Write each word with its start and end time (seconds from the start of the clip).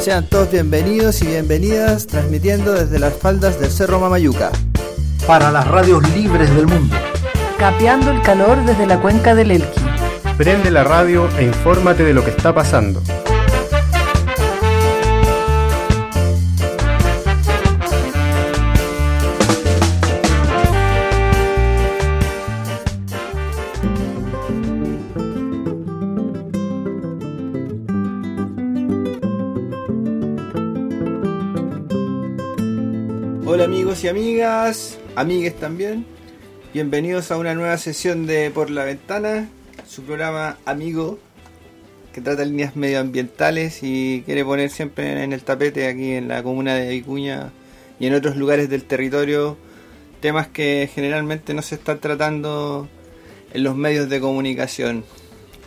Sean 0.00 0.24
todos 0.24 0.50
bienvenidos 0.50 1.20
y 1.20 1.26
bienvenidas 1.26 2.06
transmitiendo 2.06 2.72
desde 2.72 2.98
las 2.98 3.12
faldas 3.12 3.60
del 3.60 3.70
Cerro 3.70 4.00
Mamayuca. 4.00 4.50
Para 5.26 5.50
las 5.50 5.68
radios 5.68 6.02
libres 6.14 6.48
del 6.56 6.66
mundo. 6.66 6.96
Capeando 7.58 8.10
el 8.10 8.22
calor 8.22 8.64
desde 8.64 8.86
la 8.86 8.98
cuenca 9.02 9.34
del 9.34 9.50
Elqui. 9.50 9.80
Prende 10.38 10.70
la 10.70 10.84
radio 10.84 11.28
e 11.36 11.44
infórmate 11.44 12.02
de 12.02 12.14
lo 12.14 12.24
que 12.24 12.30
está 12.30 12.54
pasando. 12.54 13.02
Amigas, 34.10 34.98
amigues 35.14 35.54
también. 35.54 36.04
Bienvenidos 36.74 37.30
a 37.30 37.36
una 37.36 37.54
nueva 37.54 37.78
sesión 37.78 38.26
de 38.26 38.50
Por 38.50 38.68
la 38.68 38.84
Ventana, 38.84 39.48
su 39.88 40.02
programa 40.02 40.58
amigo 40.64 41.20
que 42.12 42.20
trata 42.20 42.44
líneas 42.44 42.74
medioambientales 42.74 43.78
y 43.82 44.24
quiere 44.26 44.44
poner 44.44 44.70
siempre 44.70 45.22
en 45.22 45.32
el 45.32 45.42
tapete 45.44 45.86
aquí 45.86 46.14
en 46.14 46.26
la 46.26 46.42
comuna 46.42 46.74
de 46.74 46.88
Vicuña 46.88 47.52
y 48.00 48.08
en 48.08 48.14
otros 48.14 48.34
lugares 48.34 48.68
del 48.68 48.82
territorio 48.82 49.56
temas 50.20 50.48
que 50.48 50.90
generalmente 50.92 51.54
no 51.54 51.62
se 51.62 51.76
están 51.76 52.00
tratando 52.00 52.88
en 53.54 53.62
los 53.62 53.76
medios 53.76 54.08
de 54.08 54.20
comunicación 54.20 55.04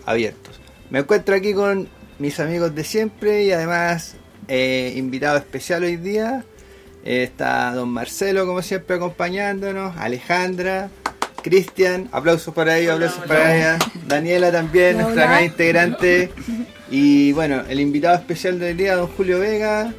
abiertos. 0.05 0.59
Me 0.89 0.99
encuentro 0.99 1.33
aquí 1.33 1.53
con 1.53 1.87
mis 2.19 2.41
amigos 2.41 2.75
de 2.75 2.83
siempre 2.83 3.45
y 3.45 3.53
además 3.53 4.17
eh, 4.49 4.93
invitado 4.97 5.37
especial 5.37 5.83
hoy 5.83 5.95
día. 5.95 6.43
Está 7.03 7.73
don 7.73 7.89
Marcelo, 7.89 8.45
como 8.45 8.61
siempre, 8.61 8.95
acompañándonos. 8.95 9.97
Alejandra, 9.97 10.89
Cristian, 11.41 12.07
aplausos 12.11 12.53
para 12.53 12.77
ellos, 12.77 12.95
aplausos 12.95 13.25
para 13.25 13.55
ella. 13.55 13.79
Daniela 14.07 14.51
también, 14.51 14.97
nuestra 14.97 15.25
nueva 15.27 15.43
integrante. 15.43 16.31
Y 16.89 17.33
bueno, 17.33 17.63
el 17.67 17.79
invitado 17.79 18.15
especial 18.15 18.59
del 18.59 18.77
día, 18.77 18.95
don 18.95 19.07
Julio 19.07 19.39
Vega. 19.39 19.93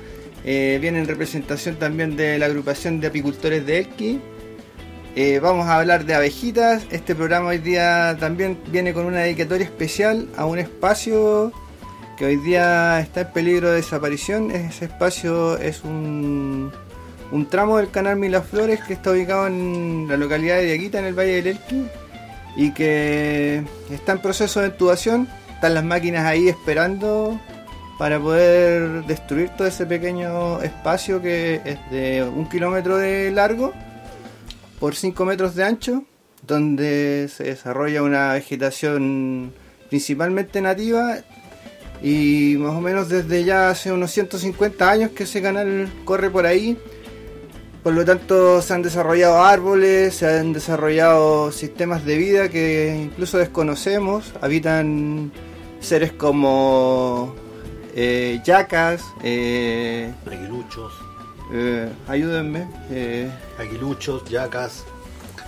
eh, 0.45 0.79
viene 0.81 0.99
en 1.01 1.07
representación 1.07 1.77
también 1.77 2.17
de 2.17 2.39
la 2.39 2.47
agrupación 2.47 3.01
de 3.01 3.09
apicultores 3.09 3.67
de 3.67 3.79
Elqui. 3.79 4.21
Eh, 5.17 5.39
vamos 5.41 5.67
a 5.67 5.79
hablar 5.79 6.07
de 6.07 6.15
abejitas. 6.15 6.87
Este 6.91 7.15
programa 7.15 7.49
hoy 7.49 7.59
día 7.59 8.17
también 8.19 8.59
viene 8.69 8.93
con 8.93 9.07
una 9.07 9.21
dedicatoria 9.21 9.65
especial 9.65 10.29
a 10.37 10.45
un 10.45 10.59
espacio 10.59 11.53
que 12.17 12.27
hoy 12.27 12.37
día 12.37 13.01
está 13.01 13.23
en 13.23 13.33
peligro 13.33 13.71
de 13.71 13.77
desaparición. 13.77 14.51
Ese 14.51 14.87
espacio 14.87 15.57
es 15.59 15.85
un, 15.85 16.73
un 17.35 17.47
tramo 17.47 17.79
del 17.79 17.91
canal 17.91 18.17
Milaflores 18.17 18.81
que 18.85 18.93
está 18.93 19.11
ubicado 19.11 19.49
en 19.49 20.07
la 20.09 20.17
localidad 20.17 20.59
de 20.59 20.67
Diaguita, 20.67 21.01
en 21.01 21.07
el 21.07 21.19
Valle 21.19 21.43
del 21.43 21.47
Elqui, 21.49 21.85
y 22.57 22.71
que 22.71 23.65
está 23.91 24.13
en 24.13 24.21
proceso 24.21 24.61
de 24.61 24.69
intubación. 24.69 25.29
Están 25.53 25.75
las 25.75 25.83
máquinas 25.83 26.27
ahí 26.27 26.49
esperando 26.49 27.41
para 27.99 28.21
poder 28.21 29.05
destruir 29.07 29.49
todo 29.49 29.67
ese 29.67 29.85
pequeño 29.85 30.63
espacio 30.63 31.21
que 31.21 31.61
es 31.65 31.91
de 31.91 32.23
un 32.23 32.49
kilómetro 32.49 32.99
de 32.99 33.33
largo 33.33 33.73
por 34.79 34.95
5 34.95 35.25
metros 35.25 35.57
de 35.57 35.65
ancho, 35.65 36.05
donde 36.47 37.29
se 37.35 37.45
desarrolla 37.45 38.05
una 38.05 38.35
vegetación 38.35 39.53
principalmente 39.89 40.61
nativa 40.61 41.17
y 42.01 42.55
más 42.59 42.77
o 42.77 42.81
menos 42.81 43.09
desde 43.09 43.43
ya 43.43 43.71
hace 43.71 43.91
unos 43.91 44.13
150 44.13 44.89
años 44.89 45.11
que 45.11 45.25
ese 45.25 45.43
canal 45.43 45.91
corre 46.05 46.31
por 46.31 46.47
ahí. 46.47 46.79
Por 47.85 47.93
lo 47.93 48.05
tanto 48.05 48.63
se 48.63 48.73
han 48.73 48.81
desarrollado 48.83 49.43
árboles, 49.45 50.15
se 50.17 50.27
han 50.27 50.53
desarrollado 50.55 51.53
sistemas 51.53 52.05
de 52.07 52.17
vida 52.17 52.49
que 52.49 52.99
incluso 52.99 53.37
desconocemos. 53.39 54.33
Habitan 54.41 55.31
seres 55.81 56.11
como 56.13 57.35
eh, 57.95 58.41
yacas, 58.43 59.03
eh, 59.23 60.11
Aguiluchos, 60.27 60.95
eh, 61.53 61.91
ayúdenme, 62.09 62.67
eh, 62.91 63.31
aguiluchos, 63.59 64.25
yacas, 64.31 64.85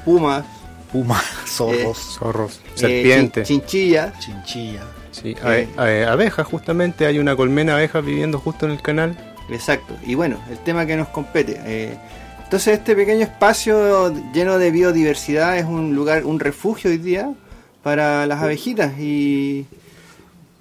pumas, 0.05 0.45
pumas, 0.93 1.25
zorros, 1.47 2.19
Zorros, 2.19 2.61
eh, 2.67 2.71
serpientes. 2.75 3.49
chin- 3.49 3.61
chinchillas. 3.63 4.19
chinchilla. 4.21 4.83
Sí, 5.11 5.35
abe- 5.43 5.69
abe- 5.79 6.05
abejas, 6.05 6.47
justamente. 6.47 7.07
Hay 7.07 7.19
una 7.19 7.35
colmena 7.35 7.73
de 7.73 7.79
abejas 7.79 8.05
viviendo 8.05 8.39
justo 8.39 8.67
en 8.67 8.73
el 8.73 8.83
canal. 8.83 9.17
Exacto. 9.49 9.95
Y 10.05 10.15
bueno, 10.15 10.39
el 10.51 10.59
tema 10.59 10.85
que 10.85 10.97
nos 10.97 11.09
compete. 11.09 11.99
Entonces 12.47 12.79
este 12.79 12.95
pequeño 12.95 13.23
espacio 13.23 14.15
lleno 14.33 14.59
de 14.59 14.71
biodiversidad 14.71 15.59
es 15.59 15.65
un 15.65 15.95
lugar, 15.95 16.25
un 16.25 16.39
refugio 16.41 16.91
hoy 16.91 16.99
día 16.99 17.33
para 17.83 18.25
las 18.27 18.41
abejitas. 18.43 18.93
Y 18.99 19.67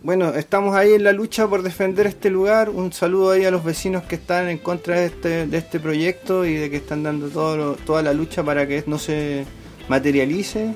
bueno, 0.01 0.34
estamos 0.34 0.75
ahí 0.75 0.94
en 0.94 1.03
la 1.03 1.12
lucha 1.12 1.47
por 1.47 1.62
defender 1.62 2.07
este 2.07 2.29
lugar. 2.31 2.69
Un 2.72 2.91
saludo 2.91 3.31
ahí 3.31 3.46
a 3.46 3.51
los 3.51 3.63
vecinos 3.63 4.03
que 4.03 4.16
están 4.16 4.50
en 4.50 4.57
contra 4.57 5.00
de 5.00 5.06
este, 5.07 5.47
de 5.47 5.57
este 5.57 5.79
proyecto 5.79 6.44
y 6.46 6.56
de 6.56 6.69
que 6.72 6.78
están 6.78 7.03
dando 7.03 7.28
todo 7.29 7.56
lo- 7.57 7.73
toda 7.75 8.02
la 8.02 8.13
lucha 8.13 8.44
para 8.44 8.67
que 8.67 8.84
no 8.88 8.97
se 8.97 9.46
materialice. 9.88 10.73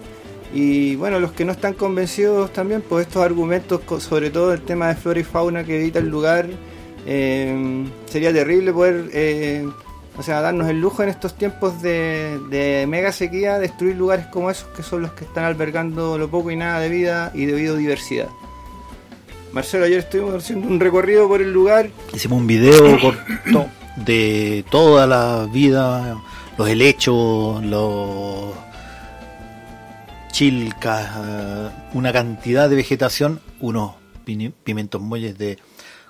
Y 0.54 0.96
bueno, 0.96 1.20
los 1.20 1.32
que 1.32 1.44
no 1.46 1.52
están 1.52 1.74
convencidos 1.74 2.54
también, 2.54 2.82
pues 2.88 3.08
estos 3.08 3.24
argumentos, 3.24 3.82
sobre 4.00 4.30
todo 4.30 4.54
el 4.54 4.62
tema 4.62 4.88
de 4.90 4.96
flora 4.96 5.20
y 5.20 5.24
fauna 5.24 5.64
que 5.64 5.80
evita 5.80 6.00
el 6.00 6.10
lugar, 6.10 6.48
eh, 7.06 7.86
sería 8.08 8.32
terrible 8.34 8.74
poder, 8.74 9.10
eh, 9.14 9.68
o 10.20 10.24
sea, 10.24 10.42
darnos 10.42 10.68
el 10.70 10.80
lujo 10.82 11.02
en 11.02 11.10
estos 11.10 11.34
tiempos 11.36 11.82
de, 11.82 12.38
de 12.50 12.86
mega 12.88 13.12
sequía, 13.14 13.58
destruir 13.58 13.96
lugares 13.96 14.26
como 14.28 14.52
esos 14.52 14.68
que 14.76 14.84
son 14.84 15.02
los 15.02 15.14
que 15.14 15.24
están 15.24 15.46
albergando 15.46 16.18
lo 16.18 16.30
poco 16.30 16.52
y 16.52 16.58
nada 16.58 16.80
de 16.82 16.90
vida 16.90 17.32
y 17.34 17.46
de 17.46 17.54
biodiversidad. 17.54 18.28
Marcelo, 19.54 19.86
ayer 19.86 20.00
estuvimos 20.00 20.36
haciendo 20.36 20.68
un 20.68 20.80
recorrido 20.80 21.28
por 21.28 21.42
el 21.42 21.52
lugar. 21.52 21.90
Hicimos 22.14 22.38
un 22.40 22.46
video 22.48 23.00
corto 23.02 23.66
de 23.96 24.64
toda 24.70 25.08
la 25.08 25.48
vida, 25.52 26.22
los 26.58 26.68
helechos, 26.70 27.64
los 27.64 28.54
chilcas, 30.32 31.10
eh, 31.18 31.70
una 31.94 32.14
cantidad 32.14 32.70
de 32.70 32.76
vegetación, 32.76 33.40
unos 33.60 33.94
pimientos 34.64 35.02
muelles 35.02 35.38
de 35.38 35.58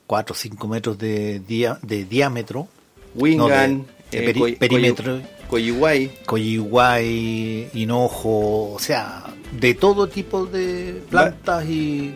4 0.07 0.33
o 0.33 0.35
5 0.37 0.67
metros 0.67 0.97
de, 0.97 1.39
dia- 1.47 1.79
de 1.81 2.03
diámetro, 2.05 2.67
Wingan, 3.15 3.85
eh, 4.11 4.25
peri- 4.33 4.57
perímetro. 4.57 5.21
Coyihuay, 5.47 6.11
coyiguay, 6.25 7.69
hinojo, 7.73 8.73
o 8.73 8.79
sea, 8.79 9.23
de 9.51 9.73
todo 9.73 10.07
tipo 10.07 10.45
de 10.45 11.01
plantas 11.09 11.65
y 11.65 12.13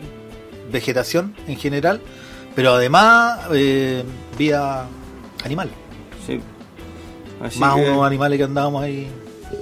vegetación 0.70 1.34
en 1.48 1.56
general, 1.56 2.00
pero 2.54 2.74
además 2.74 3.40
eh, 3.52 4.04
vida 4.38 4.86
animal, 5.44 5.68
sí. 6.26 6.40
Así 7.42 7.58
más 7.58 7.74
que- 7.74 7.90
unos 7.90 8.06
animales 8.06 8.38
que 8.38 8.44
andábamos 8.44 8.82
ahí 8.84 9.08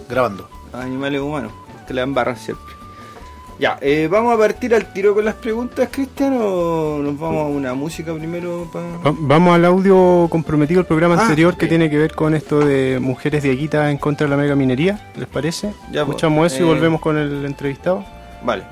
grabando. 0.09 0.48
animales 0.72 1.21
humanos, 1.21 1.53
que 1.88 1.94
le 1.94 2.03
embarran 2.03 2.37
siempre. 2.37 2.75
Ya, 3.62 3.78
eh, 3.80 4.08
vamos 4.10 4.34
a 4.34 4.38
partir 4.38 4.74
al 4.74 4.92
tiro 4.92 5.14
con 5.14 5.24
las 5.24 5.36
preguntas, 5.36 5.88
Cristian, 5.92 6.36
o 6.36 6.98
nos 7.00 7.16
vamos 7.16 7.42
a 7.44 7.46
una 7.46 7.74
música 7.74 8.12
primero. 8.12 8.68
Va- 8.74 9.14
Vamos 9.20 9.54
al 9.54 9.64
audio 9.64 10.26
comprometido 10.28 10.80
del 10.80 10.86
programa 10.88 11.14
Ah, 11.16 11.22
anterior 11.22 11.56
que 11.56 11.68
tiene 11.68 11.88
que 11.88 11.96
ver 11.96 12.12
con 12.12 12.34
esto 12.34 12.58
de 12.58 12.98
mujeres 13.00 13.40
de 13.44 13.52
Aguita 13.52 13.88
en 13.92 13.98
contra 13.98 14.26
de 14.26 14.30
la 14.32 14.36
mega 14.36 14.56
minería. 14.56 15.12
¿Les 15.16 15.28
parece? 15.28 15.68
Ya, 15.92 16.04
pues, 16.04 16.16
Escuchamos 16.16 16.52
eso 16.52 16.64
eh, 16.64 16.66
y 16.66 16.68
volvemos 16.70 17.00
con 17.00 17.16
el 17.16 17.44
entrevistado. 17.44 18.04
Vale, 18.42 18.64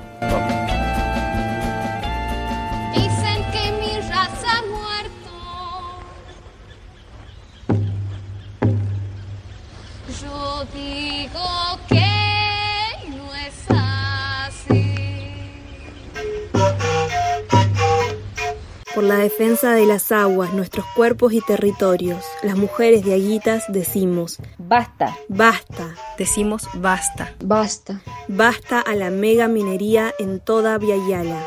De 19.61 19.85
las 19.85 20.11
aguas, 20.11 20.53
nuestros 20.53 20.85
cuerpos 20.95 21.33
y 21.33 21.41
territorios, 21.41 22.25
las 22.41 22.57
mujeres 22.57 23.05
de 23.05 23.13
Aguitas 23.13 23.63
decimos, 23.67 24.37
Basta. 24.57 25.15
basta, 25.29 25.95
Decimos 26.17 26.67
basta. 26.73 27.35
Basta. 27.39 28.01
basta 28.27 28.79
a 28.81 28.95
la 28.95 29.11
mega 29.11 29.47
minería 29.47 30.13
en 30.17 30.39
toda 30.39 30.79
Viayala. 30.79 31.45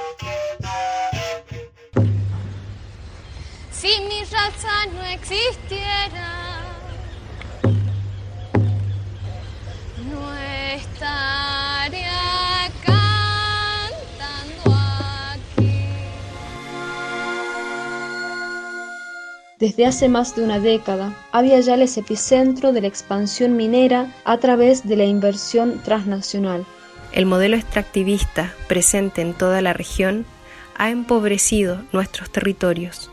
Si 3.72 3.88
mi 4.08 4.20
raza 4.20 4.86
no 4.94 5.02
existiera, 5.02 6.62
no 10.08 10.34
estaría 10.76 11.63
Desde 19.64 19.86
hace 19.86 20.10
más 20.10 20.36
de 20.36 20.42
una 20.42 20.60
década, 20.60 21.16
Aviala 21.32 21.84
es 21.84 21.96
epicentro 21.96 22.74
de 22.74 22.82
la 22.82 22.86
expansión 22.86 23.56
minera 23.56 24.14
a 24.26 24.36
través 24.36 24.86
de 24.86 24.94
la 24.94 25.06
inversión 25.06 25.80
transnacional. 25.82 26.66
El 27.12 27.24
modelo 27.24 27.56
extractivista 27.56 28.52
presente 28.68 29.22
en 29.22 29.32
toda 29.32 29.62
la 29.62 29.72
región 29.72 30.26
ha 30.76 30.90
empobrecido 30.90 31.80
nuestros 31.92 32.28
territorios. 32.28 33.10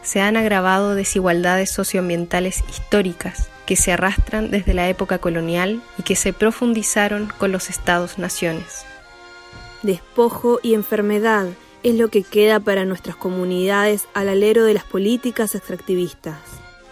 Se 0.00 0.22
han 0.22 0.38
agravado 0.38 0.94
desigualdades 0.94 1.68
socioambientales 1.70 2.64
históricas 2.70 3.50
que 3.66 3.76
se 3.76 3.92
arrastran 3.92 4.50
desde 4.50 4.72
la 4.72 4.88
época 4.88 5.18
colonial 5.18 5.82
y 5.98 6.02
que 6.02 6.16
se 6.16 6.32
profundizaron 6.32 7.30
con 7.36 7.52
los 7.52 7.68
estados-naciones. 7.68 8.86
Despojo 9.82 10.60
y 10.62 10.72
enfermedad 10.72 11.48
es 11.82 11.94
lo 11.94 12.08
que 12.08 12.22
queda 12.22 12.60
para 12.60 12.84
nuestras 12.84 13.16
comunidades 13.16 14.06
al 14.14 14.28
alero 14.28 14.64
de 14.64 14.74
las 14.74 14.84
políticas 14.84 15.54
extractivistas. 15.54 16.38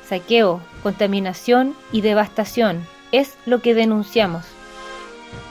Saqueo, 0.08 0.62
contaminación 0.82 1.75
y 1.93 2.00
devastación 2.00 2.87
es 3.12 3.35
lo 3.46 3.61
que 3.61 3.75
denunciamos. 3.75 4.44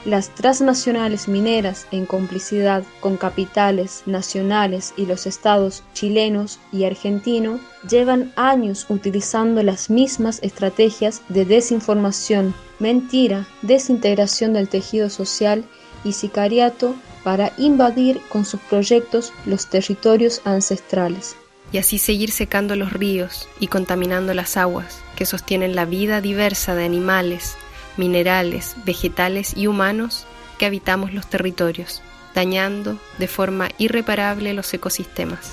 Las 0.04 0.34
transnacionales 0.34 1.28
mineras, 1.28 1.86
en 1.92 2.06
complicidad 2.06 2.82
con 3.00 3.16
capitales 3.16 4.02
nacionales 4.06 4.92
y 4.96 5.06
los 5.06 5.26
estados 5.26 5.84
chilenos 5.92 6.58
y 6.72 6.84
argentino, 6.84 7.60
llevan 7.88 8.32
años 8.34 8.86
utilizando 8.88 9.62
las 9.62 9.90
mismas 9.90 10.40
estrategias 10.42 11.22
de 11.28 11.44
desinformación, 11.44 12.54
mentira, 12.78 13.46
desintegración 13.62 14.52
del 14.52 14.68
tejido 14.68 15.10
social 15.10 15.64
y 16.04 16.12
sicariato 16.12 16.94
para 17.24 17.52
invadir 17.58 18.20
con 18.28 18.44
sus 18.44 18.60
proyectos 18.60 19.32
los 19.46 19.68
territorios 19.68 20.40
ancestrales. 20.44 21.36
Y 21.72 21.78
así 21.78 21.98
seguir 21.98 22.30
secando 22.30 22.76
los 22.76 22.92
ríos 22.92 23.48
y 23.60 23.66
contaminando 23.66 24.32
las 24.34 24.56
aguas 24.56 25.00
que 25.16 25.26
sostienen 25.26 25.74
la 25.74 25.84
vida 25.84 26.20
diversa 26.20 26.74
de 26.74 26.84
animales, 26.84 27.56
minerales, 27.96 28.74
vegetales 28.84 29.54
y 29.56 29.66
humanos 29.66 30.24
que 30.58 30.66
habitamos 30.66 31.12
los 31.12 31.28
territorios, 31.28 32.00
dañando 32.34 32.98
de 33.18 33.28
forma 33.28 33.68
irreparable 33.78 34.54
los 34.54 34.72
ecosistemas. 34.72 35.52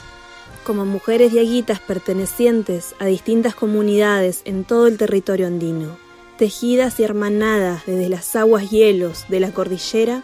Como 0.63 0.85
mujeres 0.85 1.31
diaguitas 1.31 1.79
pertenecientes 1.79 2.95
a 2.99 3.05
distintas 3.05 3.53
comunidades 3.53 4.41
en 4.45 4.63
todo 4.63 4.87
el 4.87 4.97
territorio 4.97 5.47
andino, 5.47 5.97
tejidas 6.37 6.99
y 6.99 7.03
hermanadas 7.03 7.83
desde 7.85 8.09
las 8.09 8.35
aguas 8.35 8.69
hielos 8.69 9.25
de 9.29 9.39
la 9.39 9.51
cordillera, 9.51 10.23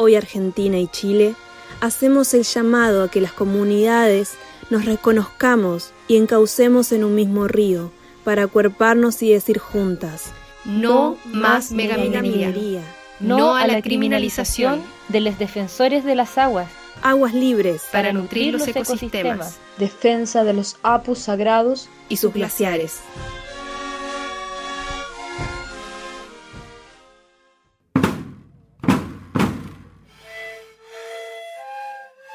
hoy 0.00 0.14
Argentina 0.16 0.78
y 0.78 0.88
Chile, 0.88 1.34
hacemos 1.82 2.32
el 2.32 2.44
llamado 2.44 3.02
a 3.02 3.10
que 3.10 3.20
las 3.20 3.34
comunidades 3.34 4.32
nos 4.70 4.86
reconozcamos 4.86 5.92
y 6.08 6.16
encaucemos 6.16 6.90
en 6.92 7.04
un 7.04 7.14
mismo 7.14 7.46
río 7.48 7.92
para 8.24 8.44
acuerparnos 8.44 9.22
y 9.22 9.30
decir 9.30 9.58
juntas, 9.58 10.32
no 10.64 11.18
más 11.26 11.70
megaminería, 11.70 12.82
no 13.20 13.54
a 13.54 13.66
la 13.66 13.82
criminalización 13.82 14.82
de 15.08 15.20
los 15.20 15.38
defensores 15.38 16.02
de 16.02 16.14
las 16.14 16.38
aguas, 16.38 16.70
aguas 17.02 17.34
libres 17.34 17.82
para 17.92 18.14
nutrir 18.14 18.54
los 18.54 18.66
ecosistemas, 18.66 19.58
defensa 19.76 20.44
de 20.44 20.54
los 20.54 20.78
apus 20.82 21.18
sagrados 21.18 21.90
y 22.08 22.16
sus 22.16 22.32
glaciares. 22.32 23.00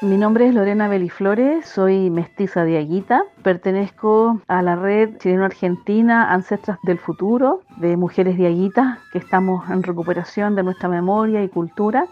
Mi 0.06 0.18
nombre 0.18 0.46
es 0.46 0.54
Lorena 0.54 0.86
Beliflores, 0.86 1.66
soy 1.66 2.10
mestiza 2.10 2.62
de 2.62 2.78
Aguita, 2.78 3.24
pertenezco 3.42 4.40
a 4.46 4.62
la 4.62 4.76
red 4.76 5.18
chileno-argentina 5.18 6.32
Ancestras 6.32 6.78
del 6.84 7.00
Futuro 7.00 7.62
de 7.78 7.96
Mujeres 7.96 8.38
de 8.38 8.46
Aguita, 8.46 9.00
que 9.10 9.18
estamos 9.18 9.68
en 9.68 9.82
recuperación 9.82 10.54
de 10.54 10.62
nuestra 10.62 10.88
memoria 10.88 11.42
y 11.42 11.48
cultura. 11.48 12.06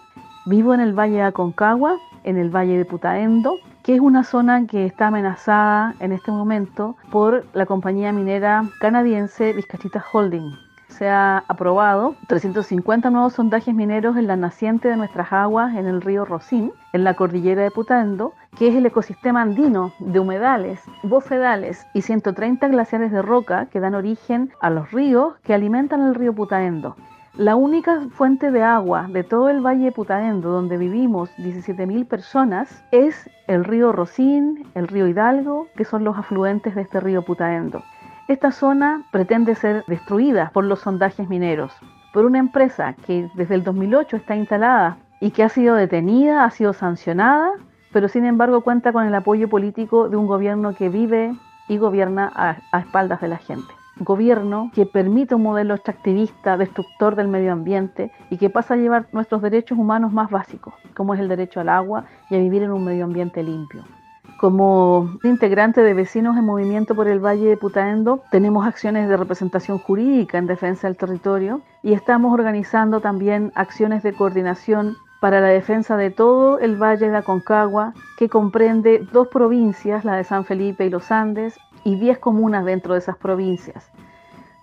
Vivo 0.44 0.74
en 0.74 0.80
el 0.80 0.92
Valle 0.92 1.18
de 1.18 1.22
Aconcagua, 1.22 1.96
en 2.24 2.36
el 2.36 2.50
Valle 2.50 2.78
de 2.78 2.84
Putaendo, 2.84 3.58
que 3.84 3.94
es 3.94 4.00
una 4.00 4.24
zona 4.24 4.66
que 4.66 4.86
está 4.86 5.06
amenazada 5.06 5.94
en 6.00 6.10
este 6.10 6.32
momento 6.32 6.96
por 7.12 7.44
la 7.52 7.64
compañía 7.64 8.10
minera 8.10 8.64
canadiense 8.80 9.52
Vizcachita 9.52 10.04
Holding 10.12 10.50
se 10.94 11.08
ha 11.08 11.44
aprobado 11.48 12.14
350 12.28 13.10
nuevos 13.10 13.34
sondajes 13.34 13.74
mineros 13.74 14.16
en 14.16 14.28
la 14.28 14.36
naciente 14.36 14.88
de 14.88 14.96
nuestras 14.96 15.32
aguas 15.32 15.74
en 15.74 15.86
el 15.86 16.00
río 16.00 16.24
Rosín, 16.24 16.72
en 16.92 17.02
la 17.02 17.14
cordillera 17.14 17.62
de 17.62 17.70
Putaendo, 17.70 18.32
que 18.56 18.68
es 18.68 18.76
el 18.76 18.86
ecosistema 18.86 19.42
andino 19.42 19.92
de 19.98 20.20
humedales, 20.20 20.80
bofedales 21.02 21.84
y 21.94 22.02
130 22.02 22.68
glaciares 22.68 23.10
de 23.10 23.22
roca 23.22 23.66
que 23.66 23.80
dan 23.80 23.94
origen 23.94 24.52
a 24.60 24.70
los 24.70 24.92
ríos 24.92 25.34
que 25.42 25.54
alimentan 25.54 26.00
el 26.02 26.14
río 26.14 26.32
Putaendo. 26.32 26.96
La 27.36 27.56
única 27.56 28.06
fuente 28.10 28.52
de 28.52 28.62
agua 28.62 29.08
de 29.10 29.24
todo 29.24 29.48
el 29.48 29.60
valle 29.60 29.86
de 29.86 29.92
Putaendo, 29.92 30.50
donde 30.50 30.78
vivimos 30.78 31.30
17.000 31.38 32.06
personas, 32.06 32.84
es 32.92 33.28
el 33.48 33.64
río 33.64 33.90
Rosín, 33.90 34.68
el 34.76 34.86
río 34.86 35.08
Hidalgo, 35.08 35.66
que 35.76 35.84
son 35.84 36.04
los 36.04 36.16
afluentes 36.16 36.76
de 36.76 36.82
este 36.82 37.00
río 37.00 37.22
Putaendo. 37.22 37.82
Esta 38.26 38.52
zona 38.52 39.02
pretende 39.10 39.54
ser 39.54 39.84
destruida 39.86 40.50
por 40.54 40.64
los 40.64 40.80
sondajes 40.80 41.28
mineros, 41.28 41.72
por 42.14 42.24
una 42.24 42.38
empresa 42.38 42.94
que 43.06 43.28
desde 43.34 43.54
el 43.54 43.64
2008 43.64 44.16
está 44.16 44.34
instalada 44.34 44.96
y 45.20 45.30
que 45.30 45.42
ha 45.42 45.50
sido 45.50 45.74
detenida, 45.74 46.44
ha 46.44 46.50
sido 46.50 46.72
sancionada, 46.72 47.52
pero 47.92 48.08
sin 48.08 48.24
embargo 48.24 48.62
cuenta 48.62 48.94
con 48.94 49.04
el 49.04 49.14
apoyo 49.14 49.50
político 49.50 50.08
de 50.08 50.16
un 50.16 50.26
gobierno 50.26 50.74
que 50.74 50.88
vive 50.88 51.34
y 51.68 51.76
gobierna 51.76 52.32
a, 52.34 52.78
espaldas 52.78 53.20
de 53.20 53.28
la 53.28 53.36
gente. 53.36 53.74
Gobierno 53.98 54.70
que 54.74 54.86
permite 54.86 55.34
un 55.34 55.42
modelo 55.42 55.74
extractivista, 55.74 56.56
destructor 56.56 57.16
del 57.16 57.28
medio 57.28 57.52
ambiente 57.52 58.10
y 58.30 58.38
que 58.38 58.48
pasa 58.48 58.72
a 58.72 58.78
llevar 58.78 59.06
nuestros 59.12 59.42
derechos 59.42 59.76
humanos 59.76 60.14
más 60.14 60.30
básicos, 60.30 60.72
como 60.96 61.12
es 61.12 61.20
el 61.20 61.28
derecho 61.28 61.60
al 61.60 61.68
agua 61.68 62.06
y 62.30 62.36
a 62.36 62.38
vivir 62.38 62.62
en 62.62 62.72
un 62.72 62.84
medio 62.84 63.04
ambiente 63.04 63.42
limpio. 63.42 63.84
Como 64.44 65.16
integrante 65.22 65.80
de 65.82 65.94
Vecinos 65.94 66.36
en 66.36 66.44
Movimiento 66.44 66.94
por 66.94 67.08
el 67.08 67.18
Valle 67.18 67.48
de 67.48 67.56
Putaendo, 67.56 68.22
tenemos 68.30 68.66
acciones 68.66 69.08
de 69.08 69.16
representación 69.16 69.78
jurídica 69.78 70.36
en 70.36 70.46
defensa 70.46 70.86
del 70.86 70.98
territorio 70.98 71.62
y 71.82 71.94
estamos 71.94 72.30
organizando 72.30 73.00
también 73.00 73.52
acciones 73.54 74.02
de 74.02 74.12
coordinación 74.12 74.98
para 75.22 75.40
la 75.40 75.48
defensa 75.48 75.96
de 75.96 76.10
todo 76.10 76.58
el 76.58 76.76
Valle 76.76 77.08
de 77.08 77.16
Aconcagua, 77.16 77.94
que 78.18 78.28
comprende 78.28 79.08
dos 79.14 79.28
provincias, 79.28 80.04
la 80.04 80.14
de 80.16 80.24
San 80.24 80.44
Felipe 80.44 80.84
y 80.84 80.90
los 80.90 81.10
Andes, 81.10 81.58
y 81.82 81.98
diez 81.98 82.18
comunas 82.18 82.66
dentro 82.66 82.92
de 82.92 82.98
esas 82.98 83.16
provincias. 83.16 83.90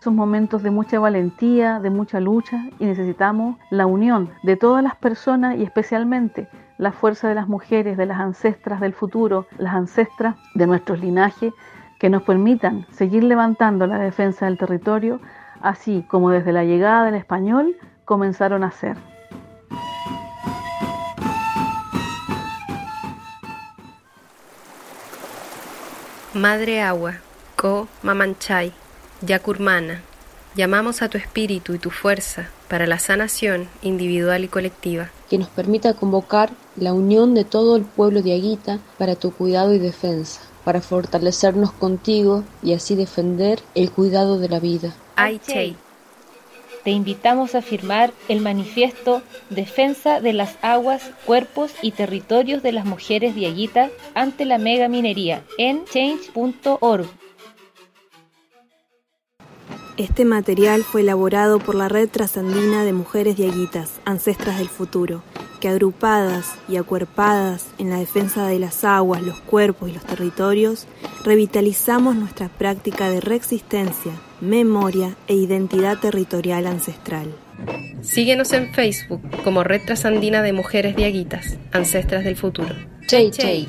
Son 0.03 0.15
momentos 0.15 0.61
de 0.61 0.69
mucha 0.69 0.99
valentía, 0.99 1.79
de 1.79 1.89
mucha 1.89 2.19
lucha 2.19 2.65
y 2.77 2.85
necesitamos 2.85 3.57
la 3.71 3.87
unión 3.87 4.29
de 4.43 4.57
todas 4.57 4.83
las 4.83 4.95
personas 4.95 5.57
y 5.57 5.63
especialmente 5.63 6.47
la 6.81 6.91
fuerza 6.91 7.29
de 7.29 7.35
las 7.35 7.47
mujeres, 7.47 7.95
de 7.95 8.07
las 8.07 8.19
ancestras 8.19 8.79
del 8.79 8.93
futuro, 8.93 9.45
las 9.59 9.75
ancestras 9.75 10.35
de 10.55 10.65
nuestros 10.65 10.99
linajes, 10.99 11.53
que 11.99 12.09
nos 12.09 12.23
permitan 12.23 12.87
seguir 12.91 13.23
levantando 13.23 13.85
la 13.85 13.99
defensa 13.99 14.45
del 14.45 14.57
territorio, 14.57 15.19
así 15.61 16.03
como 16.09 16.31
desde 16.31 16.51
la 16.51 16.63
llegada 16.63 17.05
del 17.05 17.13
español 17.13 17.77
comenzaron 18.03 18.63
a 18.63 18.69
hacer. 18.69 18.97
Madre 26.33 26.81
Agua, 26.81 27.13
Co 27.57 27.87
Mamanchay, 28.01 28.73
Yacurmana, 29.21 30.01
llamamos 30.55 31.03
a 31.03 31.09
tu 31.09 31.19
espíritu 31.19 31.75
y 31.75 31.77
tu 31.77 31.91
fuerza 31.91 32.47
para 32.71 32.87
la 32.87 32.99
sanación 32.99 33.67
individual 33.81 34.45
y 34.45 34.47
colectiva. 34.47 35.09
Que 35.29 35.37
nos 35.37 35.49
permita 35.49 35.93
convocar 35.93 36.51
la 36.77 36.93
unión 36.93 37.35
de 37.35 37.43
todo 37.43 37.75
el 37.75 37.83
pueblo 37.83 38.21
de 38.21 38.33
Aguita 38.33 38.79
para 38.97 39.15
tu 39.15 39.33
cuidado 39.33 39.73
y 39.73 39.77
defensa, 39.77 40.39
para 40.63 40.79
fortalecernos 40.79 41.73
contigo 41.73 42.45
y 42.63 42.73
así 42.73 42.95
defender 42.95 43.59
el 43.75 43.91
cuidado 43.91 44.39
de 44.39 44.47
la 44.47 44.61
vida. 44.61 44.95
Aichei. 45.17 45.75
Te 46.85 46.91
invitamos 46.91 47.55
a 47.55 47.61
firmar 47.61 48.13
el 48.29 48.39
manifiesto 48.39 49.21
Defensa 49.49 50.21
de 50.21 50.31
las 50.31 50.55
aguas, 50.61 51.11
cuerpos 51.25 51.73
y 51.81 51.91
territorios 51.91 52.63
de 52.63 52.71
las 52.71 52.85
mujeres 52.85 53.35
de 53.35 53.47
Aguita 53.47 53.89
ante 54.15 54.45
la 54.45 54.57
mega 54.57 54.87
minería 54.87 55.43
en 55.57 55.83
change.org. 55.83 57.05
Este 59.97 60.25
material 60.25 60.83
fue 60.83 61.01
elaborado 61.01 61.59
por 61.59 61.75
la 61.75 61.89
Red 61.89 62.09
Trasandina 62.09 62.85
de 62.85 62.93
Mujeres 62.93 63.35
Diaguitas, 63.35 63.99
Ancestras 64.05 64.57
del 64.57 64.69
Futuro, 64.69 65.21
que 65.59 65.67
agrupadas 65.67 66.55
y 66.69 66.77
acuerpadas 66.77 67.67
en 67.77 67.89
la 67.89 67.97
defensa 67.97 68.47
de 68.47 68.57
las 68.57 68.83
aguas, 68.83 69.21
los 69.21 69.39
cuerpos 69.39 69.89
y 69.89 69.93
los 69.93 70.03
territorios, 70.03 70.87
revitalizamos 71.23 72.15
nuestra 72.15 72.47
práctica 72.47 73.09
de 73.09 73.19
reexistencia, 73.19 74.13
memoria 74.39 75.15
e 75.27 75.35
identidad 75.35 75.99
territorial 75.99 76.67
ancestral. 76.67 77.27
Síguenos 78.01 78.53
en 78.53 78.73
Facebook 78.73 79.21
como 79.43 79.63
Red 79.63 79.81
Trasandina 79.85 80.41
de 80.41 80.53
Mujeres 80.53 80.95
Diaguitas, 80.95 81.57
Ancestras 81.71 82.23
del 82.23 82.37
Futuro. 82.37 82.75
Chey, 83.07 83.29
chey. 83.29 83.67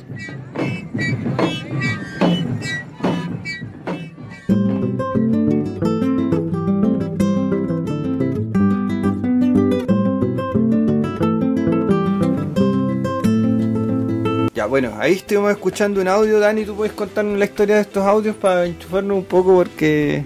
Bueno, 14.66 14.94
ahí 14.98 15.14
estuvimos 15.14 15.50
escuchando 15.50 16.00
un 16.00 16.08
audio, 16.08 16.38
Dani, 16.38 16.64
tú 16.64 16.74
puedes 16.74 16.92
contarnos 16.92 17.38
la 17.38 17.44
historia 17.44 17.76
de 17.76 17.82
estos 17.82 18.04
audios 18.04 18.36
para 18.36 18.66
enchufarnos 18.66 19.18
un 19.18 19.24
poco 19.24 19.54
porque 19.54 20.24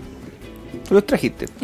los 0.90 1.05
trajiste. 1.05 1.47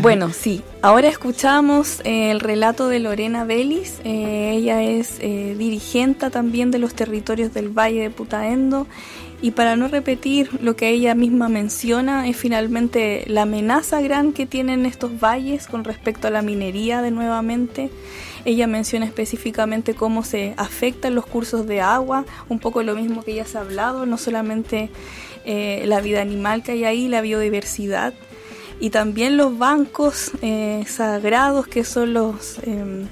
Bueno, 0.00 0.30
sí. 0.30 0.62
Ahora 0.80 1.08
escuchamos 1.08 2.00
el 2.04 2.38
relato 2.38 2.88
de 2.88 3.00
Lorena 3.00 3.44
Vélez. 3.44 4.00
Eh, 4.04 4.52
ella 4.54 4.82
es 4.82 5.18
eh, 5.20 5.56
dirigente 5.58 6.30
también 6.30 6.70
de 6.70 6.78
los 6.78 6.94
territorios 6.94 7.52
del 7.52 7.68
Valle 7.68 8.02
de 8.02 8.10
Putaendo. 8.10 8.86
Y 9.40 9.52
para 9.52 9.76
no 9.76 9.86
repetir 9.86 10.50
lo 10.60 10.74
que 10.74 10.88
ella 10.90 11.14
misma 11.14 11.48
menciona, 11.48 12.28
es 12.28 12.36
finalmente 12.36 13.24
la 13.28 13.42
amenaza 13.42 14.00
gran 14.00 14.32
que 14.32 14.46
tienen 14.46 14.84
estos 14.84 15.20
valles 15.20 15.68
con 15.68 15.84
respecto 15.84 16.26
a 16.26 16.30
la 16.30 16.42
minería 16.42 17.02
de 17.02 17.12
nuevamente. 17.12 17.90
Ella 18.44 18.66
menciona 18.66 19.06
específicamente 19.06 19.94
cómo 19.94 20.24
se 20.24 20.54
afectan 20.56 21.14
los 21.14 21.26
cursos 21.26 21.66
de 21.66 21.80
agua, 21.80 22.24
un 22.48 22.58
poco 22.58 22.82
lo 22.82 22.96
mismo 22.96 23.22
que 23.22 23.34
ya 23.34 23.44
se 23.44 23.58
ha 23.58 23.60
hablado, 23.60 24.06
no 24.06 24.18
solamente 24.18 24.90
eh, 25.44 25.84
la 25.86 26.00
vida 26.00 26.20
animal 26.20 26.64
que 26.64 26.72
hay 26.72 26.84
ahí, 26.84 27.08
la 27.08 27.20
biodiversidad, 27.20 28.14
y 28.80 28.90
también 28.90 29.36
los 29.36 29.58
bancos 29.58 30.32
eh, 30.42 30.84
sagrados 30.86 31.66
que 31.66 31.84
son 31.84 32.12
los, 32.12 32.58
eh, 32.62 33.06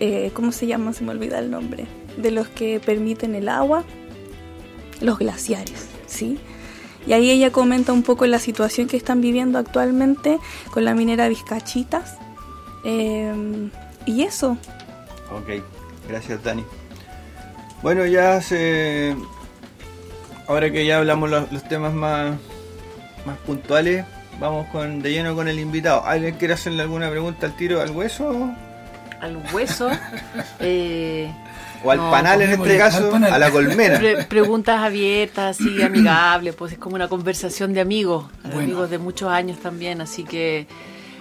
eh, 0.00 0.30
¿cómo 0.34 0.52
se 0.52 0.66
llama? 0.66 0.92
Se 0.92 1.04
me 1.04 1.10
olvida 1.10 1.38
el 1.38 1.50
nombre, 1.50 1.86
de 2.16 2.30
los 2.30 2.48
que 2.48 2.80
permiten 2.80 3.34
el 3.34 3.48
agua, 3.48 3.84
los 5.04 5.18
glaciares, 5.18 5.86
¿sí? 6.06 6.38
Y 7.06 7.12
ahí 7.12 7.30
ella 7.30 7.52
comenta 7.52 7.92
un 7.92 8.02
poco 8.02 8.26
la 8.26 8.38
situación 8.38 8.88
que 8.88 8.96
están 8.96 9.20
viviendo 9.20 9.58
actualmente 9.58 10.38
con 10.70 10.84
la 10.84 10.94
minera 10.94 11.28
Vizcachitas. 11.28 12.16
Eh, 12.84 13.70
y 14.06 14.22
eso, 14.22 14.58
Ok, 15.30 15.62
gracias 16.08 16.42
Dani. 16.42 16.64
Bueno, 17.82 18.06
ya 18.06 18.40
se... 18.40 19.16
Ahora 20.46 20.70
que 20.70 20.86
ya 20.86 20.98
hablamos 20.98 21.30
los, 21.30 21.50
los 21.52 21.66
temas 21.68 21.92
más, 21.94 22.36
más 23.24 23.38
puntuales, 23.46 24.04
vamos 24.38 24.66
con 24.68 25.00
de 25.00 25.10
lleno 25.10 25.34
con 25.34 25.48
el 25.48 25.58
invitado. 25.58 26.04
¿Alguien 26.04 26.36
quiere 26.36 26.54
hacerle 26.54 26.82
alguna 26.82 27.10
pregunta 27.10 27.46
al 27.46 27.56
tiro 27.56 27.80
al 27.80 27.90
hueso? 27.90 28.52
al 29.20 29.42
hueso. 29.54 29.90
eh, 30.60 31.32
O 31.84 31.90
al 31.90 31.98
No, 31.98 32.10
panal 32.10 32.40
en 32.42 32.50
este 32.52 32.78
caso, 32.78 33.14
a 33.14 33.38
la 33.38 33.50
colmena. 33.50 33.98
pre- 33.98 34.24
preguntas 34.24 34.80
abiertas, 34.82 35.60
así, 35.60 35.82
amigables, 35.82 36.54
pues 36.54 36.72
es 36.72 36.78
como 36.78 36.96
una 36.96 37.08
conversación 37.08 37.72
de 37.74 37.80
amigos, 37.82 38.24
Bueno. 38.42 38.60
amigos 38.60 38.90
de 38.90 38.98
muchos 38.98 39.28
años 39.30 39.58
también, 39.60 40.00
así 40.00 40.24
que 40.24 40.66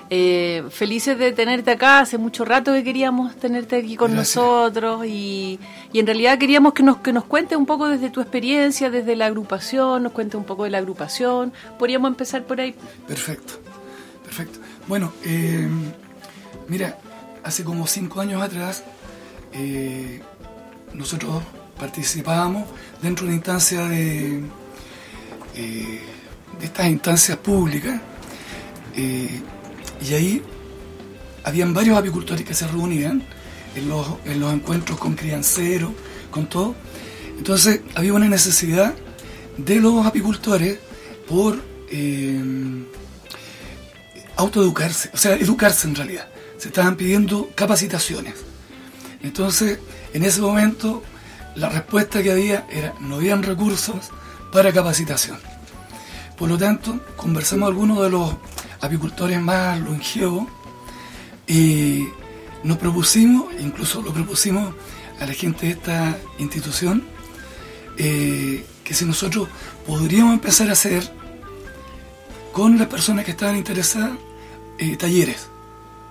eh, 0.09 0.63
felices 0.69 1.17
de 1.17 1.31
tenerte 1.31 1.71
acá, 1.71 1.99
hace 1.99 2.17
mucho 2.17 2.45
rato 2.45 2.71
que 2.73 2.83
queríamos 2.83 3.35
tenerte 3.35 3.77
aquí 3.77 3.95
con 3.95 4.13
Gracias. 4.13 4.35
nosotros 4.37 5.05
y, 5.07 5.59
y 5.91 5.99
en 5.99 6.05
realidad 6.05 6.37
queríamos 6.37 6.73
que 6.73 6.83
nos, 6.83 6.97
que 6.97 7.11
nos 7.11 7.23
cuentes 7.25 7.57
un 7.57 7.65
poco 7.65 7.87
desde 7.87 8.09
tu 8.09 8.21
experiencia, 8.21 8.89
desde 8.91 9.15
la 9.15 9.25
agrupación, 9.25 10.03
nos 10.03 10.11
cuentes 10.11 10.35
un 10.35 10.43
poco 10.45 10.65
de 10.65 10.69
la 10.69 10.77
agrupación, 10.77 11.51
podríamos 11.79 12.09
empezar 12.09 12.43
por 12.43 12.59
ahí. 12.61 12.75
Perfecto, 13.07 13.53
perfecto. 14.23 14.59
Bueno, 14.87 15.11
eh, 15.25 15.67
mira, 16.67 16.97
hace 17.43 17.63
como 17.63 17.87
cinco 17.87 18.21
años 18.21 18.41
atrás 18.41 18.83
eh, 19.53 20.21
nosotros 20.93 21.43
participábamos 21.79 22.67
dentro 23.01 23.25
de 23.25 23.29
una 23.29 23.35
instancia 23.35 23.87
de, 23.87 24.43
eh, 25.55 26.01
de 26.59 26.65
estas 26.65 26.87
instancias 26.87 27.37
públicas 27.37 27.99
eh, 28.95 29.41
y 30.01 30.13
ahí 30.13 30.41
habían 31.43 31.73
varios 31.73 31.97
apicultores 31.97 32.45
que 32.45 32.53
se 32.53 32.67
reunían 32.67 33.23
en 33.75 33.89
los, 33.89 34.07
en 34.25 34.39
los 34.39 34.53
encuentros 34.53 34.99
con 34.99 35.15
crianceros, 35.15 35.91
con 36.31 36.47
todo. 36.47 36.75
Entonces 37.37 37.81
había 37.95 38.13
una 38.13 38.29
necesidad 38.29 38.93
de 39.57 39.75
los 39.79 40.05
apicultores 40.05 40.77
por 41.27 41.59
eh, 41.89 42.41
autoeducarse, 44.35 45.09
o 45.13 45.17
sea, 45.17 45.35
educarse 45.35 45.87
en 45.87 45.95
realidad. 45.95 46.27
Se 46.57 46.69
estaban 46.69 46.95
pidiendo 46.95 47.49
capacitaciones. 47.55 48.35
Entonces, 49.21 49.79
en 50.13 50.23
ese 50.23 50.41
momento, 50.41 51.03
la 51.55 51.69
respuesta 51.69 52.21
que 52.21 52.31
había 52.31 52.65
era, 52.69 52.93
no 52.99 53.15
habían 53.15 53.43
recursos 53.43 54.11
para 54.51 54.71
capacitación. 54.71 55.37
Por 56.37 56.49
lo 56.49 56.57
tanto, 56.57 56.99
conversamos 57.15 57.67
algunos 57.67 58.01
de 58.01 58.09
los 58.09 58.35
apicultores 58.81 59.41
más 59.41 59.79
longevos 59.79 60.45
y 61.47 62.07
nos 62.63 62.77
propusimos, 62.77 63.45
incluso 63.59 64.01
lo 64.01 64.13
propusimos 64.13 64.73
a 65.19 65.25
la 65.25 65.33
gente 65.33 65.67
de 65.67 65.71
esta 65.73 66.17
institución, 66.39 67.03
eh, 67.97 68.65
que 68.83 68.93
si 68.93 69.05
nosotros 69.05 69.47
podríamos 69.85 70.33
empezar 70.33 70.69
a 70.69 70.73
hacer 70.73 71.03
con 72.51 72.77
las 72.77 72.87
personas 72.87 73.25
que 73.25 73.31
estaban 73.31 73.57
interesadas 73.57 74.11
eh, 74.77 74.95
talleres, 74.95 75.47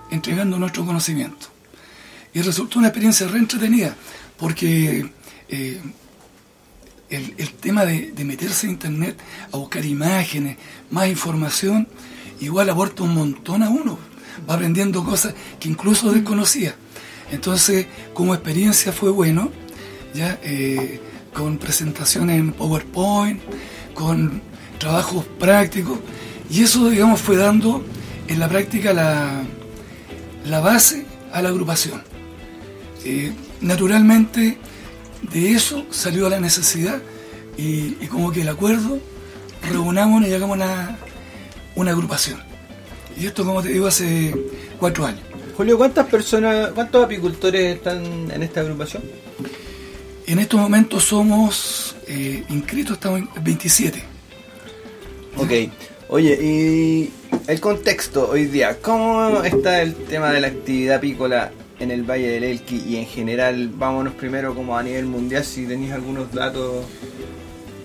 entregando 0.09 0.57
nuestro 0.57 0.85
conocimiento. 0.85 1.52
Y 2.33 2.41
resultó 2.41 2.79
una 2.79 2.87
experiencia 2.87 3.27
re 3.27 3.39
entretenida, 3.39 3.95
porque 4.37 5.09
eh, 5.49 5.81
el, 7.09 7.33
el 7.37 7.53
tema 7.53 7.85
de, 7.85 8.11
de 8.11 8.23
meterse 8.25 8.65
en 8.65 8.73
internet 8.73 9.17
a 9.51 9.57
buscar 9.57 9.85
imágenes, 9.85 10.57
más 10.89 11.07
información, 11.07 11.87
igual 12.39 12.69
aporta 12.69 13.03
un 13.03 13.13
montón 13.13 13.61
a 13.61 13.69
uno. 13.69 13.99
Va 14.49 14.55
aprendiendo 14.55 15.03
cosas 15.03 15.35
que 15.59 15.69
incluso 15.69 16.11
desconocía. 16.11 16.75
Entonces, 17.31 17.85
como 18.13 18.33
experiencia 18.33 18.91
fue 18.91 19.11
bueno, 19.11 19.51
ya 20.13 20.39
eh, 20.43 20.99
con 21.33 21.57
presentaciones 21.57 22.39
en 22.39 22.51
PowerPoint, 22.51 23.41
con 23.93 24.41
trabajos 24.79 25.25
prácticos, 25.39 25.99
y 26.49 26.63
eso, 26.63 26.89
digamos, 26.89 27.21
fue 27.21 27.37
dando 27.37 27.85
en 28.27 28.39
la 28.39 28.49
práctica 28.49 28.91
la, 28.91 29.43
la 30.45 30.59
base 30.59 31.05
a 31.31 31.41
la 31.41 31.49
agrupación. 31.49 32.12
Eh, 33.05 33.33
naturalmente, 33.61 34.57
de 35.31 35.51
eso 35.51 35.85
salió 35.89 36.29
la 36.29 36.39
necesidad 36.39 37.01
y, 37.57 37.97
y 38.01 38.07
como 38.09 38.31
que 38.31 38.41
el 38.41 38.49
acuerdo, 38.49 38.99
reunámonos 39.69 40.29
y 40.29 40.33
hagamos 40.33 40.57
una, 40.57 40.97
una 41.75 41.91
agrupación. 41.91 42.41
Y 43.17 43.27
esto, 43.27 43.45
como 43.45 43.61
te 43.61 43.69
digo, 43.69 43.87
hace 43.87 44.33
cuatro 44.79 45.05
años. 45.05 45.21
Julio, 45.55 45.77
¿cuántas 45.77 46.07
personas, 46.07 46.71
cuántos 46.71 47.05
apicultores 47.05 47.75
están 47.75 48.31
en 48.31 48.41
esta 48.41 48.61
agrupación? 48.61 49.03
En 50.25 50.39
estos 50.39 50.59
momentos 50.59 51.03
somos 51.03 51.95
eh, 52.07 52.43
inscritos, 52.49 52.93
estamos 52.93 53.19
en 53.19 53.43
27. 53.43 54.03
Ok. 55.37 55.51
Oye, 56.09 56.39
y 56.41 57.11
el 57.47 57.59
contexto 57.59 58.29
hoy 58.29 58.45
día, 58.45 58.79
¿cómo 58.81 59.43
está 59.43 59.81
el 59.81 59.93
tema 59.95 60.31
de 60.31 60.41
la 60.41 60.47
actividad 60.47 60.97
apícola 60.97 61.51
en 61.83 61.91
el 61.91 62.03
Valle 62.03 62.27
del 62.29 62.43
Elqui 62.43 62.77
y 62.87 62.95
en 62.97 63.05
general? 63.05 63.69
Vámonos 63.75 64.13
primero 64.13 64.55
como 64.55 64.77
a 64.77 64.83
nivel 64.83 65.05
mundial, 65.05 65.43
si 65.43 65.65
tenéis 65.65 65.91
algunos 65.91 66.31
datos, 66.33 66.85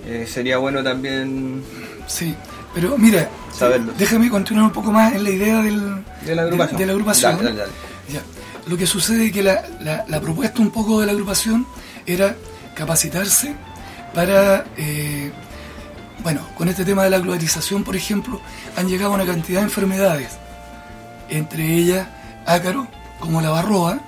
eh, 0.06 0.26
sería 0.26 0.58
bueno 0.58 0.82
también 0.82 1.62
Sí, 2.06 2.34
pero 2.74 2.96
mira, 2.96 3.28
saberlo. 3.52 3.92
déjame 3.98 4.30
continuar 4.30 4.66
un 4.66 4.72
poco 4.72 4.90
más 4.92 5.14
en 5.14 5.24
la 5.24 5.30
idea 5.30 5.62
del, 5.62 6.02
De 6.24 6.34
la 6.34 6.42
agrupación. 6.42 6.76
de- 6.78 6.82
de 6.82 6.86
la 6.86 6.92
agrupación. 6.92 7.36
Dale, 7.36 7.44
dale, 7.50 7.58
dale. 7.60 7.72
Ya. 8.12 8.22
Lo 8.66 8.76
que 8.76 8.86
sucede 8.86 9.26
es 9.26 9.32
que 9.32 9.42
la, 9.42 9.64
la- 9.80 10.04
la 10.08 10.20
propuesta 10.20 10.60
un 10.62 10.70
poco 10.70 11.00
de 11.00 11.06
la 11.06 11.12
agrupación 11.12 11.66
era 12.06 12.34
capacitarse 12.74 13.54
para, 14.14 14.64
eh, 14.76 15.30
bueno, 16.22 16.40
con 16.56 16.68
este 16.68 16.84
tema 16.84 17.04
de 17.04 17.10
la 17.10 17.18
globalización, 17.18 17.84
por 17.84 17.96
ejemplo, 17.96 18.40
han 18.76 18.88
llegado 18.88 19.12
una 19.12 19.26
cantidad 19.26 19.60
de 19.60 19.64
enfermedades, 19.64 20.30
entre 21.28 21.74
ellas 21.74 22.06
ácaro, 22.46 22.88
como 23.20 23.40
la 23.40 23.50
barroa, 23.50 24.00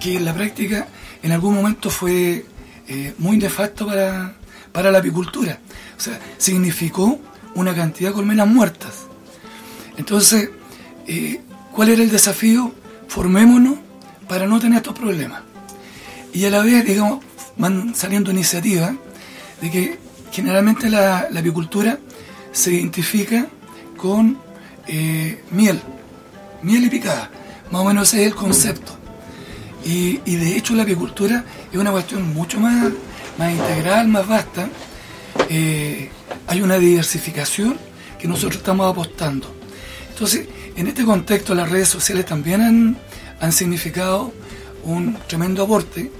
que 0.00 0.16
en 0.16 0.24
la 0.24 0.34
práctica 0.34 0.86
en 1.22 1.32
algún 1.32 1.54
momento 1.54 1.90
fue 1.90 2.44
eh, 2.88 3.14
muy 3.18 3.36
nefasto 3.36 3.86
para, 3.86 4.34
para 4.72 4.90
la 4.90 4.98
apicultura. 4.98 5.58
O 5.96 6.00
sea, 6.00 6.18
significó 6.38 7.18
una 7.54 7.74
cantidad 7.74 8.10
de 8.10 8.14
colmenas 8.14 8.46
muertas. 8.46 9.06
Entonces, 9.96 10.50
eh, 11.06 11.40
¿cuál 11.72 11.88
era 11.88 12.02
el 12.02 12.10
desafío? 12.10 12.72
Formémonos 13.08 13.78
para 14.28 14.46
no 14.46 14.60
tener 14.60 14.78
estos 14.78 14.98
problemas. 14.98 15.42
Y 16.32 16.44
a 16.44 16.50
la 16.50 16.62
vez, 16.62 16.84
digamos, 16.84 17.24
van 17.56 17.94
saliendo 17.94 18.30
iniciativas 18.30 18.92
de 19.60 19.70
que 19.70 19.98
generalmente 20.30 20.90
la, 20.90 21.28
la 21.30 21.40
apicultura 21.40 21.98
se 22.52 22.72
identifica 22.72 23.46
con 23.96 24.38
eh, 24.86 25.42
miel, 25.50 25.80
miel 26.62 26.84
y 26.84 26.90
picada. 26.90 27.30
Más 27.70 27.82
o 27.82 27.84
menos 27.84 28.08
ese 28.08 28.22
es 28.22 28.28
el 28.28 28.34
concepto. 28.34 28.92
Y, 29.84 30.20
y 30.24 30.36
de 30.36 30.56
hecho 30.56 30.74
la 30.74 30.82
apicultura 30.82 31.44
es 31.72 31.78
una 31.78 31.92
cuestión 31.92 32.34
mucho 32.34 32.58
más, 32.58 32.92
más 33.38 33.52
integral, 33.52 34.08
más 34.08 34.26
vasta. 34.26 34.68
Eh, 35.48 36.10
hay 36.46 36.62
una 36.62 36.78
diversificación 36.78 37.76
que 38.18 38.26
nosotros 38.26 38.56
estamos 38.56 38.90
apostando. 38.90 39.54
Entonces, 40.08 40.48
en 40.76 40.86
este 40.86 41.04
contexto 41.04 41.54
las 41.54 41.70
redes 41.70 41.88
sociales 41.88 42.26
también 42.26 42.60
han, 42.62 42.96
han 43.40 43.52
significado 43.52 44.32
un 44.84 45.16
tremendo 45.26 45.64
aporte 45.64 46.10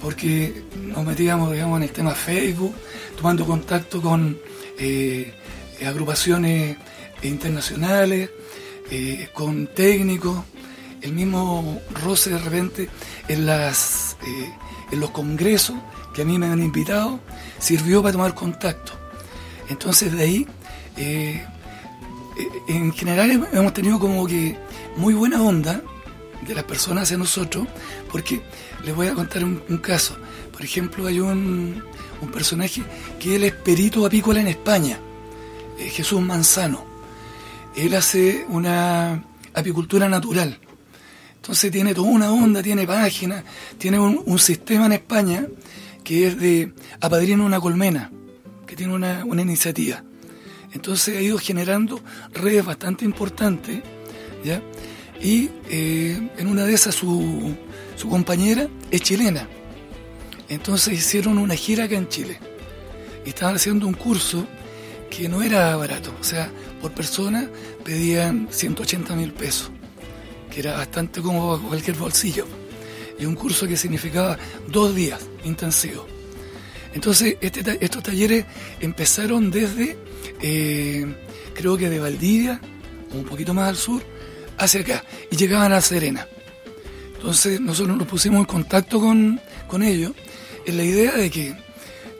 porque 0.00 0.62
nos 0.74 1.04
metíamos, 1.04 1.52
digamos, 1.52 1.78
en 1.78 1.82
el 1.84 1.90
tema 1.90 2.12
Facebook, 2.12 2.74
tomando 3.16 3.44
contacto 3.44 4.00
con 4.00 4.38
eh, 4.78 5.32
agrupaciones 5.84 6.76
internacionales, 7.22 8.30
eh, 8.90 9.28
con 9.32 9.66
técnicos, 9.68 10.44
el 11.02 11.12
mismo 11.12 11.80
roce 12.02 12.30
de 12.30 12.38
repente 12.38 12.88
en, 13.28 13.46
las, 13.46 14.16
eh, 14.26 14.52
en 14.90 15.00
los 15.00 15.10
congresos 15.10 15.76
que 16.14 16.22
a 16.22 16.24
mí 16.24 16.38
me 16.38 16.46
han 16.46 16.62
invitado, 16.62 17.20
sirvió 17.58 18.02
para 18.02 18.12
tomar 18.12 18.34
contacto. 18.34 18.92
Entonces 19.68 20.12
de 20.12 20.22
ahí, 20.22 20.46
eh, 20.96 21.44
en 22.68 22.92
general 22.92 23.48
hemos 23.52 23.72
tenido 23.72 23.98
como 23.98 24.26
que 24.26 24.56
muy 24.96 25.14
buena 25.14 25.42
onda 25.42 25.82
de 26.46 26.54
las 26.54 26.64
personas 26.64 27.04
hacia 27.04 27.18
nosotros, 27.18 27.66
porque 28.10 28.42
les 28.84 28.94
voy 28.94 29.08
a 29.08 29.14
contar 29.14 29.44
un, 29.44 29.58
caso. 29.78 30.16
Por 30.52 30.64
ejemplo, 30.64 31.06
hay 31.06 31.20
un, 31.20 31.82
un, 32.20 32.30
personaje 32.30 32.82
que 33.20 33.36
él 33.36 33.44
es 33.44 33.52
perito 33.52 34.04
apícola 34.06 34.40
en 34.40 34.48
España, 34.48 34.98
eh, 35.78 35.88
Jesús 35.88 36.20
Manzano. 36.20 36.84
Él 37.76 37.94
hace 37.94 38.44
una 38.48 39.22
apicultura 39.54 40.08
natural. 40.08 40.58
Entonces 41.48 41.72
tiene 41.72 41.94
toda 41.94 42.08
una 42.08 42.30
onda, 42.30 42.62
tiene 42.62 42.86
páginas, 42.86 43.42
tiene 43.78 43.98
un, 43.98 44.38
sistema 44.38 44.84
en 44.84 44.92
España 44.92 45.46
que 46.04 46.26
es 46.26 46.38
de 46.38 46.74
apadrinar 47.00 47.40
una 47.40 47.58
colmena, 47.58 48.10
que 48.66 48.76
tiene 48.76 48.92
una, 48.92 49.24
una 49.24 49.40
iniciativa. 49.40 50.04
Entonces 50.74 51.16
ha 51.16 51.22
ido 51.22 51.38
generando 51.38 52.02
redes 52.34 52.66
bastante 52.66 53.06
importantes, 53.06 53.80
¿ya? 54.44 54.60
Y 55.22 55.48
eh, 55.70 56.28
en 56.36 56.48
una 56.48 56.66
de 56.66 56.74
esas 56.74 56.94
su, 56.94 57.56
su 57.96 58.10
compañera 58.10 58.68
es 58.90 59.00
chilena. 59.00 59.48
Entonces 60.50 60.98
hicieron 60.98 61.38
una 61.38 61.54
gira 61.54 61.84
acá 61.84 61.96
en 61.96 62.08
Chile. 62.08 62.38
Estaban 63.24 63.56
haciendo 63.56 63.86
un 63.86 63.94
curso 63.94 64.46
que 65.08 65.30
no 65.30 65.42
era 65.42 65.74
barato. 65.76 66.14
O 66.20 66.24
sea, 66.24 66.52
por 66.82 66.92
persona 66.92 67.48
pedían 67.86 68.48
180 68.50 69.16
mil 69.16 69.32
pesos, 69.32 69.70
que 70.50 70.60
era 70.60 70.76
bastante 70.76 71.20
como 71.20 71.60
cualquier 71.60 71.96
bolsillo. 71.96 72.46
Y 73.18 73.24
un 73.24 73.34
curso 73.34 73.66
que 73.66 73.76
significaba 73.76 74.38
dos 74.68 74.94
días 74.94 75.20
intensivos. 75.44 76.06
Entonces, 76.94 77.36
este, 77.40 77.84
estos 77.84 78.02
talleres 78.02 78.44
empezaron 78.80 79.50
desde, 79.50 79.96
eh, 80.40 81.06
creo 81.54 81.76
que 81.76 81.90
de 81.90 81.98
Valdivia, 81.98 82.60
un 83.12 83.24
poquito 83.24 83.54
más 83.54 83.68
al 83.68 83.76
sur, 83.76 84.02
hacia 84.56 84.80
acá, 84.80 85.04
y 85.30 85.36
llegaban 85.36 85.72
a 85.72 85.80
Serena. 85.80 86.26
Entonces, 87.16 87.60
nosotros 87.60 87.96
nos 87.96 88.06
pusimos 88.06 88.40
en 88.40 88.44
contacto 88.46 89.00
con, 89.00 89.40
con 89.66 89.82
ellos 89.82 90.12
en 90.66 90.76
la 90.76 90.84
idea 90.84 91.12
de 91.16 91.30
que 91.30 91.56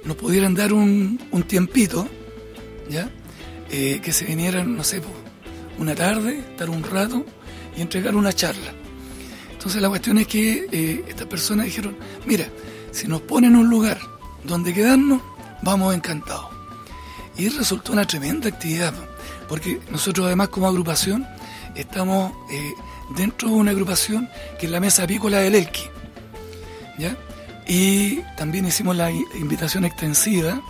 nos 0.05 0.17
pudieran 0.17 0.55
dar 0.55 0.73
un, 0.73 1.21
un 1.31 1.43
tiempito, 1.45 2.09
¿ya? 2.89 3.11
Eh, 3.71 4.01
que 4.03 4.13
se 4.13 4.25
vinieran, 4.25 4.77
no 4.77 4.83
sé, 4.83 5.01
una 5.79 5.95
tarde, 5.95 6.39
estar 6.39 6.71
un 6.71 6.83
rato 6.83 7.25
y 7.79 7.81
entregar 7.81 8.17
una 8.17 8.33
charla. 8.33 8.73
Entonces 9.53 9.81
la 9.81 9.89
cuestión 9.89 10.19
es 10.19 10.27
que 10.27 10.67
eh, 10.73 11.05
estas 11.09 11.27
personas 11.27 11.67
dijeron, 11.67 11.97
mira, 12.27 12.49
si 12.91 13.07
nos 13.07 13.21
ponen 13.23 13.55
un 13.55 13.71
lugar 13.71 13.99
donde 14.45 14.75
quedarnos, 14.75 15.23
vamos 15.63 15.95
encantados. 15.95 16.49
Y 17.37 17.49
resultó 17.49 17.93
una 17.93 18.05
tremenda 18.05 18.49
actividad, 18.49 18.93
porque 19.49 19.81
nosotros 19.91 20.27
además 20.27 20.49
como 20.49 20.67
agrupación 20.67 21.25
estamos 21.77 22.33
eh, 22.51 22.75
dentro 23.17 23.49
de 23.49 23.55
una 23.55 23.71
agrupación 23.71 24.29
que 24.59 24.67
es 24.67 24.73
la 24.73 24.81
Mesa 24.81 25.05
Apícola 25.05 25.39
del 25.39 25.55
Elqui. 25.55 25.85
¿ya? 26.99 27.17
Y 27.69 28.23
también 28.37 28.67
hicimos 28.67 28.97
la 28.97 29.11
invitación 29.13 29.85
extensiva, 29.85 30.61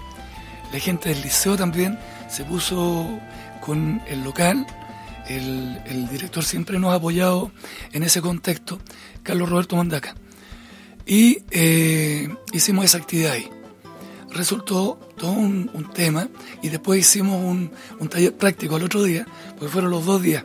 la 0.73 0.79
gente 0.79 1.09
del 1.09 1.23
liceo 1.23 1.57
también 1.57 1.99
se 2.29 2.45
puso 2.45 3.19
con 3.63 4.03
el 4.09 4.23
local, 4.23 4.67
el, 5.29 6.09
director 6.11 6.45
siempre 6.45 6.79
nos 6.79 6.93
ha 6.93 6.95
apoyado 6.95 7.51
en 7.93 8.03
ese 8.03 8.21
contexto, 8.21 8.81
Carlos 9.23 9.49
Roberto 9.49 9.77
Mondaca. 9.77 10.15
Y 11.07 11.39
eh, 11.51 12.29
hicimos 12.53 12.85
esa 12.85 12.99
actividad 12.99 13.33
ahí. 13.33 13.49
Resultó 14.31 14.99
todo 15.17 15.33
un, 15.33 15.91
tema 15.95 16.29
y 16.63 16.69
después 16.69 17.01
hicimos 17.01 17.43
un, 17.43 17.71
taller 18.09 18.35
práctico 18.37 18.77
el 18.77 18.85
otro 18.85 19.03
día, 19.03 19.27
porque 19.51 19.69
fueron 19.69 19.91
los 19.91 20.05
dos 20.05 20.23
días, 20.23 20.45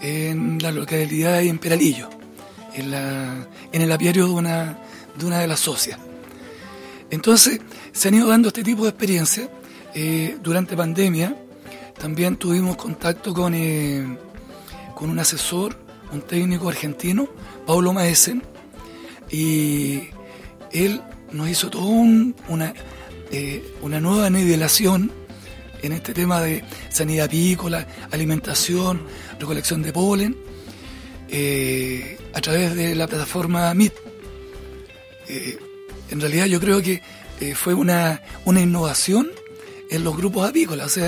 en 0.00 0.58
la 0.62 0.72
localidad 0.72 1.42
en, 1.42 2.90
la, 2.90 3.48
en 3.72 3.82
el 3.82 3.92
apiario 3.92 4.26
de 4.26 4.32
una, 4.32 4.78
de 5.16 5.26
una 5.26 5.38
de 5.40 5.46
las 5.46 5.60
socias. 5.60 5.98
Entonces, 7.10 7.60
se 7.92 8.08
han 8.08 8.14
ido 8.14 8.28
dando 8.28 8.48
este 8.48 8.62
tipo 8.62 8.84
de 8.84 8.90
experiencias 8.90 9.48
eh, 9.94 10.36
durante 10.42 10.76
pandemia 10.76 11.36
también 11.98 12.36
tuvimos 12.36 12.76
contacto 12.76 13.34
con, 13.34 13.54
eh, 13.54 14.06
con 14.94 15.10
un 15.10 15.18
asesor, 15.18 15.76
un 16.12 16.22
técnico 16.22 16.68
argentino, 16.68 17.28
Paulo 17.66 17.92
Maesen, 17.92 18.42
y 19.30 20.04
él 20.72 21.02
nos 21.32 21.48
hizo 21.48 21.68
toda 21.68 21.84
un, 21.84 22.34
una, 22.48 22.72
eh, 23.30 23.74
una 23.82 24.00
nueva 24.00 24.30
nivelación 24.30 25.12
en 25.82 25.92
este 25.92 26.14
tema 26.14 26.40
de 26.40 26.64
sanidad 26.88 27.26
apícola, 27.26 27.86
alimentación, 28.10 29.02
recolección 29.38 29.82
de 29.82 29.92
polen, 29.92 30.36
eh, 31.28 32.18
a 32.32 32.40
través 32.40 32.74
de 32.74 32.94
la 32.94 33.06
plataforma 33.06 33.74
MIT. 33.74 33.92
en 36.10 36.20
realidad 36.20 36.46
yo 36.46 36.58
creo 36.58 36.80
que 36.80 37.02
fue 37.54 37.74
una, 37.74 38.22
una 38.44 38.60
innovación 38.60 39.28
en 39.90 40.04
los 40.04 40.16
grupos 40.16 40.48
apícolas, 40.48 40.98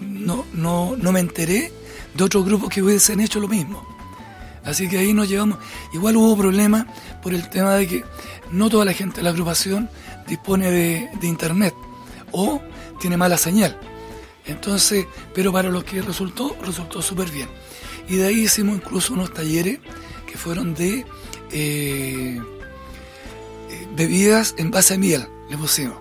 no, 0.00 0.44
no, 0.52 0.96
no 0.96 1.12
me 1.12 1.20
enteré 1.20 1.72
de 2.14 2.24
otros 2.24 2.44
grupos 2.44 2.68
que 2.70 2.82
hubiesen 2.82 3.20
hecho 3.20 3.40
lo 3.40 3.48
mismo. 3.48 3.86
Así 4.64 4.88
que 4.88 4.98
ahí 4.98 5.14
nos 5.14 5.28
llevamos. 5.28 5.58
Igual 5.92 6.16
hubo 6.16 6.36
problemas 6.36 6.86
por 7.22 7.32
el 7.32 7.48
tema 7.48 7.74
de 7.76 7.88
que 7.88 8.04
no 8.50 8.68
toda 8.68 8.84
la 8.84 8.92
gente 8.92 9.16
de 9.16 9.22
la 9.22 9.30
agrupación 9.30 9.88
dispone 10.26 10.70
de, 10.70 11.08
internet 11.22 11.74
o 12.32 12.60
tiene 13.00 13.16
mala 13.16 13.38
señal. 13.38 13.78
Entonces, 14.44 15.06
pero 15.34 15.52
para 15.52 15.70
los 15.70 15.84
que 15.84 16.02
resultó, 16.02 16.56
resultó 16.62 17.00
súper 17.00 17.30
bien. 17.30 17.48
Y 18.08 18.16
de 18.16 18.26
ahí 18.26 18.40
hicimos 18.40 18.76
incluso 18.76 19.14
unos 19.14 19.32
talleres 19.32 19.78
que 20.26 20.36
fueron 20.36 20.74
de 20.74 21.06
eh, 21.50 22.40
bebidas 23.94 24.54
en 24.58 24.70
base 24.70 24.94
a 24.94 24.98
miel, 24.98 25.26
le 25.48 25.56
pusimos. 25.56 25.98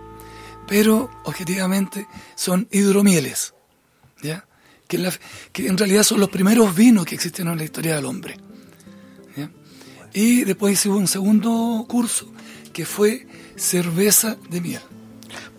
Pero 0.68 1.10
objetivamente 1.24 2.08
son 2.36 2.68
hidromieles. 2.72 3.54
¿Ya? 4.22 4.46
Que, 4.88 4.98
la, 4.98 5.12
que, 5.52 5.68
en 5.68 5.78
realidad 5.78 6.04
son 6.04 6.20
los 6.20 6.30
primeros 6.30 6.74
vinos 6.76 7.06
que 7.06 7.16
existieron 7.16 7.54
en 7.54 7.60
la 7.60 7.66
historia 7.66 7.96
del 7.96 8.06
hombre. 8.06 8.38
¿ya? 9.36 9.50
Y 10.14 10.44
después 10.44 10.74
hicimos 10.74 10.98
un 10.98 11.08
segundo 11.08 11.86
curso 11.88 12.32
que 12.74 12.86
fue 12.86 13.28
cerveza 13.56 14.38
de 14.50 14.62
miel. 14.62 14.82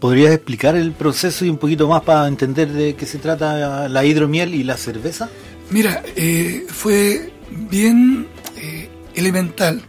¿Podrías 0.00 0.32
explicar 0.32 0.76
el 0.76 0.92
proceso 0.92 1.44
y 1.44 1.50
un 1.50 1.58
poquito 1.58 1.88
más 1.88 2.02
para 2.02 2.28
entender 2.28 2.72
de 2.72 2.94
qué 2.94 3.04
se 3.04 3.18
trata 3.18 3.88
la 3.88 4.04
hidromiel 4.04 4.54
y 4.54 4.62
la 4.62 4.76
cerveza? 4.76 5.28
Mira, 5.70 6.02
eh, 6.14 6.66
fue 6.68 7.32
bien 7.50 8.28
eh, 8.56 8.88
elemental. 9.14 9.82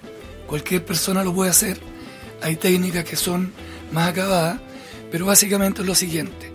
Cualquier 0.48 0.84
persona 0.84 1.24
lo 1.24 1.34
puede 1.34 1.52
hacer. 1.52 1.80
Hay 2.42 2.56
técnicas 2.56 3.04
que 3.06 3.16
son 3.16 3.54
más 3.92 4.10
acabadas, 4.10 4.60
pero 5.12 5.28
básicamente 5.28 5.82
es 5.82 5.88
lo 5.88 5.96
siguiente. 5.96 6.52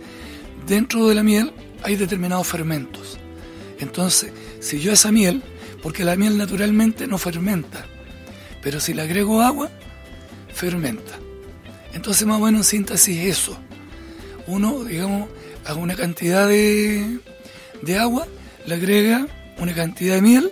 Dentro 0.67 1.07
de 1.07 1.15
la 1.15 1.23
miel 1.23 1.53
hay 1.85 1.95
determinados 1.95 2.47
fermentos. 2.47 3.19
Entonces, 3.79 4.31
si 4.59 4.79
yo 4.79 4.91
esa 4.91 5.11
miel, 5.11 5.43
porque 5.83 6.03
la 6.03 6.15
miel 6.15 6.35
naturalmente 6.35 7.05
no 7.05 7.19
fermenta, 7.19 7.85
pero 8.61 8.79
si 8.79 8.93
le 8.93 9.03
agrego 9.03 9.41
agua, 9.41 9.69
fermenta. 10.51 11.19
Entonces, 11.93 12.25
más 12.25 12.41
o 12.41 12.45
menos 12.45 12.61
en 12.61 12.79
síntesis 12.79 13.19
eso. 13.19 13.57
Uno, 14.47 14.83
digamos, 14.83 15.29
a 15.63 15.75
una 15.75 15.95
cantidad 15.95 16.47
de, 16.47 17.19
de 17.83 17.97
agua, 17.97 18.27
le 18.65 18.75
agrega 18.75 19.27
una 19.59 19.73
cantidad 19.73 20.15
de 20.15 20.21
miel 20.21 20.51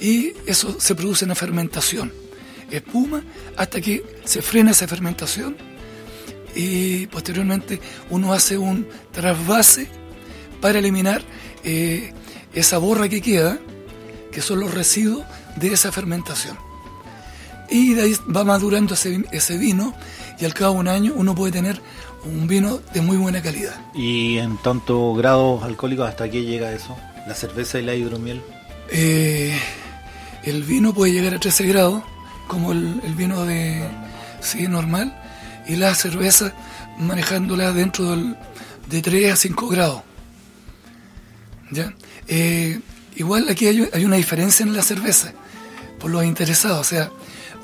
y 0.00 0.32
eso 0.46 0.80
se 0.80 0.94
produce 0.94 1.26
una 1.26 1.34
fermentación. 1.34 2.12
Espuma 2.70 3.22
hasta 3.56 3.80
que 3.80 4.02
se 4.24 4.40
frena 4.40 4.70
esa 4.70 4.88
fermentación 4.88 5.56
y 6.54 7.06
posteriormente 7.08 7.78
uno 8.10 8.32
hace 8.32 8.56
un 8.56 8.88
trasvase 9.12 9.88
para 10.64 10.78
eliminar 10.78 11.20
eh, 11.62 12.14
esa 12.54 12.78
borra 12.78 13.06
que 13.06 13.20
queda, 13.20 13.58
que 14.32 14.40
son 14.40 14.60
los 14.60 14.72
residuos 14.72 15.22
de 15.56 15.74
esa 15.74 15.92
fermentación. 15.92 16.56
Y 17.68 17.92
de 17.92 18.00
ahí 18.00 18.16
va 18.34 18.44
madurando 18.44 18.94
ese, 18.94 19.26
ese 19.30 19.58
vino 19.58 19.92
y 20.40 20.46
al 20.46 20.54
cabo 20.54 20.76
de 20.76 20.80
un 20.80 20.88
año 20.88 21.12
uno 21.16 21.34
puede 21.34 21.52
tener 21.52 21.82
un 22.24 22.46
vino 22.46 22.80
de 22.94 23.02
muy 23.02 23.18
buena 23.18 23.42
calidad. 23.42 23.74
¿Y 23.94 24.38
en 24.38 24.56
tanto 24.56 25.12
grados 25.12 25.62
alcohólicos 25.64 26.08
hasta 26.08 26.30
qué 26.30 26.44
llega 26.44 26.72
eso? 26.72 26.96
¿La 27.28 27.34
cerveza 27.34 27.78
y 27.78 27.82
la 27.82 27.94
hidromiel? 27.94 28.40
Eh, 28.88 29.54
el 30.44 30.62
vino 30.62 30.94
puede 30.94 31.12
llegar 31.12 31.34
a 31.34 31.40
13 31.40 31.66
grados 31.66 32.02
como 32.48 32.72
el, 32.72 33.02
el 33.04 33.12
vino 33.12 33.44
de 33.44 33.86
sí, 34.40 34.66
normal, 34.66 35.14
y 35.66 35.76
la 35.76 35.94
cerveza 35.94 36.54
manejándola 36.96 37.72
dentro 37.72 38.12
del, 38.12 38.34
de 38.88 39.02
3 39.02 39.30
a 39.30 39.36
5 39.36 39.68
grados. 39.68 40.13
¿Ya? 41.70 41.94
Eh, 42.28 42.80
igual 43.16 43.48
aquí 43.48 43.66
hay, 43.66 43.88
hay 43.92 44.04
una 44.04 44.16
diferencia 44.16 44.64
en 44.64 44.74
la 44.76 44.82
cerveza, 44.82 45.32
por 45.98 46.10
los 46.10 46.24
interesados. 46.24 46.80
O 46.80 46.84
sea, 46.84 47.10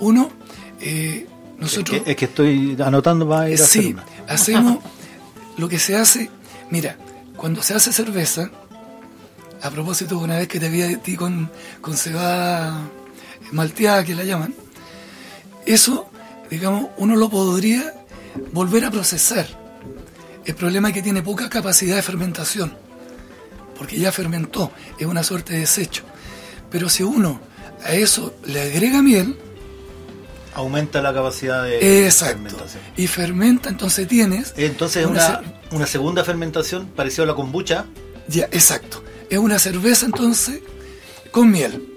uno, 0.01 0.31
eh, 0.81 1.27
nosotros... 1.59 1.99
Es 1.99 2.03
que, 2.05 2.11
es 2.13 2.17
que 2.17 2.25
estoy 2.27 2.77
anotando 2.83 3.29
para 3.29 3.51
ir 3.51 3.61
a 3.61 3.65
hacer 3.65 3.83
Sí, 3.83 3.93
una. 3.93 4.05
hacemos 4.29 4.79
lo 5.57 5.69
que 5.69 5.79
se 5.79 5.97
hace. 5.97 6.31
Mira, 6.71 6.97
cuando 7.37 7.63
se 7.63 7.75
hace 7.75 7.93
cerveza, 7.93 8.51
a 9.63 9.71
propósito, 9.71 10.19
una 10.19 10.39
vez 10.39 10.49
que 10.49 10.59
te 10.61 10.69
vi 10.69 10.83
a 10.83 10.99
ti 11.03 11.17
con, 11.17 11.51
con 11.81 11.97
cebada 11.97 12.89
malteada, 13.53 14.05
que 14.05 14.15
la 14.15 14.25
llaman, 14.25 14.55
eso, 15.67 16.09
digamos, 16.51 16.87
uno 16.97 17.17
lo 17.17 17.29
podría 17.29 17.95
volver 18.53 18.85
a 18.87 18.91
procesar. 18.91 19.47
El 20.45 20.55
problema 20.55 20.89
es 20.89 20.95
que 20.95 21.03
tiene 21.03 21.23
poca 21.23 21.49
capacidad 21.51 21.97
de 21.97 22.03
fermentación, 22.03 22.75
porque 23.81 23.99
ya 23.99 24.13
fermentó, 24.13 24.71
es 24.99 25.07
una 25.07 25.23
suerte 25.23 25.55
de 25.55 25.61
desecho. 25.61 26.03
Pero 26.71 26.91
si 26.91 27.03
uno 27.03 27.41
a 27.83 27.95
eso 27.95 28.35
le 28.45 28.61
agrega 28.61 29.01
miel, 29.01 29.39
Aumenta 30.53 31.01
la 31.01 31.15
capacidad 31.15 31.63
de 31.65 32.05
Exacto. 32.05 32.35
fermentación. 32.43 32.83
y 32.97 33.07
fermenta, 33.07 33.69
entonces 33.71 34.07
tienes... 34.07 34.53
Entonces 34.57 35.05
es 35.05 35.09
una 35.09 35.39
una, 35.39 35.55
una 35.71 35.87
segunda 35.87 36.25
fermentación 36.25 36.89
parecida 36.89 37.23
a 37.23 37.27
la 37.29 37.35
kombucha. 37.35 37.87
Ya, 38.29 38.45
exacto. 38.51 39.03
Es 39.31 39.39
una 39.39 39.59
cerveza 39.59 40.05
entonces 40.07 40.61
con 41.31 41.51
miel. 41.51 41.89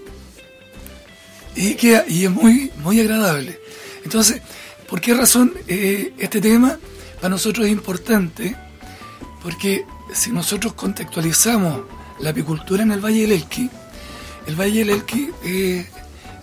Y, 1.54 1.74
queda- 1.74 2.04
y 2.08 2.24
es 2.24 2.30
muy, 2.30 2.70
muy 2.76 2.98
agradable. 3.00 3.60
Entonces, 4.04 4.40
¿por 4.88 5.00
qué 5.02 5.12
razón 5.14 5.52
eh, 5.68 6.14
este 6.18 6.40
tema 6.40 6.78
para 7.16 7.28
nosotros 7.30 7.66
es 7.66 7.72
importante? 7.72 8.56
Porque 9.42 9.84
si 10.14 10.30
nosotros 10.30 10.74
contextualizamos 10.74 11.80
la 12.20 12.30
apicultura 12.30 12.82
en 12.82 12.92
el 12.92 13.04
Valle 13.04 13.22
del 13.22 13.32
Elqui, 13.32 13.68
el 14.46 14.58
Valle 14.58 14.78
del 14.80 14.90
Elqui 14.90 15.30
eh, 15.44 15.86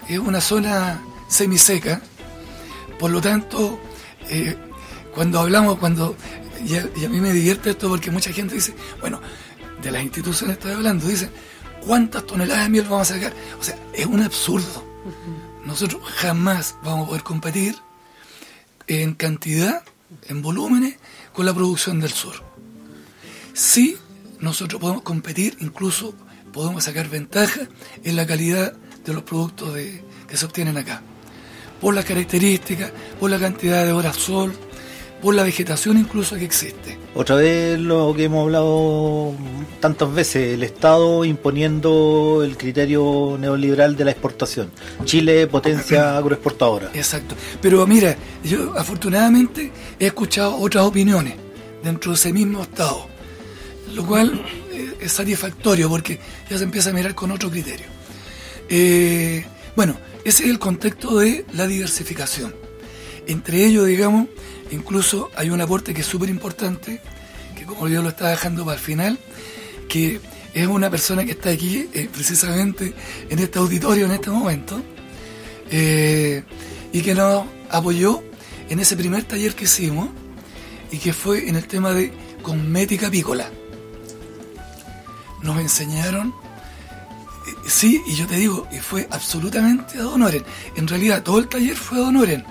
es 0.07 0.19
una 0.19 0.41
zona 0.41 1.01
semiseca, 1.27 2.01
por 2.99 3.09
lo 3.09 3.21
tanto, 3.21 3.79
eh, 4.29 4.55
cuando 5.15 5.39
hablamos, 5.39 5.77
cuando 5.79 6.15
y 6.65 6.75
a, 6.75 6.87
y 6.95 7.05
a 7.05 7.09
mí 7.09 7.19
me 7.19 7.33
divierte 7.33 7.71
esto 7.71 7.89
porque 7.89 8.11
mucha 8.11 8.31
gente 8.31 8.55
dice, 8.55 8.75
bueno, 8.99 9.21
de 9.81 9.91
las 9.91 10.03
instituciones 10.03 10.57
estoy 10.57 10.73
hablando, 10.73 11.07
dicen, 11.07 11.31
¿cuántas 11.85 12.25
toneladas 12.25 12.65
de 12.65 12.69
miel 12.69 12.83
vamos 12.83 13.09
a 13.09 13.15
sacar? 13.15 13.33
O 13.59 13.63
sea, 13.63 13.75
es 13.93 14.05
un 14.05 14.21
absurdo. 14.21 14.85
Nosotros 15.65 16.01
jamás 16.17 16.75
vamos 16.83 17.05
a 17.05 17.07
poder 17.07 17.23
competir 17.23 17.75
en 18.87 19.13
cantidad, 19.15 19.83
en 20.27 20.41
volúmenes, 20.41 20.97
con 21.33 21.45
la 21.45 21.53
producción 21.53 21.99
del 21.99 22.11
sur. 22.11 22.50
Sí, 23.53 23.97
nosotros 24.39 24.79
podemos 24.81 25.03
competir, 25.03 25.57
incluso 25.59 26.13
podemos 26.53 26.83
sacar 26.83 27.09
ventaja 27.09 27.61
en 28.03 28.15
la 28.15 28.25
calidad 28.25 28.73
de 29.05 29.13
los 29.13 29.23
productos 29.23 29.73
de- 29.73 30.03
que 30.27 30.37
se 30.37 30.45
obtienen 30.45 30.77
acá. 30.77 31.01
Por 31.79 31.95
las 31.95 32.05
características, 32.05 32.91
por 33.19 33.29
la 33.31 33.39
cantidad 33.39 33.85
de 33.85 33.91
horas 33.91 34.15
sol, 34.15 34.53
por 35.21 35.35
la 35.35 35.43
vegetación 35.43 35.97
incluso 35.97 36.35
que 36.35 36.45
existe. 36.45 36.97
Otra 37.13 37.35
vez 37.35 37.77
lo 37.79 38.13
que 38.15 38.23
hemos 38.25 38.43
hablado 38.43 39.33
tantas 39.79 40.11
veces, 40.13 40.53
el 40.55 40.63
Estado 40.63 41.25
imponiendo 41.25 42.41
el 42.43 42.57
criterio 42.57 43.37
neoliberal 43.39 43.95
de 43.95 44.05
la 44.05 44.11
exportación. 44.11 44.71
Chile, 45.05 45.45
potencia 45.47 46.17
agroexportadora. 46.17 46.89
Exacto. 46.93 47.35
Pero 47.61 47.85
mira, 47.85 48.15
yo 48.43 48.73
afortunadamente 48.77 49.71
he 49.99 50.07
escuchado 50.07 50.55
otras 50.57 50.85
opiniones 50.85 51.35
dentro 51.83 52.11
de 52.11 52.15
ese 52.15 52.31
mismo 52.33 52.61
estado, 52.63 53.07
lo 53.93 54.05
cual 54.05 54.43
eh, 54.71 54.95
es 55.01 55.11
satisfactorio 55.11 55.89
porque 55.89 56.19
ya 56.49 56.57
se 56.57 56.63
empieza 56.63 56.89
a 56.89 56.93
mirar 56.93 57.15
con 57.15 57.31
otro 57.31 57.49
criterio. 57.49 57.87
Eh, 58.69 59.45
bueno, 59.75 59.97
ese 60.23 60.43
es 60.43 60.49
el 60.49 60.59
contexto 60.59 61.17
de 61.19 61.45
la 61.53 61.67
diversificación. 61.67 62.53
Entre 63.27 63.65
ellos, 63.65 63.85
digamos, 63.87 64.27
incluso 64.71 65.29
hay 65.35 65.49
un 65.49 65.61
aporte 65.61 65.93
que 65.93 66.01
es 66.01 66.07
súper 66.07 66.29
importante, 66.29 67.01
que 67.57 67.65
como 67.65 67.87
yo 67.87 68.01
lo 68.01 68.09
estaba 68.09 68.31
dejando 68.31 68.65
para 68.65 68.77
el 68.77 68.83
final, 68.83 69.19
que 69.87 70.19
es 70.53 70.67
una 70.67 70.89
persona 70.89 71.23
que 71.23 71.31
está 71.31 71.49
aquí 71.49 71.87
eh, 71.93 72.09
precisamente 72.11 72.93
en 73.29 73.39
este 73.39 73.59
auditorio 73.59 74.05
en 74.05 74.11
este 74.11 74.29
momento, 74.29 74.81
y 75.71 77.01
que 77.01 77.15
nos 77.15 77.45
apoyó 77.69 78.21
en 78.67 78.79
ese 78.79 78.97
primer 78.97 79.23
taller 79.23 79.55
que 79.55 79.63
hicimos, 79.63 80.09
y 80.91 80.97
que 80.97 81.13
fue 81.13 81.47
en 81.47 81.55
el 81.55 81.65
tema 81.65 81.93
de 81.93 82.11
cosmética 82.41 83.07
apícola. 83.07 83.49
Nos 85.43 85.59
enseñaron, 85.59 86.33
eh, 87.47 87.55
sí, 87.67 88.01
y 88.05 88.15
yo 88.15 88.27
te 88.27 88.35
digo, 88.35 88.67
fue 88.81 89.07
absolutamente 89.09 89.97
ad 89.97 90.07
honorem. 90.07 90.43
En 90.75 90.87
realidad, 90.87 91.23
todo 91.23 91.39
el 91.39 91.47
taller 91.47 91.75
fue 91.75 91.97
ad 91.97 92.05
honorem. 92.05 92.43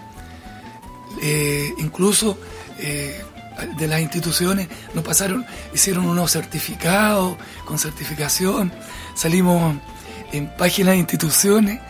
Eh, 1.22 1.74
incluso 1.78 2.38
eh, 2.78 3.20
de 3.78 3.86
las 3.86 4.00
instituciones 4.00 4.68
nos 4.94 5.04
pasaron, 5.04 5.44
hicieron 5.74 6.06
unos 6.06 6.32
certificados 6.32 7.36
con 7.66 7.78
certificación, 7.78 8.72
salimos 9.14 9.76
en 10.32 10.54
páginas 10.56 10.92
de 10.92 10.98
instituciones, 10.98 11.80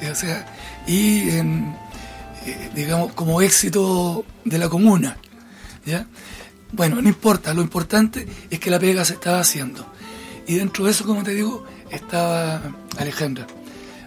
eh, 0.00 0.10
o 0.10 0.14
sea, 0.14 0.46
y 0.86 1.30
en, 1.30 1.76
digamos, 2.74 3.12
como 3.12 3.42
éxito 3.42 4.24
de 4.44 4.58
la 4.58 4.68
comuna. 4.68 5.18
¿ya? 5.84 6.06
Bueno, 6.72 7.02
no 7.02 7.08
importa, 7.08 7.52
lo 7.52 7.60
importante 7.60 8.26
es 8.48 8.58
que 8.60 8.70
la 8.70 8.78
pega 8.78 9.04
se 9.04 9.14
estaba 9.14 9.40
haciendo. 9.40 9.86
Y 10.50 10.56
dentro 10.56 10.84
de 10.84 10.90
eso, 10.90 11.04
como 11.04 11.22
te 11.22 11.30
digo, 11.30 11.62
estaba 11.92 12.60
Alejandra. 12.98 13.46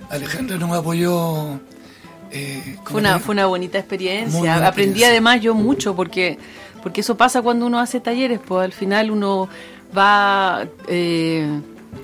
Alejandra 0.09 0.57
nos 0.57 0.71
apoyó. 0.77 1.57
eh, 2.31 2.77
Fue 2.83 2.99
una, 2.99 3.17
fue 3.19 3.31
una 3.31 3.45
bonita 3.45 3.77
experiencia. 3.79 4.37
buena 4.37 4.55
Aprendí 4.55 4.67
experiencia. 5.03 5.07
además 5.07 5.39
yo 5.39 5.55
mucho 5.55 5.95
porque, 5.95 6.37
porque 6.81 6.99
eso 6.99 7.15
pasa 7.15 7.41
cuando 7.41 7.65
uno 7.65 7.79
hace 7.79 8.01
talleres, 8.01 8.41
pues 8.45 8.65
al 8.65 8.73
final 8.73 9.09
uno 9.09 9.47
va 9.97 10.67
eh, 10.89 11.47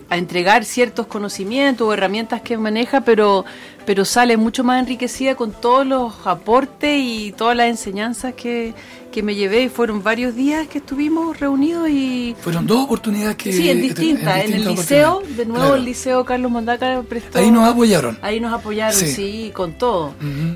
a 0.10 0.16
entregar 0.16 0.64
ciertos 0.64 1.06
conocimientos 1.08 1.86
o 1.86 1.94
herramientas 1.94 2.42
que 2.42 2.58
maneja, 2.58 3.02
pero, 3.02 3.44
pero 3.86 4.06
sale 4.06 4.38
mucho 4.38 4.64
más 4.64 4.80
enriquecida 4.80 5.36
con 5.36 5.52
todos 5.52 5.86
los 5.86 6.14
aportes 6.26 6.98
y 6.98 7.34
todas 7.34 7.58
las 7.58 7.68
enseñanzas 7.68 8.36
que, 8.36 8.74
que 9.12 9.24
me 9.24 9.36
llevé. 9.36 9.64
Y 9.64 9.70
fueron 9.70 10.04
varios 10.04 10.36
días 10.36 10.68
que 10.68 10.78
estuvimos 10.80 11.40
reunidos 11.40 11.90
y... 11.90 12.36
Fueron 12.42 12.66
dos 12.68 12.84
oportunidades 12.86 13.36
que. 13.38 13.52
Sí, 13.54 13.70
en 13.70 13.82
distintas. 13.82 14.46
En, 14.46 14.54
el 14.54 14.66
liceo, 14.68 15.22
de 15.36 15.46
nuevo 15.46 15.62
Claro. 15.62 15.76
el 15.76 15.86
liceo 15.86 16.26
Carlos 16.26 16.52
Mondaca 16.52 17.02
prestó... 17.08 17.40
Ahí 17.40 17.52
nos 17.52 17.68
apoyaron. 17.68 18.18
Ahí 18.22 18.40
nos 18.40 18.54
apoyaron, 18.54 19.00
Sí. 19.00 19.08
sí, 19.14 19.52
con 19.54 19.74
todo. 19.78 20.14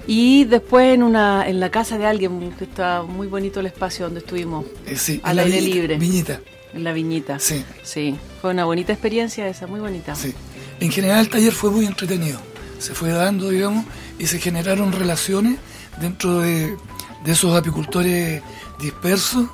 Y 0.08 0.46
después 0.46 0.94
en 0.94 1.04
una 1.04 1.48
en 1.48 1.60
la 1.60 1.70
casa 1.72 1.98
de 1.98 2.06
alguien, 2.06 2.52
que 2.58 2.64
está 2.66 3.04
muy 3.04 3.28
bonito 3.28 3.60
el 3.60 3.66
espacio 3.68 4.06
donde 4.06 4.20
estuvimos, 4.22 4.66
Eh, 4.86 4.96
sí, 4.96 5.20
al 5.24 5.40
aire 5.40 5.60
Viñita- 5.60 5.74
libre. 5.74 5.98
Viñita. 5.98 6.40
en 6.74 6.84
la 6.84 6.92
viñita. 6.94 7.40
Sí. 7.40 7.64
Sí, 7.84 8.16
fue 8.42 8.50
una 8.52 8.66
bonita 8.66 8.94
experiencia 8.94 9.48
esa, 9.48 9.68
muy 9.68 9.80
bonita. 9.80 10.16
Sí. 10.16 10.34
En 10.80 10.92
general 10.92 11.20
el 11.20 11.30
taller 11.30 11.54
fue 11.54 11.70
muy 11.72 11.86
entretenido. 11.86 12.40
Se 12.80 12.94
fue 12.94 13.10
dando, 13.12 13.50
digamos, 13.50 13.86
y 14.20 14.26
se 14.28 14.40
generaron 14.40 14.92
relaciones 14.92 15.58
dentro 16.02 16.40
de, 16.40 16.76
de 17.24 17.32
esos 17.32 17.56
apicultores 17.58 18.42
dispersos 18.80 19.46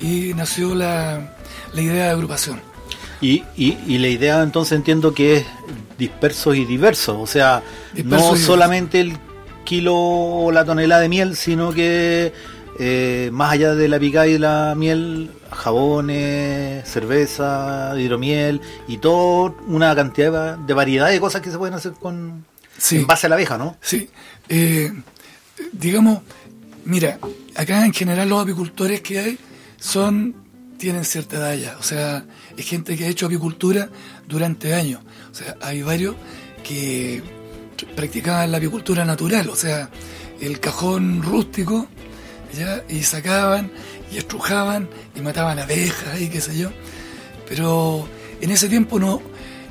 y 0.00 0.32
nació 0.34 0.74
la, 0.74 1.36
la 1.72 1.80
idea 1.82 2.04
de 2.06 2.10
agrupación. 2.10 2.60
Y, 3.20 3.42
y, 3.56 3.76
y 3.86 3.98
la 3.98 4.08
idea 4.08 4.42
entonces 4.42 4.76
entiendo 4.76 5.12
que 5.12 5.38
es 5.38 5.46
disperso 5.98 6.54
y 6.54 6.64
diverso, 6.64 7.20
o 7.20 7.26
sea, 7.26 7.62
no 8.04 8.36
solamente 8.36 9.00
el 9.00 9.16
kilo 9.64 9.96
o 9.96 10.52
la 10.52 10.64
tonelada 10.64 11.02
de 11.02 11.08
miel, 11.08 11.36
sino 11.36 11.72
que 11.72 12.32
eh, 12.78 13.30
más 13.32 13.52
allá 13.54 13.74
de 13.74 13.88
la 13.88 13.98
picada 13.98 14.28
y 14.28 14.38
la 14.38 14.74
miel, 14.76 15.32
jabones, 15.50 16.88
cerveza, 16.88 17.92
hidromiel 17.98 18.60
y 18.86 18.98
toda 18.98 19.52
una 19.66 19.94
cantidad 19.96 20.56
de 20.56 20.74
variedad 20.74 21.08
de 21.10 21.18
cosas 21.20 21.40
que 21.42 21.50
se 21.50 21.58
pueden 21.58 21.74
hacer 21.74 21.92
con 21.92 22.44
Sí. 22.76 22.98
en 22.98 23.06
base 23.08 23.26
a 23.26 23.30
la 23.30 23.34
abeja, 23.34 23.58
¿no? 23.58 23.76
Sí. 23.80 24.08
Eh, 24.48 24.92
digamos, 25.72 26.20
mira, 26.88 27.18
acá 27.54 27.84
en 27.84 27.92
general 27.92 28.28
los 28.28 28.42
apicultores 28.42 29.02
que 29.02 29.18
hay 29.18 29.38
son 29.78 30.34
tienen 30.78 31.04
cierta 31.04 31.36
edad 31.36 31.54
ya. 31.54 31.76
O 31.78 31.82
sea, 31.82 32.24
es 32.56 32.66
gente 32.66 32.96
que 32.96 33.04
ha 33.04 33.08
hecho 33.08 33.26
apicultura 33.26 33.90
durante 34.26 34.74
años. 34.74 35.00
O 35.30 35.34
sea, 35.34 35.56
hay 35.60 35.82
varios 35.82 36.16
que 36.64 37.22
practicaban 37.94 38.50
la 38.50 38.58
apicultura 38.58 39.04
natural, 39.04 39.48
o 39.50 39.56
sea, 39.56 39.90
el 40.40 40.58
cajón 40.60 41.22
rústico, 41.22 41.86
¿ya? 42.56 42.82
y 42.88 43.02
sacaban 43.02 43.70
y 44.10 44.16
estrujaban 44.16 44.88
y 45.14 45.20
mataban 45.20 45.58
abejas 45.58 46.20
y 46.20 46.28
qué 46.28 46.40
sé 46.40 46.56
yo. 46.56 46.70
Pero 47.48 48.08
en 48.40 48.50
ese 48.50 48.68
tiempo 48.68 48.98
no, 48.98 49.20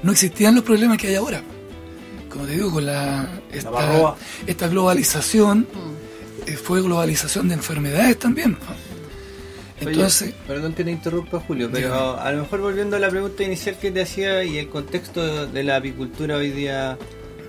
no 0.03 0.11
existían 0.11 0.55
los 0.55 0.63
problemas 0.63 0.97
que 0.97 1.07
hay 1.07 1.15
ahora. 1.15 1.41
como 2.29 2.45
te 2.45 2.51
digo, 2.51 2.71
con 2.71 2.85
la, 2.85 3.27
esta, 3.51 4.67
globalización, 4.67 5.67
eh, 5.73 5.96
fue 6.55 6.81
globalización 6.81 7.47
de 7.49 7.55
enfermedades 7.55 8.17
también. 8.19 8.57
Entonces, 9.79 10.29
Oye, 10.29 10.35
perdón 10.47 10.73
que 10.73 10.83
te 10.83 10.91
interrumpa 10.91 11.39
Julio, 11.39 11.69
pero 11.71 12.19
a 12.19 12.31
lo 12.31 12.41
mejor 12.43 12.61
volviendo 12.61 12.95
a 12.95 12.99
la 12.99 13.09
pregunta 13.09 13.43
inicial 13.43 13.77
que 13.79 13.91
te 13.91 14.01
hacía 14.01 14.43
y 14.43 14.57
el 14.57 14.69
contexto 14.69 15.45
de 15.45 15.63
la 15.63 15.75
apicultura 15.75 16.37
hoy 16.37 16.49
día, 16.51 16.97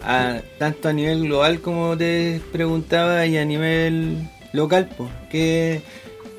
a- 0.02 0.40
tanto 0.58 0.88
a 0.90 0.92
nivel 0.92 1.22
global 1.24 1.60
como 1.60 1.96
te 1.96 2.40
preguntaba 2.52 3.24
y 3.24 3.38
a 3.38 3.44
nivel 3.46 4.28
local, 4.52 4.90
pues, 4.96 5.10
¿qué, 5.30 5.80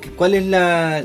qué- 0.00 0.10
¿cuál 0.10 0.34
es 0.34 0.46
la, 0.46 1.02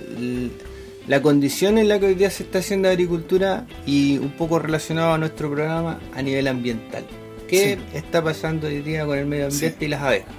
la 1.08 1.22
condición 1.22 1.80
en 1.80 1.88
la 1.88 2.00
que 2.00 2.06
hoy 2.06 2.16
día 2.16 2.30
se 2.30 2.44
está 2.44 2.60
haciendo 2.60 2.88
agricultura 2.88 3.66
y 3.88 4.20
un 4.20 4.32
poco 4.34 4.60
relacionado 4.60 5.14
a 5.14 5.18
nuestro 5.18 5.50
programa 5.50 6.00
a 6.16 6.22
nivel 6.22 6.48
ambiental? 6.48 7.04
¿Qué 7.48 7.78
está 7.94 8.24
pasando 8.24 8.68
hoy 8.68 8.82
día 8.82 9.04
con 9.06 9.18
el 9.18 9.26
medio 9.26 9.46
ambiente 9.48 9.86
y 9.86 9.88
las 9.88 10.02
abejas? 10.04 10.30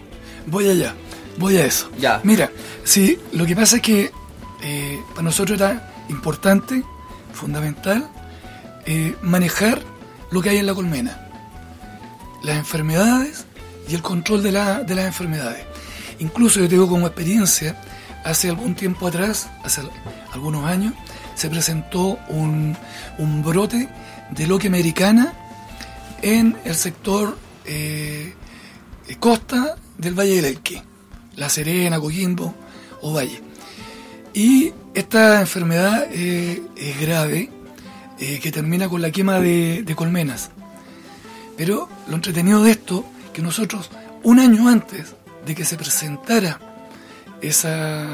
Voy 0.47 0.69
allá, 0.69 0.95
voy 1.39 1.57
a 1.59 1.65
eso. 1.67 1.91
Ya. 1.99 2.21
Mira, 2.25 2.51
sí, 2.85 3.19
lo 3.33 3.45
que 3.47 3.55
pasa 3.57 3.77
es 3.77 3.83
que 3.83 4.11
eh, 4.63 5.01
para 5.11 5.23
nosotros 5.23 5.59
era 5.61 5.93
importante, 6.09 6.83
fundamental, 7.33 8.09
eh, 8.87 9.15
manejar 9.23 9.81
lo 10.31 10.41
que 10.43 10.51
hay 10.51 10.59
en 10.59 10.67
la 10.67 10.75
colmena, 10.75 11.29
las 12.43 12.57
enfermedades 12.57 13.45
y 13.89 13.95
el 13.95 14.03
control 14.03 14.43
de, 14.43 14.53
la- 14.53 14.83
de 14.83 14.95
las 14.95 15.05
enfermedades. 15.07 15.65
Incluso 16.19 16.61
yo 16.61 16.67
te 16.67 16.75
digo 16.77 16.89
como 16.89 17.07
experiencia, 17.07 17.81
hace 18.25 18.49
algún 18.49 18.75
tiempo 18.75 19.07
atrás, 19.07 19.49
hace 19.65 19.83
al- 19.83 19.91
algunos 20.33 20.65
años, 20.65 20.95
se 21.35 21.49
presentó 21.51 22.19
un, 22.29 22.77
un 23.19 23.43
brote 23.43 23.89
de 24.31 24.47
loque 24.47 24.69
americana 24.69 25.35
en 26.23 26.57
el 26.65 26.75
sector 26.75 27.37
eh, 27.67 28.35
costa 29.21 29.77
del 29.99 30.15
Valle 30.15 30.37
del 30.37 30.45
Elqui, 30.47 30.81
La 31.37 31.49
Serena, 31.49 32.01
Coquimbo 32.01 32.55
o 33.03 33.13
Valle. 33.13 33.43
Y 34.35 34.73
esta 34.95 35.41
enfermedad 35.41 36.07
eh, 36.11 36.63
es 36.77 37.01
grave, 37.01 37.51
eh, 38.19 38.39
que 38.41 38.53
termina 38.53 38.89
con 38.89 39.03
la 39.03 39.11
quema 39.11 39.41
de, 39.41 39.83
de 39.83 39.95
colmenas. 39.95 40.51
Pero 41.57 41.89
lo 42.09 42.17
entretenido 42.17 42.63
de 42.63 42.73
esto, 42.73 43.05
que 43.33 43.43
nosotros, 43.43 43.91
un 44.23 44.39
año 44.39 44.69
antes 44.69 45.15
de 45.47 45.55
que 45.55 45.65
se 45.65 45.77
presentara 45.77 46.61
esa 47.41 48.07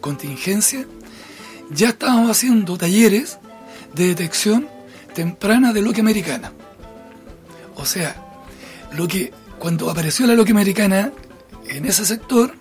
contingencia, 0.00 0.86
ya 1.70 1.88
estábamos 1.88 2.30
haciendo 2.30 2.76
talleres 2.76 3.38
de 3.94 4.08
detección 4.08 4.68
temprana 5.14 5.72
de 5.72 5.82
loque 5.82 6.00
americana. 6.00 6.52
O 7.76 7.84
sea, 7.84 8.16
lo 8.92 9.06
que 9.06 9.32
cuando 9.58 9.90
apareció 9.90 10.26
la 10.26 10.34
loque 10.34 10.52
americana 10.52 11.12
en 11.68 11.84
ese 11.86 12.04
sector, 12.04 12.54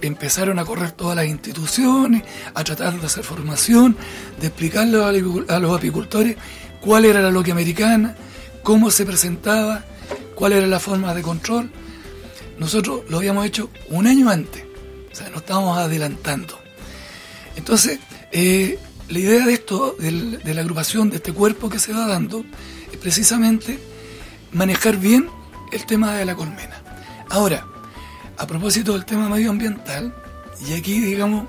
empezaron 0.00 0.58
a 0.58 0.64
correr 0.64 0.92
todas 0.92 1.16
las 1.16 1.26
instituciones, 1.26 2.22
a 2.54 2.62
tratar 2.64 2.98
de 3.00 3.06
hacer 3.06 3.24
formación, 3.24 3.96
de 4.40 4.48
explicarle 4.48 5.02
a 5.48 5.58
los 5.58 5.76
apicultores 5.76 6.36
cuál 6.80 7.04
era 7.04 7.20
la 7.22 7.30
loque 7.30 7.50
americana, 7.52 8.14
cómo 8.62 8.90
se 8.90 9.06
presentaba, 9.06 9.84
cuál 10.34 10.52
era 10.52 10.66
la 10.66 10.78
forma 10.80 11.14
de 11.14 11.22
control. 11.22 11.70
Nosotros 12.58 13.02
lo 13.08 13.18
habíamos 13.18 13.46
hecho 13.46 13.70
un 13.90 14.06
año 14.06 14.28
antes, 14.30 14.64
o 15.12 15.14
sea, 15.14 15.28
nos 15.30 15.38
estábamos 15.38 15.78
adelantando. 15.78 16.58
Entonces, 17.56 17.98
eh, 18.32 18.78
la 19.08 19.18
idea 19.18 19.46
de 19.46 19.52
esto, 19.54 19.96
del- 19.98 20.40
de 20.42 20.54
la 20.54 20.60
agrupación, 20.60 21.10
de 21.10 21.16
este 21.16 21.32
cuerpo 21.32 21.68
que 21.70 21.78
se 21.78 21.92
va 21.92 22.06
dando, 22.06 22.44
es 22.92 22.98
precisamente 22.98 23.78
manejar 24.52 24.96
bien 24.98 25.28
el 25.72 25.86
tema 25.86 26.14
de 26.16 26.24
la 26.24 26.34
colmena. 26.34 26.82
Ahora, 27.30 27.66
a 28.38 28.46
propósito 28.46 28.92
del 28.92 29.04
tema 29.04 29.28
medioambiental, 29.28 30.14
y 30.66 30.74
aquí, 30.74 31.00
digamos, 31.00 31.48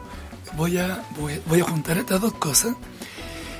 voy 0.55 0.77
a, 0.77 1.03
voy, 1.17 1.41
voy 1.45 1.59
a 1.61 1.63
juntar 1.63 1.97
estas 1.97 2.21
dos 2.21 2.33
cosas, 2.33 2.75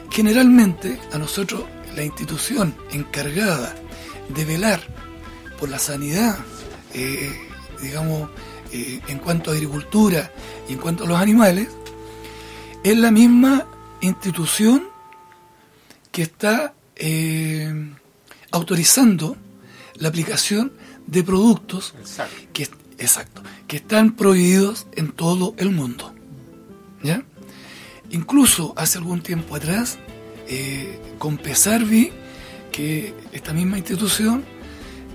generalmente 0.10 1.00
a 1.12 1.18
nosotros 1.18 1.63
la 1.96 2.04
institución 2.04 2.76
encargada 2.92 3.76
de 4.30 4.46
velar 4.46 4.82
por 5.60 5.70
la 5.70 5.80
sanidad, 5.80 6.38
eh, 6.94 7.36
digamos, 7.82 8.30
eh, 8.72 9.00
en 9.08 9.20
cuanto 9.20 9.52
a 9.52 9.54
agricultura 9.54 10.32
y 10.68 10.74
en 10.74 10.80
cuanto 10.80 11.04
a 11.04 11.08
los 11.08 11.20
animales, 11.20 11.70
es 12.84 12.98
la 12.98 13.12
misma 13.12 13.66
institución 14.02 14.88
que 16.12 16.24
está 16.24 16.74
eh, 16.96 17.92
autorizando 18.52 19.38
la 19.96 20.10
aplicación 20.10 20.72
de 21.06 21.24
productos 21.24 21.94
que, 22.54 22.68
exacto, 22.97 23.41
que 23.67 23.77
están 23.77 24.12
prohibidos 24.15 24.88
en 24.95 25.12
todo 25.12 25.53
el 25.57 25.71
mundo. 25.71 26.13
¿ya? 27.03 27.23
Incluso 28.10 28.73
hace 28.77 28.97
algún 28.97 29.21
tiempo 29.21 29.55
atrás, 29.55 29.97
eh, 30.47 30.99
con 31.17 31.38
pesar 31.38 31.83
vi 31.86 32.12
que 32.71 33.13
esta 33.31 33.53
misma 33.53 33.77
institución 33.77 34.43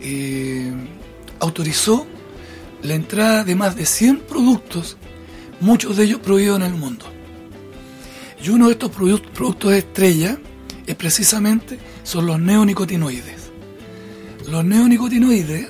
eh, 0.01 0.73
autorizó 1.41 2.07
la 2.83 2.95
entrada 2.95 3.45
de 3.45 3.55
más 3.55 3.77
de 3.77 3.87
100 3.87 4.21
productos, 4.21 4.97
muchos 5.61 5.97
de 5.97 6.05
ellos 6.05 6.21
prohibidos 6.21 6.61
en 6.61 6.67
el 6.67 6.75
mundo. 6.75 7.07
Y 8.45 8.49
uno 8.51 8.67
de 8.67 8.73
estos 8.73 8.91
produ- 8.91 9.23
productos 9.33 9.73
estrella 9.73 10.37
es 10.87 10.95
precisamente 10.97 11.79
son 12.03 12.27
los 12.27 12.41
neonicotinoides. 12.41 13.51
Los 14.51 14.65
neonicotinoides 14.65 15.69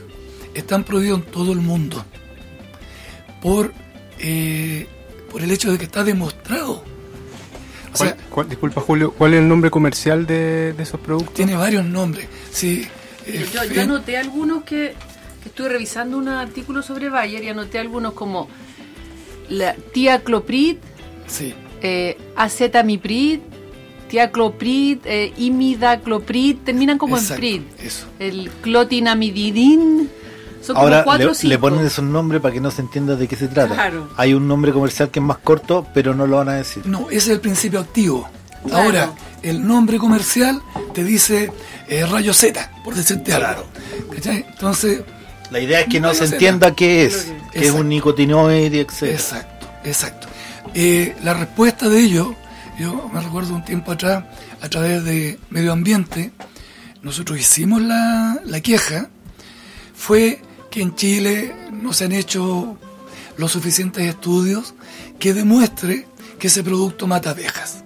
están 0.55 0.85
prohibidos 0.85 1.21
en 1.21 1.27
todo 1.27 1.53
el 1.53 1.59
mundo 1.61 2.05
por, 3.41 3.73
eh, 4.19 4.87
por 5.31 5.43
el 5.43 5.51
hecho 5.51 5.71
de 5.73 5.79
que 5.79 5.85
está 5.85 6.05
demostrado. 6.05 6.85
O 7.93 7.97
sea, 7.97 8.15
¿Cuál- 8.15 8.27
cuál- 8.31 8.49
disculpa 8.49 8.81
Julio, 8.81 9.13
¿cuál 9.13 9.35
es 9.35 9.41
el 9.41 9.49
nombre 9.49 9.71
comercial 9.71 10.27
de, 10.27 10.73
de 10.73 10.83
esos 10.83 11.01
productos? 11.01 11.35
tiene 11.35 11.55
varios 11.57 11.85
nombres. 11.85 12.27
Sí, 12.51 12.87
eh, 13.27 13.47
Yo, 13.53 13.65
yo 13.65 13.83
anoté 13.83 14.17
algunos 14.17 14.65
que, 14.65 14.95
que 15.43 15.49
estuve 15.49 15.69
revisando 15.69 16.17
un 16.17 16.29
artículo 16.29 16.83
sobre 16.83 17.09
Bayer 17.11 17.43
y 17.45 17.49
anoté 17.49 17.79
algunos 17.79 18.15
como 18.15 18.49
la 19.51 19.75
tiacloprid, 19.75 20.77
sí, 21.27 21.53
eh, 21.83 22.17
acetamiprid, 22.37 23.41
tiacloprid, 24.09 24.99
eh, 25.05 25.33
imidacloprid, 25.37 26.57
terminan 26.65 26.97
como 26.97 27.17
Exacto, 27.19 27.45
en 27.45 27.63
prid. 27.65 27.85
eso. 27.87 28.07
El 28.19 28.51
clotinamididin, 28.63 30.09
son 30.63 30.77
Ahora 30.77 30.99
como 30.99 31.05
cuatro 31.05 31.29
le, 31.31 31.35
cinco. 31.35 31.49
le 31.49 31.59
ponen 31.59 31.87
esos 31.87 32.05
nombres 32.05 32.41
para 32.41 32.55
que 32.55 32.61
no 32.61 32.71
se 32.71 32.83
entienda 32.83 33.17
de 33.17 33.29
qué 33.29 33.37
se 33.37 33.49
trata. 33.49 33.75
Claro. 33.75 34.09
Hay 34.17 34.35
un 34.35 34.47
nombre 34.49 34.73
comercial 34.73 35.11
que 35.11 35.19
es 35.21 35.25
más 35.25 35.39
corto, 35.39 35.87
pero 35.93 36.15
no 36.15 36.27
lo 36.27 36.37
van 36.39 36.49
a 36.51 36.55
decir. 36.55 36.87
No, 36.87 37.09
ese 37.11 37.17
es 37.17 37.29
el 37.29 37.41
principio 37.41 37.81
activo. 37.81 38.29
Claro. 38.67 38.83
Ahora, 38.85 39.13
el 39.43 39.67
nombre 39.67 39.99
comercial 39.99 40.63
te 40.95 41.03
dice 41.05 41.53
eh, 41.89 42.07
rayo 42.07 42.33
Z, 42.33 42.71
por 42.85 42.95
decirte 42.95 43.33
algo. 43.35 43.65
¿Cachai? 44.15 44.47
Entonces, 44.49 45.03
La 45.51 45.59
idea 45.61 45.81
es 45.81 45.89
que 45.89 45.99
no 46.01 46.11
se 46.15 46.27
Z. 46.27 46.37
entienda 46.37 46.75
qué 46.75 47.05
es, 47.07 47.33
que 47.53 47.67
es 47.67 47.71
un 47.73 47.89
nicotinoide, 47.89 48.81
etc. 48.83 49.03
Exacto, 49.03 49.67
exacto. 49.85 50.29
Eh, 50.75 51.17
la 51.25 51.35
respuesta 51.35 51.89
de 51.89 51.99
ello, 52.01 52.35
yo 52.79 53.11
me 53.13 53.21
recuerdo 53.21 53.55
un 53.55 53.65
tiempo 53.65 53.93
atrás, 53.93 54.25
a 54.61 54.69
través 54.69 55.03
de 55.05 55.39
Medio 55.51 55.73
Ambiente, 55.73 56.31
nosotros 57.03 57.39
hicimos 57.41 57.83
la, 57.83 58.39
la 58.45 58.61
queja, 58.61 59.09
fue 59.95 60.41
que 60.73 60.81
en 60.81 60.97
Chile 60.97 61.55
no 61.71 61.93
se 61.93 62.07
han 62.07 62.13
hecho 62.13 62.79
los 63.37 63.53
suficientes 63.53 64.03
estudios 64.09 64.75
que 65.19 65.35
demuestre 65.35 66.07
que 66.39 66.47
ese 66.47 66.65
producto 66.65 67.07
mata 67.07 67.31
abejas. 67.31 67.85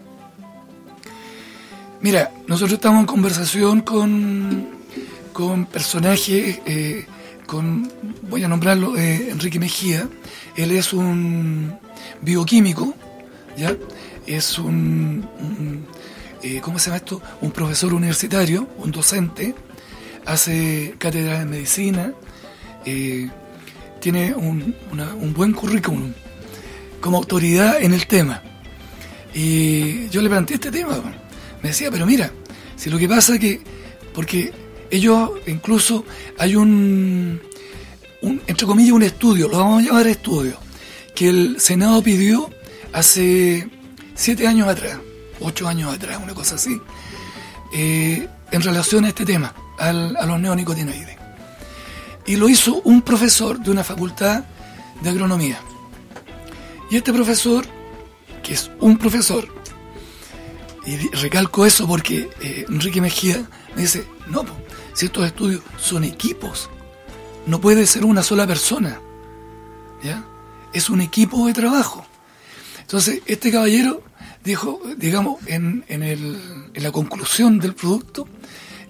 Mira, 2.01 2.31
nosotros 2.47 2.75
estamos 2.75 3.01
en 3.01 3.07
conversación 3.07 3.81
con, 3.81 4.69
con 5.33 5.67
personajes, 5.67 6.61
eh, 6.65 7.07
con, 7.47 7.91
voy 8.23 8.45
a 8.45 8.49
nombrarlo, 8.49 8.97
eh, 8.97 9.31
Enrique 9.31 9.59
Mejía. 9.59 10.09
Él 10.55 10.71
es 10.71 10.93
un 10.93 11.77
bioquímico, 12.23 12.95
¿ya? 13.57 13.77
Es 14.29 14.61
un, 14.61 15.27
eh, 16.41 16.61
¿cómo 16.63 16.79
se 16.79 16.87
llama 16.87 16.99
esto? 16.99 17.21
Un 17.41 17.51
profesor 17.51 17.93
universitario, 17.93 18.69
un 18.79 18.93
docente, 18.93 19.57
hace 20.25 20.95
cátedra 20.99 21.41
de 21.41 21.47
medicina, 21.47 22.13
eh, 22.87 23.29
tiene 24.01 24.35
un, 24.35 24.75
un 25.21 25.35
buen 25.35 25.53
currículum 25.53 26.13
como 27.01 27.19
autoridad 27.19 27.83
en 27.83 27.93
el 27.95 28.07
tema. 28.07 28.43
Y 29.35 30.09
yo 30.09 30.23
le 30.23 30.29
planteé 30.31 30.55
este 30.55 30.71
tema. 30.71 30.97
Me 31.63 31.69
decía, 31.71 31.91
pero 31.91 32.07
mira, 32.07 32.31
si 32.77 32.89
lo 32.91 32.99
que 32.99 33.09
pasa 33.09 33.39
que, 33.39 33.61
porque 34.15 34.53
ellos 34.91 35.31
incluso 35.47 36.05
hay 36.39 36.57
un, 36.57 37.41
un, 38.23 38.41
entre 38.47 38.67
comillas, 38.67 38.93
un 38.93 39.03
estudio, 39.03 39.49
lo 39.49 39.59
vamos 39.59 39.83
a 39.83 39.87
llamar 39.87 40.07
estudio, 40.07 40.59
que 41.15 41.29
el 41.29 41.61
Senado 41.61 42.03
pidió 42.03 42.49
hace 42.93 43.69
siete 44.15 44.47
años 44.47 44.69
atrás, 44.69 44.99
ocho 45.41 45.67
años 45.69 45.93
atrás, 45.93 46.19
una 46.23 46.35
cosa 46.35 46.55
así, 46.55 46.81
eh, 47.75 48.29
en 48.53 48.63
relación 48.63 49.05
a 49.05 49.09
este 49.09 49.25
tema, 49.27 49.55
al- 49.79 50.17
a 50.17 50.25
los 50.25 50.41
neonicotinoides. 50.41 51.16
Y 52.27 52.37
lo 52.37 52.49
hizo 52.49 52.81
un 52.83 53.03
profesor 53.03 53.59
de 53.61 53.71
una 53.71 53.85
facultad 53.85 54.45
de 55.03 55.11
agronomía. 55.11 55.61
Y 56.91 56.97
este 56.97 57.13
profesor, 57.13 57.67
que 58.43 58.55
es 58.55 58.71
un 58.81 58.97
profesor, 58.99 59.49
y 60.85 60.97
recalco 61.17 61.67
eso 61.67 61.87
porque 61.87 62.29
eh, 62.41 62.65
Enrique 62.69 63.01
Mejía 63.01 63.45
me 63.75 63.83
dice, 63.83 64.07
no, 64.29 64.45
si 64.95 65.07
estos 65.07 65.27
estudios 65.27 65.63
son 65.79 66.05
equipos, 66.05 66.71
no 67.47 67.61
puede 67.61 67.87
ser 67.87 68.05
una 68.05 68.23
sola 68.23 68.47
persona, 68.47 69.01
¿ya? 70.03 70.25
Es 70.73 70.89
un 70.91 71.01
equipo 71.01 71.47
de 71.47 71.55
trabajo. 71.55 72.07
Entonces, 72.81 73.21
este 73.27 73.51
caballero 73.51 74.03
dijo, 74.45 74.81
digamos, 74.97 75.39
en, 75.47 75.85
en, 75.89 76.03
el- 76.05 76.71
en 76.73 76.83
la 76.83 76.93
conclusión 76.93 77.59
del 77.59 77.75
producto, 77.75 78.29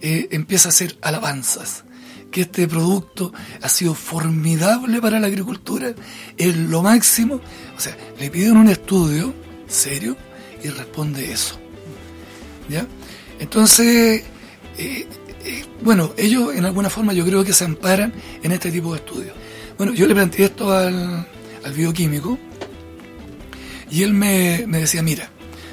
eh, 0.02 0.28
empieza 0.32 0.68
a 0.68 0.70
hacer 0.70 0.98
alabanzas, 1.00 1.84
que 2.30 2.42
este 2.42 2.66
producto 2.68 3.32
ha 3.62 3.68
sido 3.68 3.94
formidable 3.94 5.00
para 5.00 5.20
la 5.20 5.26
agricultura, 5.26 5.94
es 6.36 6.56
lo 6.56 6.82
máximo. 6.82 7.40
O 7.76 7.80
sea, 7.80 7.96
le 8.18 8.30
piden 8.30 8.56
un 8.56 8.68
estudio 8.68 9.34
serio 9.66 10.16
y 10.62 10.68
responde 10.68 11.32
eso. 11.32 11.58
¿Ya? 12.68 12.86
Entonces, 13.38 14.24
eh, 14.78 15.06
eh, 15.44 15.64
bueno, 15.82 16.12
ellos 16.16 16.54
en 16.54 16.64
alguna 16.64 16.90
forma 16.90 17.12
yo 17.12 17.24
creo 17.24 17.44
que 17.44 17.52
se 17.52 17.64
amparan 17.64 18.12
en 18.42 18.52
este 18.52 18.70
tipo 18.70 18.92
de 18.92 18.98
estudios. 18.98 19.34
Bueno, 19.76 19.92
yo 19.92 20.06
le 20.06 20.14
planteé 20.14 20.46
esto 20.46 20.72
al, 20.72 21.26
al 21.64 21.72
bioquímico 21.72 22.38
y 23.90 24.02
él 24.02 24.12
me, 24.12 24.64
me 24.66 24.78
decía, 24.78 25.02
mira, 25.02 25.30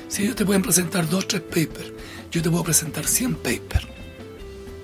si 0.07 0.23
ellos 0.23 0.35
te 0.35 0.45
pueden 0.45 0.61
presentar 0.61 1.09
dos, 1.09 1.27
tres 1.27 1.41
papers, 1.41 1.91
yo 2.31 2.41
te 2.41 2.49
puedo 2.49 2.63
presentar 2.63 3.05
100 3.07 3.35
papers, 3.35 3.87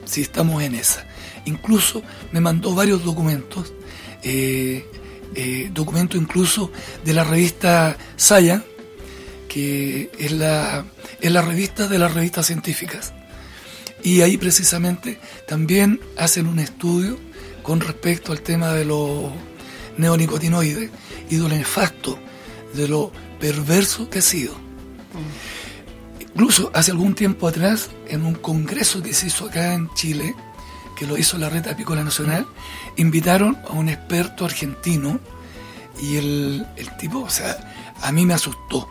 si 0.06 0.22
estamos 0.22 0.62
en 0.64 0.76
esa. 0.76 1.08
Incluso 1.46 2.02
me 2.32 2.42
mandó 2.42 2.74
varios 2.76 3.04
documentos, 3.04 3.74
eh, 4.24 4.86
eh, 5.36 5.70
documentos 5.74 6.20
incluso 6.20 6.72
de 7.06 7.14
la 7.14 7.24
revista 7.24 7.98
Science, 8.18 8.66
que 9.48 10.12
es 10.18 10.32
la, 10.32 10.86
es 11.22 11.32
la 11.32 11.42
revista 11.42 11.88
de 11.88 12.00
las 12.00 12.14
revistas 12.14 12.48
científicas. 12.48 13.14
Y 14.04 14.22
ahí 14.22 14.38
precisamente 14.38 15.20
también 15.48 16.00
hacen 16.18 16.48
un 16.48 16.60
estudio 16.60 17.18
con 17.64 17.82
respecto 17.82 18.32
al 18.32 18.42
tema 18.42 18.74
de 18.74 18.86
los 18.86 19.32
neonicotinoides 19.98 20.90
y 21.30 21.36
de 21.36 21.42
lo 21.42 21.50
nefasto, 21.50 22.18
de 22.74 22.88
lo 22.88 23.12
perverso 23.40 24.10
que 24.10 24.20
ha 24.20 24.22
sido. 24.22 24.54
Incluso 26.20 26.72
hace 26.74 26.92
algún 26.92 27.16
tiempo 27.16 27.48
atrás, 27.48 27.90
en 28.08 28.24
un 28.24 28.36
congreso 28.36 29.04
que 29.04 29.14
se 29.14 29.28
hizo 29.28 29.48
acá 29.48 29.74
en 29.74 29.90
Chile, 29.94 30.34
que 31.00 31.08
lo 31.08 31.18
hizo 31.18 31.38
la 31.38 31.48
Red 31.48 31.68
Apícola 31.70 32.04
Nacional, 32.04 32.46
invitaron 32.98 33.58
a 33.70 33.72
un 33.72 33.88
experto 33.88 34.44
argentino 34.44 35.22
y 36.02 36.18
el, 36.18 36.68
el 36.76 36.98
tipo, 36.98 37.20
o 37.20 37.30
sea, 37.30 37.56
a 38.02 38.12
mí 38.12 38.26
me 38.26 38.34
asustó. 38.34 38.90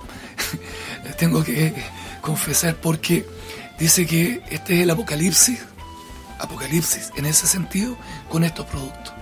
Tengo 1.18 1.44
que 1.44 1.74
confesar 2.22 2.76
porque 2.76 3.26
dice 3.78 4.06
que 4.06 4.42
este 4.50 4.76
es 4.76 4.82
el 4.84 4.90
apocalipsis, 4.90 5.60
apocalipsis 6.38 7.12
en 7.16 7.26
ese 7.26 7.46
sentido, 7.46 7.94
con 8.30 8.42
estos 8.42 8.64
productos. 8.64 9.12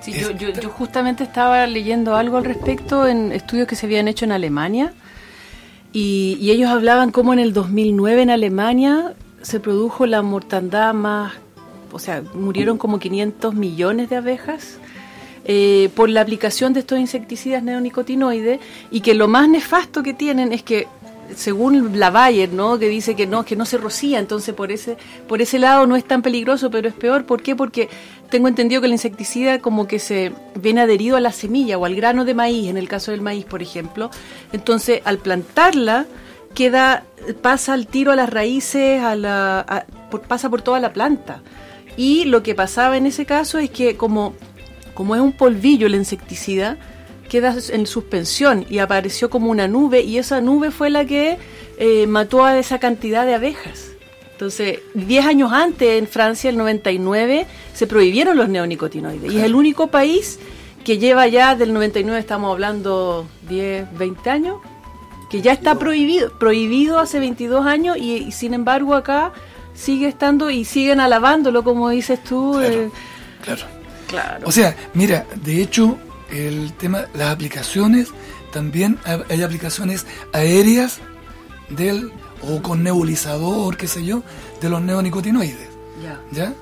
Sí, 0.00 0.12
yo, 0.12 0.32
yo, 0.32 0.50
yo 0.50 0.68
justamente 0.70 1.22
estaba 1.22 1.66
leyendo 1.68 2.16
algo 2.16 2.38
al 2.38 2.44
respecto 2.44 3.06
en 3.06 3.30
estudios 3.30 3.68
que 3.68 3.76
se 3.76 3.86
habían 3.86 4.08
hecho 4.08 4.24
en 4.24 4.32
Alemania 4.32 4.92
y, 5.92 6.36
y 6.40 6.50
ellos 6.50 6.68
hablaban 6.68 7.12
cómo 7.12 7.32
en 7.32 7.38
el 7.38 7.52
2009 7.52 8.22
en 8.22 8.30
Alemania 8.30 9.14
se 9.40 9.60
produjo 9.60 10.04
la 10.06 10.20
mortandad 10.20 10.92
más, 10.94 11.32
o 11.94 11.98
sea, 11.98 12.22
murieron 12.34 12.76
como 12.78 12.98
500 12.98 13.54
millones 13.54 14.10
de 14.10 14.16
abejas 14.16 14.78
eh, 15.46 15.90
por 15.94 16.08
la 16.10 16.20
aplicación 16.22 16.72
de 16.72 16.80
estos 16.80 16.98
insecticidas 16.98 17.62
neonicotinoides 17.62 18.60
y 18.90 19.00
que 19.00 19.14
lo 19.14 19.28
más 19.28 19.48
nefasto 19.48 20.02
que 20.02 20.14
tienen 20.14 20.52
es 20.52 20.62
que 20.62 20.86
según 21.34 21.98
la 21.98 22.10
Bayer, 22.10 22.52
¿no? 22.52 22.78
que 22.78 22.88
dice 22.88 23.16
que 23.16 23.26
no, 23.26 23.44
que 23.46 23.56
no 23.56 23.64
se 23.64 23.78
rocía, 23.78 24.18
entonces 24.18 24.54
por 24.54 24.70
ese, 24.70 24.98
por 25.26 25.40
ese 25.40 25.58
lado 25.58 25.86
no 25.86 25.96
es 25.96 26.04
tan 26.04 26.20
peligroso, 26.20 26.70
pero 26.70 26.86
es 26.86 26.94
peor. 26.94 27.24
¿Por 27.24 27.40
qué? 27.42 27.56
Porque 27.56 27.88
tengo 28.28 28.46
entendido 28.46 28.82
que 28.82 28.88
el 28.88 28.92
insecticida 28.92 29.58
como 29.60 29.86
que 29.86 29.98
se 29.98 30.32
viene 30.60 30.82
adherido 30.82 31.16
a 31.16 31.20
la 31.20 31.32
semilla 31.32 31.78
o 31.78 31.86
al 31.86 31.94
grano 31.94 32.26
de 32.26 32.34
maíz, 32.34 32.68
en 32.68 32.76
el 32.76 32.88
caso 32.88 33.10
del 33.10 33.22
maíz, 33.22 33.46
por 33.46 33.62
ejemplo. 33.62 34.10
Entonces, 34.52 35.00
al 35.06 35.16
plantarla, 35.18 36.04
queda, 36.54 37.04
pasa 37.40 37.72
al 37.72 37.86
tiro 37.86 38.12
a 38.12 38.16
las 38.16 38.28
raíces, 38.28 39.00
a 39.02 39.14
la, 39.16 39.60
a- 39.60 39.84
por- 40.10 40.20
pasa 40.22 40.50
por 40.50 40.60
toda 40.60 40.78
la 40.78 40.92
planta. 40.92 41.40
Y 41.96 42.24
lo 42.24 42.42
que 42.42 42.54
pasaba 42.54 42.96
en 42.96 43.06
ese 43.06 43.26
caso 43.26 43.58
es 43.58 43.70
que 43.70 43.96
como, 43.96 44.34
como 44.94 45.14
es 45.14 45.20
un 45.20 45.32
polvillo 45.32 45.86
el 45.86 45.94
insecticida, 45.94 46.76
queda 47.28 47.56
en 47.70 47.86
suspensión 47.86 48.66
y 48.68 48.78
apareció 48.78 49.30
como 49.30 49.50
una 49.50 49.68
nube 49.68 50.02
y 50.02 50.18
esa 50.18 50.40
nube 50.40 50.70
fue 50.70 50.90
la 50.90 51.04
que 51.04 51.38
eh, 51.78 52.06
mató 52.06 52.44
a 52.44 52.58
esa 52.58 52.78
cantidad 52.78 53.26
de 53.26 53.34
abejas. 53.34 53.90
Entonces, 54.32 54.80
10 54.94 55.26
años 55.26 55.52
antes, 55.52 55.98
en 55.98 56.08
Francia, 56.08 56.50
el 56.50 56.56
99, 56.56 57.46
se 57.72 57.86
prohibieron 57.86 58.36
los 58.36 58.48
neonicotinoides. 58.48 59.32
Y 59.32 59.38
es 59.38 59.44
el 59.44 59.54
único 59.54 59.88
país 59.88 60.40
que 60.84 60.98
lleva 60.98 61.28
ya 61.28 61.54
del 61.54 61.72
99, 61.72 62.18
estamos 62.20 62.52
hablando 62.52 63.26
10, 63.48 63.96
20 63.96 64.30
años, 64.30 64.60
que 65.30 65.40
ya 65.40 65.52
está 65.52 65.78
prohibido, 65.78 66.36
prohibido 66.38 66.98
hace 66.98 67.20
22 67.20 67.64
años 67.64 67.96
y, 67.96 68.16
y 68.16 68.32
sin 68.32 68.54
embargo 68.54 68.94
acá 68.94 69.32
sigue 69.74 70.08
estando 70.08 70.50
y 70.50 70.64
siguen 70.64 71.00
alabándolo, 71.00 71.62
como 71.64 71.88
dices 71.90 72.22
tú. 72.22 72.60
eh, 72.60 72.90
Claro. 73.42 73.62
claro. 74.08 74.46
O 74.46 74.52
sea, 74.52 74.74
mira, 74.94 75.26
de 75.42 75.60
hecho, 75.60 75.98
el 76.30 76.72
tema, 76.74 77.04
las 77.14 77.30
aplicaciones, 77.30 78.08
también 78.52 78.98
hay 79.28 79.42
aplicaciones 79.42 80.06
aéreas 80.32 80.98
del, 81.68 82.10
o 82.42 82.62
con 82.62 82.82
nebulizador, 82.82 83.76
qué 83.76 83.86
sé 83.86 84.04
yo, 84.04 84.22
de 84.60 84.68
los 84.70 84.80
neonicotinoides. 84.80 85.68
Ya. 86.02 86.20
¿Ya? 86.32 86.54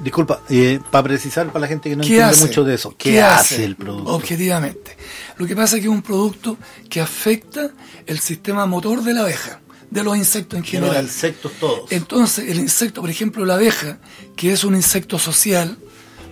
Disculpa, 0.00 0.40
eh, 0.50 0.78
para 0.90 1.04
precisar 1.04 1.46
para 1.46 1.60
la 1.60 1.66
gente 1.68 1.88
que 1.88 1.96
no 1.96 2.02
¿Qué 2.02 2.08
entiende 2.08 2.32
hace? 2.32 2.46
mucho 2.46 2.64
de 2.64 2.74
eso, 2.74 2.94
¿qué, 2.98 3.22
hace 3.22 3.64
el 3.64 3.76
producto? 3.76 4.12
Objetivamente. 4.12 4.96
Lo 5.38 5.46
que 5.46 5.56
pasa 5.56 5.76
es 5.76 5.82
que 5.82 5.88
es 5.88 5.94
un 5.94 6.02
producto 6.02 6.58
que 6.90 7.00
afecta 7.00 7.70
el 8.04 8.18
sistema 8.18 8.66
motor 8.66 9.02
de 9.02 9.14
la 9.14 9.22
abeja, 9.22 9.60
de 9.90 10.02
los 10.04 10.16
insectos 10.16 10.58
en 10.58 10.64
De 10.64 10.70
los 10.72 10.80
general. 10.88 11.04
insectos 11.04 11.52
todos. 11.60 11.92
Entonces, 11.92 12.48
el 12.50 12.58
insecto, 12.58 13.00
por 13.00 13.10
ejemplo, 13.10 13.44
la 13.44 13.54
abeja, 13.54 13.98
que 14.36 14.52
es 14.52 14.64
un 14.64 14.74
insecto 14.74 15.18
social, 15.18 15.76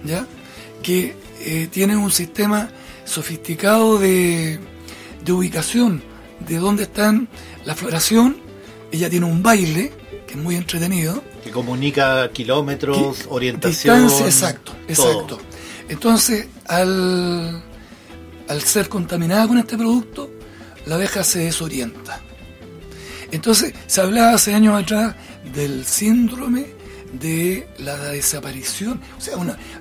¿ya? 0.04 0.26
que 0.82 1.16
eh, 1.40 1.68
tiene 1.70 1.96
un 1.96 2.10
sistema 2.10 2.70
sofisticado 3.04 3.98
de, 3.98 4.58
de 5.24 5.32
ubicación, 5.32 6.02
de 6.46 6.56
dónde 6.58 6.84
están 6.84 7.28
la 7.64 7.74
floración, 7.74 8.36
ella 8.92 9.08
tiene 9.10 9.26
un 9.26 9.42
baile, 9.42 9.92
que 10.26 10.34
es 10.34 10.38
muy 10.38 10.56
entretenido, 10.56 11.22
Que 11.42 11.50
comunica 11.50 12.30
kilómetros, 12.32 13.26
orientación. 13.28 14.02
Distancia, 14.02 14.26
exacto, 14.26 14.72
todo. 14.72 15.10
exacto. 15.12 15.38
Entonces, 15.88 16.46
al, 16.66 17.62
al 18.48 18.62
ser 18.62 18.88
contaminada 18.88 19.46
con 19.46 19.58
este 19.58 19.76
producto, 19.76 20.30
la 20.86 20.94
abeja 20.96 21.22
se 21.24 21.40
desorienta. 21.40 22.20
Entonces, 23.30 23.74
se 23.86 24.00
hablaba 24.00 24.34
hace 24.34 24.54
años 24.54 24.80
atrás 24.80 25.14
del 25.54 25.84
síndrome 25.84 26.66
de 27.12 27.68
la 27.78 27.96
desaparición, 27.96 29.00
o 29.16 29.20
sea, 29.20 29.34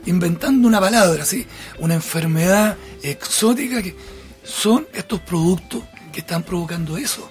inventando 0.05 0.67
una 0.67 0.79
palabra, 0.79 1.23
así, 1.23 1.45
una 1.79 1.95
enfermedad 1.95 2.77
exótica 3.01 3.81
que 3.81 3.95
son 4.43 4.87
estos 4.93 5.19
productos 5.21 5.83
que 6.11 6.19
están 6.19 6.43
provocando 6.43 6.97
eso. 6.97 7.27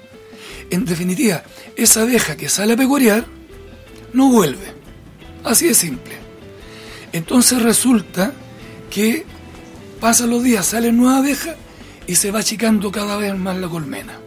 En 0.71 0.85
definitiva, 0.85 1.43
esa 1.77 2.03
abeja 2.03 2.37
que 2.37 2.49
sale 2.49 2.75
a 2.75 2.77
pecuariar 2.77 3.27
no 4.13 4.31
vuelve. 4.31 4.73
Así 5.45 5.67
de 5.67 5.75
simple. 5.75 6.15
Entonces 7.13 7.63
resulta 7.63 8.33
que 8.91 9.25
pasan 10.01 10.31
los 10.31 10.43
días, 10.43 10.67
salen 10.67 10.97
nuevas 10.97 11.19
abejas 11.19 11.57
y 12.07 12.15
se 12.17 12.31
va 12.31 12.41
achicando 12.41 12.91
cada 12.91 13.17
vez 13.17 13.37
más 13.37 13.57
la 13.57 13.69
colmena. 13.69 14.22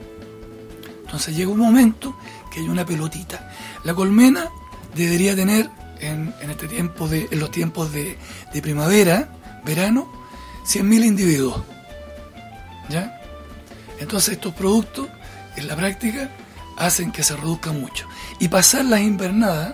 Entonces 1.06 1.36
llega 1.36 1.50
un 1.52 1.60
momento 1.60 2.18
que 2.52 2.60
hay 2.60 2.68
una 2.68 2.86
pelotita. 2.86 3.52
La 3.84 3.94
colmena 3.94 4.50
debería 4.96 5.36
tener 5.36 5.70
en, 6.00 6.34
este 6.50 6.68
tiempo 6.68 7.08
de, 7.08 7.28
los 7.32 7.52
tiempos 7.52 7.92
de, 7.94 8.18
primavera, 8.62 9.30
verano, 9.64 10.12
100.000 10.66 11.06
individuos. 11.06 11.64
¿Ya? 12.90 13.20
Entonces 14.00 14.34
estos 14.34 14.54
productos 14.54 15.08
en 15.56 15.68
la 15.68 15.76
práctica 15.76 16.30
hacen 16.78 17.12
que 17.12 17.24
se 17.24 17.36
reduzca 17.36 17.72
mucho. 17.72 18.08
Y 18.40 18.48
pasar 18.50 18.86
las 18.86 19.00
invernadas, 19.02 19.74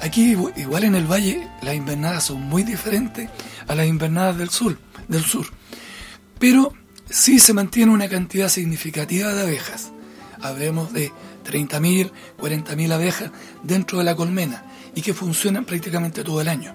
aquí 0.00 0.34
igu- 0.34 0.52
igual 0.56 0.84
en 0.84 0.94
el 0.94 1.06
valle 1.10 1.48
las 1.62 1.74
invernadas 1.74 2.24
son 2.24 2.42
muy 2.42 2.62
diferentes 2.64 3.30
a 3.66 3.74
las 3.74 3.86
invernadas 3.86 4.36
del 4.36 4.50
sur, 4.50 4.78
del 5.08 5.24
sur. 5.24 5.46
Pero 6.38 6.72
sí 7.08 7.38
se 7.38 7.54
mantiene 7.54 7.92
una 7.92 8.08
cantidad 8.08 8.48
significativa 8.48 9.32
de 9.32 9.42
abejas. 9.42 9.91
Hablemos 10.42 10.92
de 10.92 11.10
30.000, 11.50 12.10
40.000 12.40 12.92
abejas 12.92 13.30
dentro 13.62 13.98
de 13.98 14.04
la 14.04 14.14
colmena 14.16 14.64
y 14.94 15.02
que 15.02 15.14
funcionan 15.14 15.64
prácticamente 15.64 16.22
todo 16.24 16.40
el 16.40 16.48
año. 16.48 16.74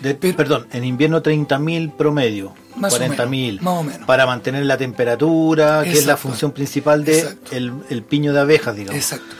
De- 0.00 0.14
perdón, 0.14 0.66
en 0.72 0.84
invierno 0.84 1.22
30.000 1.22 1.92
promedio, 1.96 2.54
Más 2.76 2.92
o 2.94 2.98
40.000. 2.98 3.28
menos, 3.28 3.62
más 3.62 3.74
o 3.78 3.82
menos. 3.84 4.06
Para 4.06 4.26
mantener 4.26 4.64
la 4.66 4.76
temperatura, 4.76 5.82
que 5.84 5.92
es 5.92 6.06
la 6.06 6.16
función 6.16 6.50
principal 6.52 7.04
de 7.04 7.36
el, 7.52 7.72
el 7.88 8.02
piño 8.02 8.32
de 8.32 8.40
abejas, 8.40 8.74
digamos. 8.74 8.96
Exacto. 9.00 9.36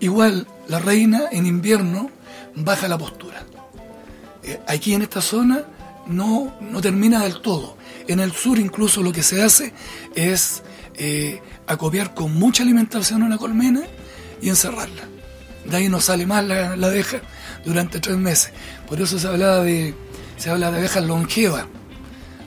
Igual, 0.00 0.46
la 0.68 0.78
reina 0.78 1.24
en 1.30 1.44
invierno 1.46 2.10
baja 2.54 2.88
la 2.88 2.96
postura. 2.96 3.44
Eh, 4.42 4.58
aquí 4.66 4.94
en 4.94 5.02
esta 5.02 5.20
zona 5.20 5.64
no, 6.06 6.54
no 6.60 6.80
termina 6.80 7.22
del 7.24 7.40
todo. 7.42 7.76
En 8.06 8.20
el 8.20 8.32
sur 8.32 8.58
incluso 8.58 9.02
lo 9.02 9.12
que 9.12 9.22
se 9.22 9.42
hace 9.42 9.74
es 10.14 10.62
eh, 10.94 11.42
acopiar 11.68 12.14
con 12.14 12.34
mucha 12.34 12.62
alimentación 12.62 13.22
a 13.22 13.28
la 13.28 13.38
colmena 13.38 13.82
y 14.40 14.48
encerrarla. 14.48 15.02
De 15.64 15.76
ahí 15.76 15.88
no 15.88 16.00
sale 16.00 16.26
más 16.26 16.44
la, 16.44 16.76
la 16.76 16.86
abeja 16.86 17.20
durante 17.64 18.00
tres 18.00 18.16
meses. 18.16 18.52
Por 18.88 19.00
eso 19.00 19.18
se 19.18 19.26
hablaba 19.28 19.62
de, 19.62 19.94
se 20.36 20.50
habla 20.50 20.70
de 20.70 20.78
abejas 20.78 21.04
longevas. 21.04 21.66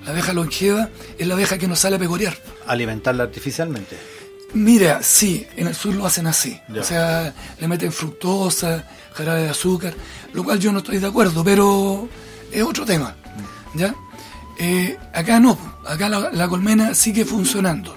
La 0.05 0.11
abeja 0.11 0.33
longeva 0.33 0.89
es 1.17 1.27
la 1.27 1.35
abeja 1.35 1.57
que 1.57 1.67
no 1.67 1.75
sale 1.75 1.97
a 1.97 1.99
pecorear. 1.99 2.35
Alimentarla 2.65 3.23
artificialmente. 3.23 3.97
Mira, 4.53 5.01
sí, 5.03 5.45
en 5.55 5.67
el 5.67 5.75
sur 5.75 5.93
lo 5.93 6.05
hacen 6.05 6.27
así. 6.27 6.59
Ya. 6.67 6.81
O 6.81 6.83
sea, 6.83 7.33
le 7.59 7.67
meten 7.67 7.91
fructosa, 7.91 8.85
jarabe 9.13 9.43
de 9.43 9.49
azúcar, 9.49 9.93
lo 10.33 10.43
cual 10.43 10.59
yo 10.59 10.71
no 10.71 10.79
estoy 10.79 10.97
de 10.97 11.07
acuerdo, 11.07 11.43
pero 11.43 12.09
es 12.51 12.63
otro 12.63 12.85
tema. 12.85 13.15
¿Ya? 13.75 13.93
Eh, 14.59 14.97
acá 15.13 15.39
no, 15.39 15.57
acá 15.85 16.09
la, 16.09 16.31
la 16.31 16.47
colmena 16.47 16.93
sigue 16.93 17.23
funcionando. 17.23 17.95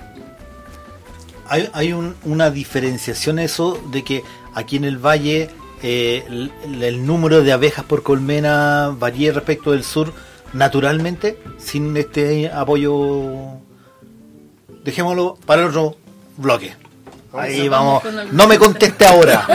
Hay, 1.49 1.69
hay 1.73 1.93
un- 1.93 2.15
una 2.25 2.51
diferenciación 2.51 3.39
eso 3.39 3.81
de 3.91 4.03
que 4.03 4.23
aquí 4.55 4.77
en 4.77 4.85
el 4.85 4.99
valle 4.99 5.51
eh, 5.83 6.25
el, 6.29 6.83
el 6.83 7.05
número 7.07 7.43
de 7.43 7.53
abejas 7.53 7.85
por 7.85 8.03
colmena 8.03 8.95
varía 8.99 9.33
respecto 9.33 9.73
del 9.73 9.85
sur 9.85 10.13
naturalmente, 10.55 11.39
sin 11.59 11.97
este 11.97 12.51
apoyo. 12.51 13.59
Dejémoslo 14.85 15.37
para 15.45 15.63
el 15.63 15.69
otro 15.69 15.97
bloque. 16.37 16.75
Ahí 17.33 17.69
vamos. 17.69 18.03
No 18.33 18.47
me 18.47 18.59
conteste 18.59 19.05
ahora. 19.07 19.47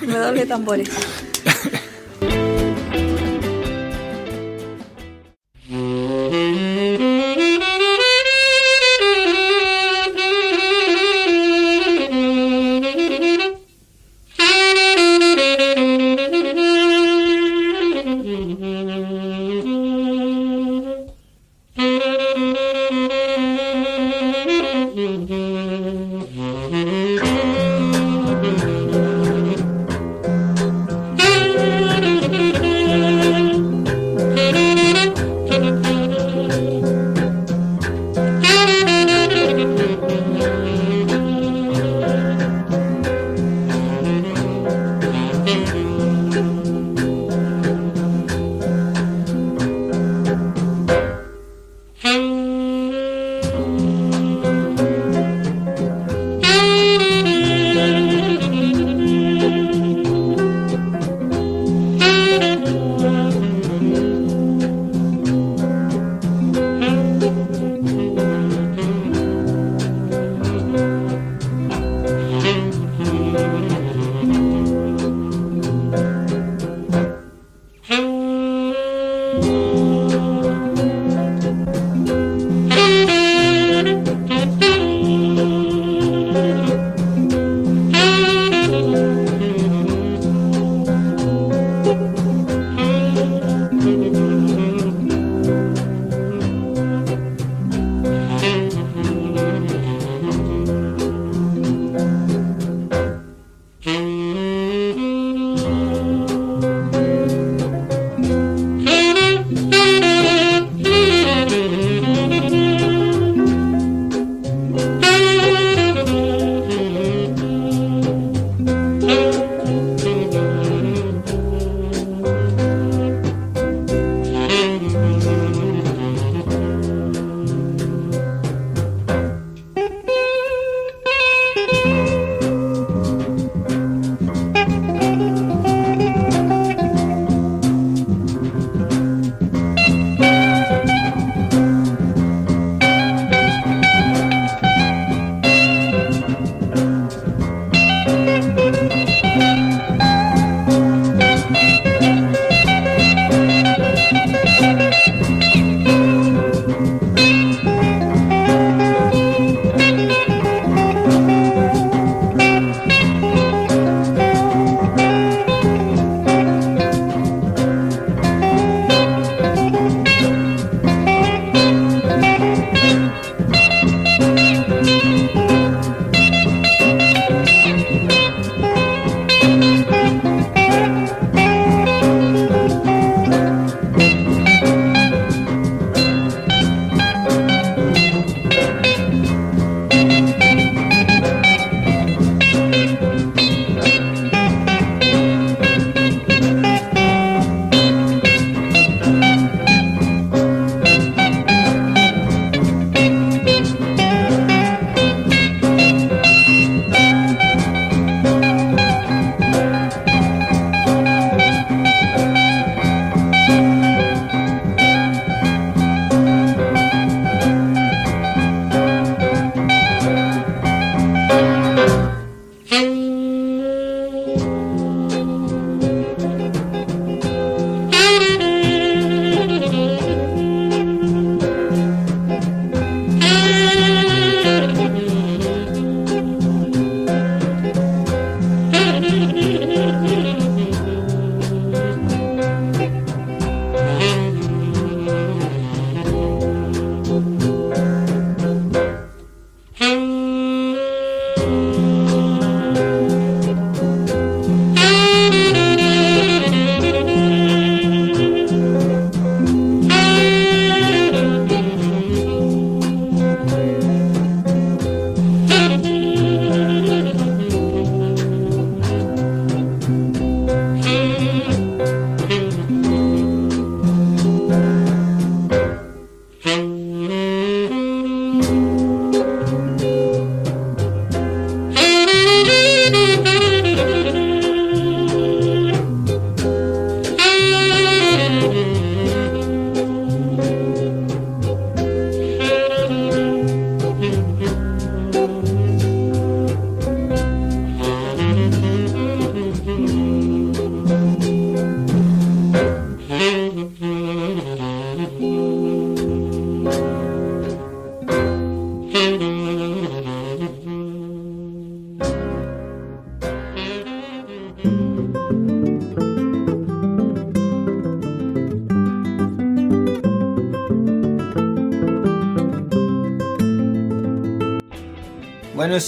Me 0.00 0.16
doble 0.18 0.44
tambores. 0.46 0.90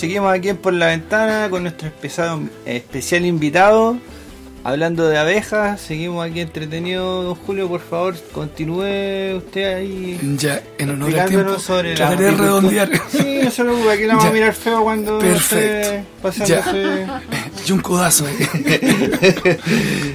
Seguimos 0.04 0.34
aquí 0.34 0.50
en 0.50 0.58
por 0.58 0.74
la 0.74 0.88
ventana 0.88 1.48
con 1.48 1.62
nuestro 1.62 1.88
especial, 1.88 2.50
especial 2.66 3.24
invitado. 3.24 3.96
Hablando 4.62 5.08
de 5.08 5.16
abejas, 5.18 5.80
seguimos 5.80 6.26
aquí 6.26 6.40
entretenidos. 6.40 7.24
Don 7.24 7.34
Julio, 7.34 7.68
por 7.68 7.80
favor, 7.80 8.14
continúe 8.32 9.36
usted 9.36 9.76
ahí. 9.76 10.18
Ya, 10.38 10.62
en 10.78 10.90
honor 10.90 11.18
al 11.20 11.28
tiempo, 11.28 11.58
sobre 11.58 11.90
la 11.90 11.96
trataré 11.96 12.24
de 12.24 12.30
redondear. 12.32 12.90
Sí, 13.10 13.40
no 13.44 13.50
se 13.50 13.62
preocupe, 13.62 13.90
aquí 13.92 14.02
la 14.04 14.14
vamos 14.14 14.24
a 14.30 14.32
mirar 14.32 14.52
feo 14.54 14.82
cuando 14.84 15.18
Perfecto. 15.18 15.66
esté 15.88 16.04
pasándose. 16.22 17.06
Y 17.66 17.72
un 17.72 17.80
codazo. 17.80 18.26
eh. 18.28 19.58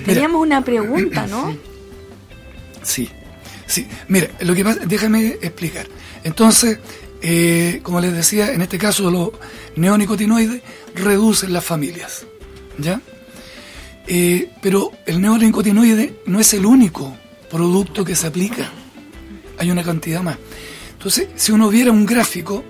Teníamos 0.06 0.42
una 0.42 0.64
pregunta, 0.64 1.26
¿no? 1.26 1.56
Sí, 2.84 3.10
sí. 3.66 3.88
Mira, 4.08 4.28
lo 4.42 4.54
que 4.54 4.64
pasa, 4.64 4.82
déjame 4.86 5.30
explicar. 5.42 5.88
Entonces, 6.24 6.78
eh, 7.22 7.82
como 7.84 8.00
les 8.02 8.14
decía, 8.14 8.52
en 8.54 8.62
este 8.62 8.78
caso 8.78 9.12
los 9.12 9.30
neonicotinoides 9.76 10.62
reducen 10.96 11.54
las 11.54 11.64
familias, 11.64 12.26
¿ya? 12.78 13.02
Eh, 14.08 14.52
pero 14.62 14.92
el 15.06 15.22
neonicotinoide 15.22 16.22
no 16.26 16.40
es 16.40 16.54
el 16.54 16.66
único 16.66 17.16
producto 17.50 18.04
que 18.04 18.16
se 18.16 18.28
aplica. 18.28 18.70
Hay 19.58 19.70
una 19.70 19.84
cantidad 19.84 20.22
más. 20.22 20.38
Entonces, 20.94 21.28
si 21.36 21.52
uno 21.52 21.70
viera 21.70 21.92
un 21.92 22.06
gráfico, 22.06 22.64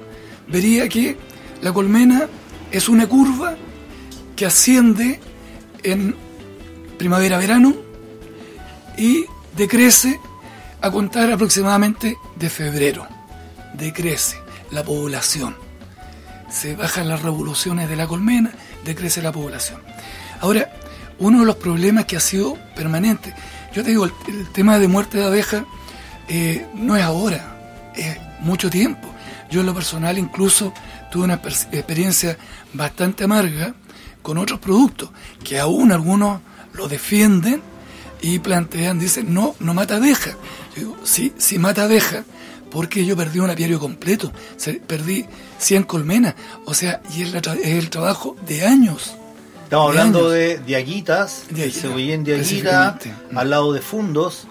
vería 0.48 0.90
que 0.90 1.18
la 1.62 1.72
colmena 1.72 2.28
es 2.72 2.90
una 2.90 3.08
curva 3.08 3.56
que 4.36 4.46
asciende 4.46 5.20
en 5.84 6.16
primavera-verano 6.98 7.76
y 8.98 9.26
decrece 9.56 10.20
a 10.82 10.92
contar 10.92 11.32
aproximadamente 11.32 12.18
de 12.36 12.50
febrero. 12.50 13.08
Decrece 13.74 14.38
la 14.72 14.84
población. 14.84 15.69
Se 16.50 16.76
bajan 16.76 17.08
las 17.08 17.22
revoluciones 17.22 17.90
de 17.90 17.96
la 17.96 18.08
colmena, 18.08 18.52
decrece 18.84 19.22
la 19.22 19.32
población. 19.32 19.82
Ahora, 20.42 20.72
uno 21.20 21.42
de 21.42 21.46
los 21.46 21.58
problemas 21.58 22.06
que 22.06 22.16
ha 22.18 22.20
sido 22.20 22.58
permanente, 22.76 23.34
yo 23.74 23.84
te 23.84 23.90
digo, 23.92 24.06
el, 24.06 24.48
tema 24.52 24.80
de 24.80 24.88
muerte 24.88 25.18
de 25.20 25.26
abeja 25.26 25.66
eh, 26.28 26.66
no 26.74 26.96
es 26.96 27.04
ahora, 27.04 27.92
es 27.96 28.18
mucho 28.40 28.70
tiempo. 28.70 29.08
Yo 29.52 29.62
en 29.62 29.66
lo 29.66 29.74
personal 29.74 30.18
incluso 30.18 30.74
tuve 31.12 31.26
una 31.26 31.42
per- 31.42 31.54
experiencia 31.72 32.38
bastante 32.74 33.24
amarga 33.26 33.74
con 34.22 34.38
otros 34.38 34.60
productos, 34.60 35.10
que 35.44 35.60
aún 35.60 35.92
algunos 35.92 36.42
lo 36.74 36.88
defienden 36.88 37.62
y 38.22 38.40
plantean, 38.40 39.00
dicen, 39.00 39.34
no, 39.34 39.56
no 39.60 39.74
mata 39.74 39.96
abeja. 39.98 40.32
Yo 40.76 40.82
digo, 40.82 40.98
sí, 41.04 41.34
sí 41.38 41.58
mata 41.58 41.84
abeja, 41.84 42.24
porque 42.72 43.06
yo 43.06 43.16
perdí 43.18 43.40
un 43.40 43.50
apiario 43.50 43.80
completo, 43.80 44.32
perdí 44.88 45.26
100 45.58 45.84
colmenas, 45.84 46.36
o 46.66 46.74
sea, 46.74 47.02
y 47.16 47.24
es, 47.24 47.34
la 47.34 47.42
tra- 47.42 47.58
es 47.60 47.68
el 47.84 47.90
trabajo 47.90 48.36
de 48.48 48.66
años. 48.66 49.16
Estamos 49.64 49.94
de 49.94 50.00
hablando 50.00 50.20
años. 50.20 50.32
de 50.34 50.60
diaguitas, 50.60 51.44
Diaguita, 51.50 51.80
cebollín 51.82 52.24
diaguita, 52.24 52.98
al 53.36 53.50
lado 53.50 53.72
de 53.74 53.82
fundos, 53.82 54.48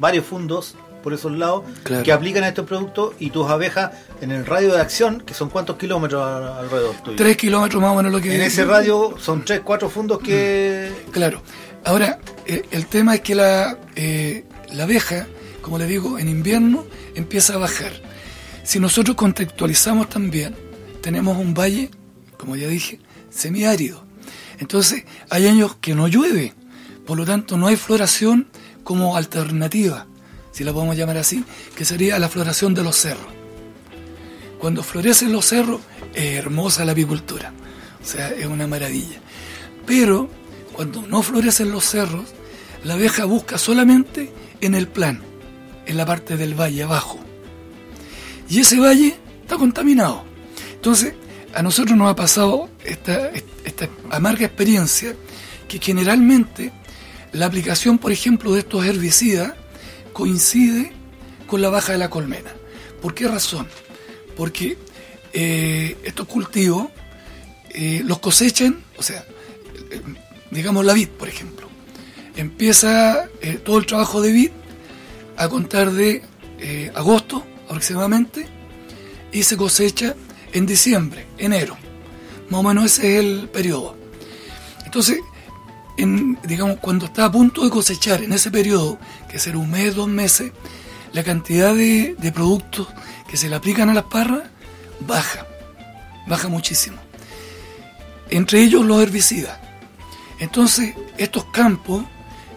varios 0.00 0.24
fundos 0.24 0.74
por 1.02 1.12
esos 1.12 1.32
lados, 1.32 1.64
Claro. 1.82 2.02
que 2.02 2.12
aplican 2.12 2.44
a 2.44 2.48
estos 2.48 2.64
productos 2.66 3.12
y 3.18 3.28
tus 3.28 3.48
abejas 3.50 3.90
en 4.22 4.30
el 4.32 4.46
radio 4.46 4.72
de 4.72 4.80
acción, 4.80 5.20
que 5.20 5.34
son 5.34 5.50
cuántos 5.50 5.76
kilómetros 5.76 6.22
alrededor 6.26 6.94
tuyo. 7.04 7.16
Tres 7.18 7.36
kilómetros 7.36 7.82
más 7.82 7.92
o 7.92 7.96
menos 7.96 8.10
lo 8.10 8.20
que... 8.22 8.34
En 8.34 8.40
ese 8.40 8.64
radio 8.64 9.14
son 9.20 9.44
tres, 9.44 9.60
cuatro 9.62 9.90
fundos 9.90 10.18
que... 10.20 10.90
Claro. 11.12 11.42
Ahora, 11.84 12.18
eh, 12.46 12.62
el 12.70 12.86
tema 12.86 13.16
es 13.16 13.20
que 13.20 13.34
la, 13.34 13.76
eh, 13.96 14.46
la 14.72 14.84
abeja, 14.84 15.26
como 15.64 15.78
le 15.78 15.86
digo, 15.86 16.18
en 16.18 16.28
invierno 16.28 16.84
empieza 17.14 17.54
a 17.54 17.56
bajar. 17.56 17.90
Si 18.64 18.78
nosotros 18.78 19.16
contextualizamos 19.16 20.10
también, 20.10 20.54
tenemos 21.00 21.38
un 21.38 21.54
valle, 21.54 21.90
como 22.36 22.54
ya 22.54 22.68
dije, 22.68 23.00
semiárido. 23.30 24.04
Entonces, 24.58 25.04
hay 25.30 25.46
años 25.46 25.76
que 25.80 25.94
no 25.94 26.06
llueve, 26.06 26.52
por 27.06 27.16
lo 27.16 27.24
tanto 27.24 27.56
no 27.56 27.66
hay 27.66 27.76
floración 27.76 28.46
como 28.82 29.16
alternativa, 29.16 30.06
si 30.52 30.64
la 30.64 30.72
podemos 30.74 30.98
llamar 30.98 31.16
así, 31.16 31.42
que 31.74 31.86
sería 31.86 32.18
la 32.18 32.28
floración 32.28 32.74
de 32.74 32.82
los 32.82 32.96
cerros. 32.96 33.32
Cuando 34.58 34.82
florecen 34.82 35.32
los 35.32 35.46
cerros, 35.46 35.80
es 36.12 36.36
hermosa 36.36 36.84
la 36.84 36.92
apicultura, 36.92 37.54
o 38.02 38.06
sea, 38.06 38.28
es 38.28 38.44
una 38.44 38.66
maravilla. 38.66 39.18
Pero 39.86 40.28
cuando 40.74 41.00
no 41.06 41.22
florecen 41.22 41.70
los 41.70 41.84
cerros, 41.86 42.26
la 42.84 42.94
abeja 42.94 43.24
busca 43.24 43.56
solamente 43.56 44.30
en 44.60 44.74
el 44.74 44.88
plan, 44.88 45.22
en 45.86 45.96
la 45.96 46.06
parte 46.06 46.36
del 46.36 46.54
valle 46.54 46.82
abajo. 46.82 47.18
Y 48.48 48.60
ese 48.60 48.78
valle 48.78 49.16
está 49.42 49.56
contaminado. 49.56 50.24
Entonces, 50.74 51.14
a 51.54 51.62
nosotros 51.62 51.96
nos 51.96 52.10
ha 52.10 52.16
pasado 52.16 52.68
esta, 52.84 53.30
esta 53.64 53.88
amarga 54.10 54.44
experiencia 54.44 55.14
que 55.68 55.78
generalmente 55.78 56.72
la 57.32 57.46
aplicación, 57.46 57.98
por 57.98 58.12
ejemplo, 58.12 58.52
de 58.52 58.60
estos 58.60 58.84
herbicidas 58.84 59.54
coincide 60.12 60.92
con 61.46 61.60
la 61.60 61.68
baja 61.68 61.92
de 61.92 61.98
la 61.98 62.10
colmena. 62.10 62.52
¿Por 63.02 63.14
qué 63.14 63.28
razón? 63.28 63.66
Porque 64.36 64.78
eh, 65.32 65.96
estos 66.04 66.26
cultivos 66.26 66.88
eh, 67.70 68.02
los 68.04 68.20
cosechan, 68.20 68.82
o 68.96 69.02
sea, 69.02 69.24
eh, 69.90 70.00
digamos 70.50 70.84
la 70.84 70.92
vid, 70.92 71.08
por 71.08 71.28
ejemplo. 71.28 71.68
Empieza 72.36 73.28
todo 73.64 73.78
el 73.78 73.86
trabajo 73.86 74.20
de 74.20 74.32
vid 74.32 74.50
a 75.36 75.48
contar 75.48 75.90
de 75.92 76.22
eh, 76.58 76.92
agosto 76.94 77.44
aproximadamente 77.66 78.46
y 79.32 79.42
se 79.42 79.56
cosecha 79.56 80.14
en 80.52 80.66
diciembre, 80.66 81.26
enero. 81.38 81.76
Más 82.50 82.60
o 82.60 82.62
menos 82.62 82.84
ese 82.84 83.18
es 83.18 83.24
el 83.24 83.48
periodo. 83.48 83.96
Entonces, 84.84 85.18
en, 85.96 86.38
digamos, 86.44 86.78
cuando 86.80 87.06
está 87.06 87.24
a 87.24 87.32
punto 87.32 87.64
de 87.64 87.70
cosechar 87.70 88.22
en 88.22 88.32
ese 88.32 88.50
periodo, 88.50 88.98
que 89.28 89.38
será 89.38 89.58
un 89.58 89.70
mes, 89.70 89.94
dos 89.94 90.08
meses, 90.08 90.52
la 91.12 91.22
cantidad 91.22 91.74
de, 91.74 92.14
de 92.18 92.32
productos 92.32 92.88
que 93.28 93.36
se 93.36 93.48
le 93.48 93.56
aplican 93.56 93.90
a 93.90 93.94
las 93.94 94.04
parras 94.04 94.42
baja, 95.00 95.46
baja 96.26 96.48
muchísimo. 96.48 96.98
Entre 98.30 98.62
ellos 98.62 98.84
los 98.84 99.02
herbicidas. 99.02 99.58
Entonces, 100.38 100.94
estos 101.18 101.44
campos 101.46 102.04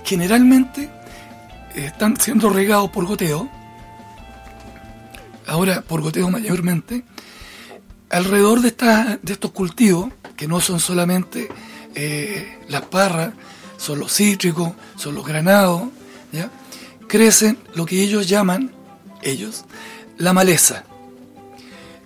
generalmente 0.04 0.90
están 1.86 2.20
siendo 2.20 2.50
regados 2.50 2.90
por 2.90 3.06
goteo, 3.06 3.50
ahora 5.46 5.82
por 5.82 6.02
goteo 6.02 6.30
mayormente, 6.30 7.04
alrededor 8.10 8.62
de, 8.62 8.70
esta- 8.70 9.20
de 9.22 9.34
estos 9.34 9.52
cultivos, 9.52 10.12
que 10.36 10.48
no 10.48 10.60
son 10.60 10.80
solamente 10.80 11.50
eh, 11.96 12.60
las 12.68 12.84
parras, 12.84 13.34
son 13.78 14.00
los 14.00 14.14
cítricos, 14.14 14.72
son 14.96 15.16
los 15.16 15.26
granados, 15.26 15.84
¿ya? 16.32 16.50
crecen 17.08 17.58
lo 17.76 17.86
que 17.86 18.02
ellos 18.02 18.28
llaman, 18.28 18.72
ellos, 19.24 19.66
la 20.18 20.34
maleza. 20.34 20.84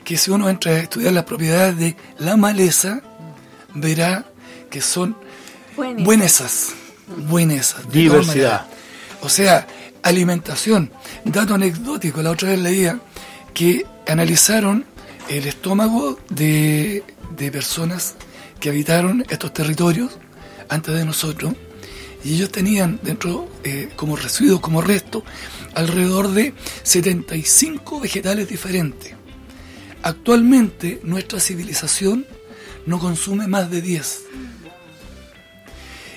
Que 0.04 0.18
si 0.18 0.32
uno 0.32 0.50
entra 0.50 0.74
a 0.74 0.80
estudiar 0.80 1.14
las 1.14 1.24
propiedades 1.26 1.78
de 1.78 1.96
la 2.20 2.36
maleza, 2.38 3.02
verá 3.74 4.26
que 4.70 4.82
son 4.82 5.16
Buenas. 5.76 6.04
buenesas, 6.04 6.68
buenesas. 7.30 7.82
todas 7.82 7.92
Diversidad. 7.94 8.66
O 9.22 9.30
sea, 9.30 9.68
alimentación. 10.04 10.92
Dato 11.26 11.56
anecdótico, 11.56 12.22
la 12.22 12.32
otra 12.32 12.50
vez 12.50 12.60
leía 12.60 13.00
que 13.54 13.86
analizaron 14.08 14.86
el 15.30 15.48
estómago 15.48 16.20
de, 16.30 17.04
de 17.38 17.52
personas 17.52 18.16
que 18.60 18.70
habitaron 18.70 19.26
estos 19.30 19.54
territorios 19.54 20.18
antes 20.70 20.94
de 20.94 21.06
nosotros 21.06 21.54
y 22.24 22.36
ellos 22.36 22.52
tenían 22.52 23.00
dentro 23.02 23.50
eh, 23.64 23.90
como 23.96 24.16
residuos, 24.16 24.60
como 24.60 24.82
resto, 24.82 25.24
alrededor 25.74 26.30
de 26.30 26.54
75 26.84 28.00
vegetales 28.00 28.48
diferentes. 28.48 29.14
Actualmente 30.04 31.00
nuestra 31.04 31.40
civilización 31.40 32.26
no 32.86 33.00
consume 33.00 33.48
más 33.48 33.70
de 33.70 33.82
10. 33.82 34.22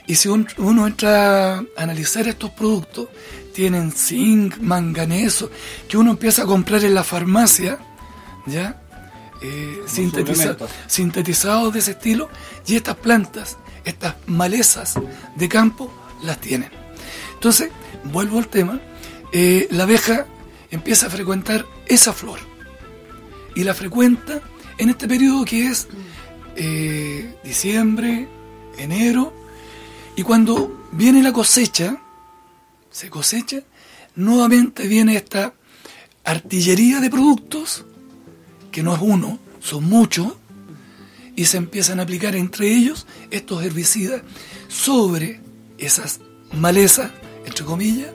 Y 0.07 0.17
si 0.17 0.29
un- 0.29 0.47
uno 0.59 0.87
entra 0.87 1.57
a 1.59 1.65
analizar 1.77 2.29
estos 2.29 2.51
productos, 2.51 3.09
tienen 3.55 3.93
zinc, 3.93 4.59
manganeso, 4.59 5.51
que 5.89 5.97
uno 5.97 6.11
empieza 6.11 6.43
a 6.43 6.47
comprar 6.47 6.85
en 6.85 6.95
la 6.95 7.05
farmacia, 7.05 7.79
¿ya? 8.47 8.81
Eh, 9.43 9.81
sintetiza- 9.87 10.57
sintetizados 10.87 11.73
de 11.73 11.79
ese 11.79 11.93
estilo, 11.93 12.29
y 12.67 12.77
estas 12.77 12.97
plantas, 12.97 13.57
estas 13.85 14.15
malezas 14.27 14.95
de 15.37 15.49
campo, 15.49 15.93
las 16.23 16.39
tienen. 16.41 16.71
Entonces, 17.35 17.71
vuelvo 18.05 18.39
al 18.39 18.49
tema, 18.49 18.81
eh, 19.33 19.69
la 19.71 19.85
abeja 19.85 20.27
empieza 20.71 21.07
a 21.07 21.11
frecuentar 21.11 21.65
esa 21.87 22.13
flor. 22.13 22.39
y 23.57 23.63
la 23.63 23.73
frecuenta 23.73 24.41
en 24.79 24.91
este 24.91 25.07
periodo 25.07 25.45
que 25.45 25.69
es 25.69 25.87
eh, 26.57 27.37
diciembre, 27.45 28.27
enero, 28.79 29.33
y 30.17 30.23
cuando 30.23 30.89
viene 30.93 31.23
la 31.23 31.33
cosecha, 31.33 32.01
se 32.91 33.11
cosecha, 33.11 33.63
nuevamente 34.15 34.87
viene 34.87 35.17
esta 35.17 35.55
artillería 36.25 37.01
de 37.01 37.11
productos, 37.11 37.85
que 38.71 38.83
no 38.83 38.95
es 38.95 39.01
uno, 39.03 39.39
son 39.61 39.85
muchos, 39.85 40.35
y 41.37 41.47
se 41.47 41.57
empiezan 41.57 41.99
a 41.99 42.05
aplicar 42.05 42.37
entre 42.37 42.69
ellos 42.73 43.07
estos 43.31 43.65
herbicidas 43.65 44.23
sobre 44.69 45.41
esas 45.79 46.21
malezas, 46.53 47.11
entre 47.45 47.65
comillas, 47.65 48.11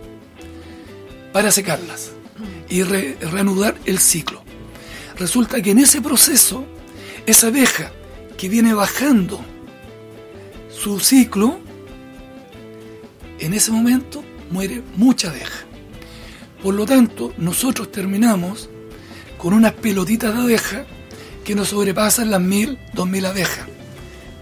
para 1.34 1.52
secarlas 1.52 2.12
y 2.70 2.84
re- 2.84 3.18
reanudar 3.20 3.76
el 3.86 4.00
ciclo. 4.00 4.41
Resulta 5.18 5.62
que 5.62 5.72
en 5.72 5.80
ese 5.80 6.02
proceso, 6.02 6.64
esa 7.26 7.47
abeja 7.47 7.91
que 8.38 8.47
viene 8.47 8.74
bajando 8.74 9.41
su 10.74 11.02
ciclo, 11.02 11.60
en 13.40 13.54
ese 13.54 13.72
momento 13.72 14.24
muere 14.52 14.82
mucha 14.96 15.30
abeja. 15.30 15.60
Por 16.64 16.74
lo 16.76 16.86
tanto, 16.86 17.34
nosotros 17.38 17.92
terminamos 17.92 18.70
con 19.38 19.54
unas 19.54 19.74
pelotitas 19.74 20.34
de 20.36 20.42
abeja 20.42 20.86
que 21.44 21.56
nos 21.56 21.70
sobrepasan 21.70 22.30
las 22.32 22.42
mil, 22.42 22.78
dos 22.94 23.08
mil 23.08 23.26
abejas 23.26 23.68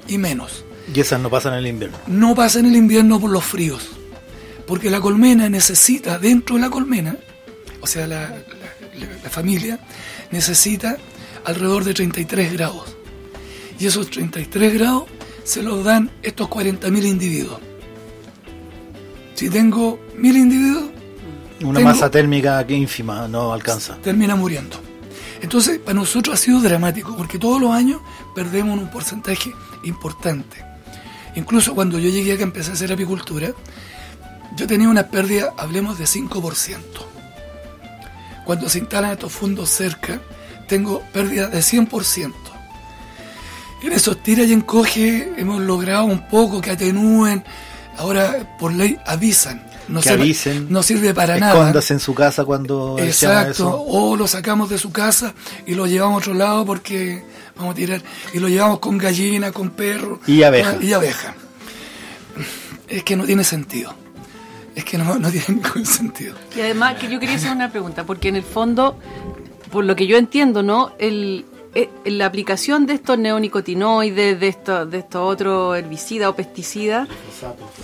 y 0.08 0.18
menos. 0.18 0.64
Y 0.94 1.00
esas 1.00 1.20
no 1.20 1.30
pasan 1.30 1.54
en 1.54 1.60
el 1.60 1.68
invierno. 1.68 1.98
No 2.08 2.34
pasa 2.34 2.60
en 2.60 2.66
el 2.66 2.76
invierno 2.76 3.20
por 3.20 3.30
los 3.30 3.44
fríos, 3.44 3.88
porque 4.66 4.90
la 4.90 5.00
colmena 5.02 5.50
necesita, 5.50 6.18
dentro 6.18 6.56
de 6.56 6.62
la 6.62 6.70
colmena, 6.70 7.18
o 7.82 7.88
sea, 7.88 8.08
la, 8.08 8.22
la- 8.30 9.08
la 9.24 9.30
familia, 9.30 9.80
necesita 10.32 10.98
alrededor 11.46 11.84
de 11.84 11.94
33 11.94 12.54
grados. 12.54 12.96
Y 13.80 13.86
esos 13.86 14.10
33 14.10 14.74
grados 14.74 15.04
se 15.44 15.62
los 15.62 15.84
dan 15.84 16.10
estos 16.24 16.48
40.000 16.50 17.06
individuos. 17.06 17.60
Si 19.38 19.50
tengo 19.50 20.00
1.000 20.18 20.36
individuos, 20.36 20.86
Una 21.62 21.80
Tengo- 21.80 21.90
masa 21.92 22.12
térmica 22.12 22.66
que 22.68 22.76
ínfima 22.76 23.28
no 23.28 23.52
alcanza. 23.54 23.96
termina 24.04 24.36
muriendo. 24.36 24.80
Entonces, 25.42 25.80
para 25.80 25.96
nosotros 25.96 26.36
ha 26.36 26.38
sido 26.38 26.60
dramático, 26.62 27.16
porque 27.18 27.40
todos 27.40 27.60
los 27.62 27.72
años 27.72 28.00
perdemos 28.36 28.78
un 28.80 28.90
porcentaje 28.92 29.52
importante. 29.84 30.64
Incluso 31.36 31.74
cuando 31.74 31.98
yo 31.98 32.10
llegué 32.10 32.34
acá, 32.34 32.44
empecé 32.44 32.70
a 32.72 32.74
hacer 32.74 32.92
apicultura, 32.92 33.54
yo 34.56 34.68
tenía 34.68 34.88
una 34.90 35.08
pérdida, 35.08 35.54
hablemos 35.58 35.98
de 35.98 36.06
5%. 36.06 37.06
Cuando 38.46 38.70
se 38.70 38.80
instalan 38.80 39.12
estos 39.14 39.32
fondos 39.32 39.70
cerca, 39.70 40.20
tengo 40.68 41.02
pérdida 41.14 41.48
de 41.48 41.62
100%. 41.64 42.34
En 43.84 43.94
esos 43.94 44.22
tira 44.24 44.44
y 44.44 44.54
encoge 44.54 45.34
hemos 45.38 45.60
logrado 45.62 46.06
un 46.06 46.28
poco 46.28 46.62
que 46.62 46.72
atenúen. 46.72 47.44
Ahora, 47.98 48.56
por 48.60 48.74
ley, 48.74 48.98
avisan. 49.06 49.66
No, 49.88 50.02
que 50.02 50.10
sirve- 50.10 50.22
avisen. 50.22 50.68
no 50.70 50.84
sirve 50.84 51.14
para 51.14 51.38
nada. 51.40 51.54
Escóndase 51.54 51.94
en 51.94 52.00
su 52.02 52.14
casa 52.14 52.44
cuando 52.44 52.98
Exacto, 53.00 53.52
eso. 53.52 53.82
o 53.88 54.18
lo 54.18 54.28
sacamos 54.28 54.70
de 54.70 54.78
su 54.78 54.92
casa 54.92 55.34
y 55.66 55.76
lo 55.76 55.88
llevamos 55.88 56.16
a 56.16 56.18
otro 56.18 56.34
lado 56.34 56.66
porque 56.66 57.24
vamos 57.56 57.72
a 57.72 57.76
tirar, 57.76 58.02
y 58.34 58.40
lo 58.40 58.50
llevamos 58.50 58.80
con 58.80 58.98
gallina, 58.98 59.52
con 59.54 59.70
perro. 59.70 60.20
Y 60.28 60.44
abeja. 60.44 60.76
Y 60.82 60.92
abeja. 60.92 61.36
Es 62.88 63.04
que 63.04 63.16
no 63.16 63.26
tiene 63.26 63.44
sentido. 63.44 63.94
Es 64.76 64.84
que 64.86 64.98
no, 64.98 65.18
no 65.18 65.32
tiene 65.32 65.46
ningún 65.50 65.86
sentido. 65.86 66.36
Y 66.56 66.62
además 66.62 66.96
que 67.00 67.10
yo 67.10 67.20
quería 67.20 67.36
hacer 67.36 67.52
una 67.52 67.72
pregunta, 67.72 68.04
porque 68.06 68.28
en 68.28 68.36
el 68.36 68.44
fondo, 68.44 68.98
por 69.72 69.86
lo 69.86 69.96
que 69.96 70.06
yo 70.06 70.18
entiendo, 70.18 70.64
¿no? 70.64 70.92
El, 71.00 71.46
eh, 71.80 71.90
la 72.06 72.26
aplicación 72.26 72.86
de 72.88 72.94
estos 72.94 73.18
neonicotinoides, 73.18 74.40
de 74.40 74.48
estos 74.48 74.90
de 74.90 74.98
estos 75.00 75.22
otros 75.34 75.78
herbicidas 75.78 76.30
o 76.30 76.36
pesticidas, 76.36 77.08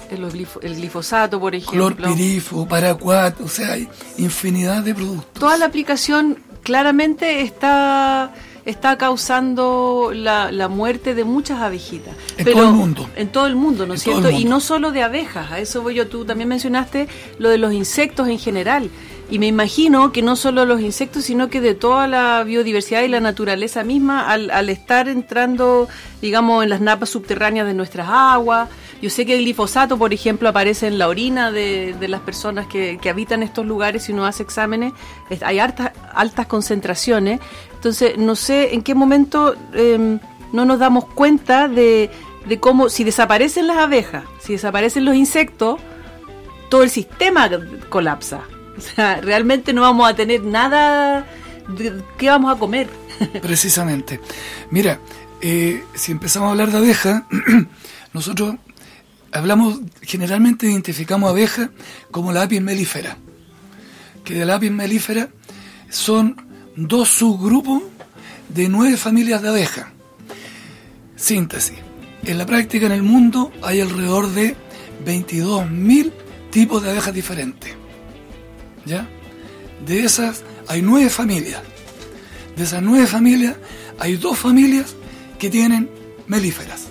el, 0.10 0.22
glifo- 0.32 0.60
el 0.62 0.76
glifosato, 0.76 1.40
por 1.40 1.54
ejemplo, 1.56 1.96
Clorpirifo, 1.96 2.68
paraquat, 2.68 3.40
o 3.42 3.48
sea, 3.48 3.74
hay 3.74 3.88
infinidad 4.18 4.84
de 4.84 4.94
productos. 4.96 5.34
toda 5.40 5.58
la 5.58 5.66
aplicación 5.66 6.38
claramente 6.64 7.42
está 7.42 8.34
está 8.66 8.98
causando 8.98 10.12
la, 10.14 10.50
la 10.50 10.70
muerte 10.70 11.14
de 11.14 11.26
muchas 11.26 11.60
abejitas. 11.62 12.16
En 12.38 12.46
todo 12.46 12.64
el 12.64 12.74
mundo. 12.74 13.10
En 13.18 13.28
todo 13.28 13.46
el 13.48 13.58
mundo, 13.58 13.86
¿no 13.86 13.94
es 13.94 14.04
cierto? 14.04 14.30
Y 14.30 14.46
no 14.46 14.62
solo 14.62 14.92
de 14.94 15.04
abejas, 15.04 15.52
a 15.52 15.60
eso 15.60 15.82
voy 15.82 15.96
yo. 15.96 16.08
Tú 16.08 16.24
también 16.24 16.48
mencionaste 16.48 17.10
lo 17.40 17.50
de 17.50 17.58
los 17.58 17.74
insectos 17.74 18.30
en 18.30 18.40
general. 18.40 18.90
Y 19.30 19.40
me 19.40 19.48
imagino 19.48 20.12
que 20.12 20.22
no 20.22 20.36
solo 20.36 20.66
los 20.66 20.82
insectos, 20.82 21.24
sino 21.24 21.50
que 21.50 21.60
de 21.60 21.74
toda 21.74 22.08
la 22.08 22.44
biodiversidad 22.44 23.02
y 23.02 23.08
la 23.08 23.20
naturaleza 23.20 23.84
misma, 23.84 24.30
al, 24.30 24.52
al 24.52 24.70
estar 24.70 25.08
entrando, 25.08 25.88
digamos, 26.22 26.64
en 26.64 26.70
las 26.70 26.82
napas 26.82 27.10
subterráneas 27.10 27.66
de 27.66 27.74
nuestras 27.74 28.08
aguas. 28.10 28.70
Yo 29.02 29.10
sé 29.10 29.26
que 29.26 29.34
el 29.34 29.40
glifosato, 29.42 29.98
por 29.98 30.14
ejemplo, 30.14 30.50
aparece 30.50 30.88
en 30.88 31.00
la 31.00 31.08
orina 31.08 31.52
de, 31.52 31.96
de 32.00 32.08
las 32.10 32.22
personas 32.22 32.68
que, 32.68 33.00
que 33.02 33.10
habitan 33.10 33.42
estos 33.44 33.66
lugares 33.66 34.08
y 34.08 34.12
uno 34.12 34.26
hace 34.26 34.44
exámenes. 34.44 34.94
Es- 35.30 35.42
Hay 35.42 35.58
altas, 35.58 35.92
altas 36.14 36.46
concentraciones. 36.46 37.40
Entonces, 37.74 38.18
no 38.18 38.36
sé 38.36 38.76
en 38.76 38.84
qué 38.84 38.94
momento 38.94 39.56
eh, 39.74 40.20
no 40.52 40.66
nos 40.66 40.78
damos 40.80 41.06
cuenta 41.06 41.68
de, 41.68 42.12
de 42.46 42.60
cómo, 42.60 42.90
si 42.90 43.04
desaparecen 43.04 43.66
las 43.68 43.78
abejas, 43.78 44.26
si 44.40 44.54
desaparecen 44.54 45.06
los 45.06 45.16
insectos, 45.16 45.80
todo 46.70 46.84
el 46.84 46.90
sistema 46.92 47.50
colapsa. 47.90 48.42
O 48.78 48.82
sea, 48.82 49.22
realmente 49.22 49.72
no 49.74 49.82
vamos 49.82 50.10
a 50.10 50.16
tener 50.16 50.44
nada. 50.44 51.26
de- 51.68 52.02
¿Qué 52.18 52.28
vamos 52.28 52.56
a 52.56 52.60
comer? 52.60 52.90
Precisamente. 53.42 54.20
Mira, 54.72 55.00
eh, 55.42 55.84
si 55.94 56.12
empezamos 56.12 56.48
a 56.48 56.52
hablar 56.52 56.72
de 56.72 56.78
abeja, 56.78 57.28
nosotros 58.14 58.56
hablamos, 59.32 59.80
generalmente 60.02 60.66
identificamos 60.68 61.30
abeja 61.30 61.70
como 62.12 62.32
la 62.32 62.44
apis 62.44 62.62
melífera. 62.62 63.18
Que 64.24 64.34
de 64.36 64.46
la 64.46 64.56
apis 64.56 64.72
melífera 64.72 65.30
son 65.90 66.36
dos 66.76 67.10
subgrupos 67.10 67.84
de 68.50 68.70
nueve 68.70 68.98
familias 68.98 69.42
de 69.42 69.50
abejas. 69.50 69.86
Síntesis. 71.16 71.78
En 72.26 72.38
la 72.38 72.46
práctica 72.46 72.86
en 72.86 72.92
el 72.94 73.04
mundo 73.04 73.52
hay 73.62 73.82
alrededor 73.82 74.30
de 74.30 74.56
22.000 75.06 76.12
tipos 76.52 76.82
de 76.84 76.90
abejas 76.92 77.14
diferentes. 77.14 77.76
¿Ya? 78.86 79.08
De 79.86 80.04
esas 80.04 80.44
hay 80.68 80.82
nueve 80.82 81.10
familias. 81.10 81.62
De 82.56 82.64
esas 82.64 82.82
nueve 82.82 83.08
familias, 83.08 83.56
hay 84.00 84.18
dos 84.18 84.38
familias 84.38 84.96
que 85.40 85.50
tienen 85.50 85.90
melíferas. 86.28 86.88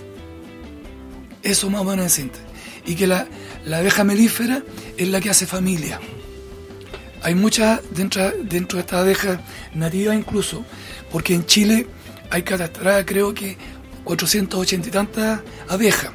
Eso 1.41 1.69
más 1.69 1.81
o 1.81 1.85
menos 1.85 2.05
en. 2.05 2.31
Y 2.85 2.95
que 2.95 3.07
la, 3.07 3.27
la 3.65 3.77
abeja 3.77 4.03
melífera 4.03 4.63
es 4.97 5.07
la 5.07 5.21
que 5.21 5.29
hace 5.29 5.45
familia. 5.45 5.99
Hay 7.21 7.35
muchas 7.35 7.79
dentro, 7.91 8.31
dentro 8.43 8.77
de 8.77 8.81
estas 8.81 8.99
abejas 8.99 9.39
nativas 9.73 10.15
incluso, 10.15 10.65
porque 11.11 11.33
en 11.33 11.45
Chile 11.45 11.87
hay 12.29 12.43
catastradas 12.43 13.05
creo 13.05 13.33
que 13.33 13.55
480 14.03 14.87
y 14.87 14.91
tantas 14.91 15.41
abejas, 15.69 16.11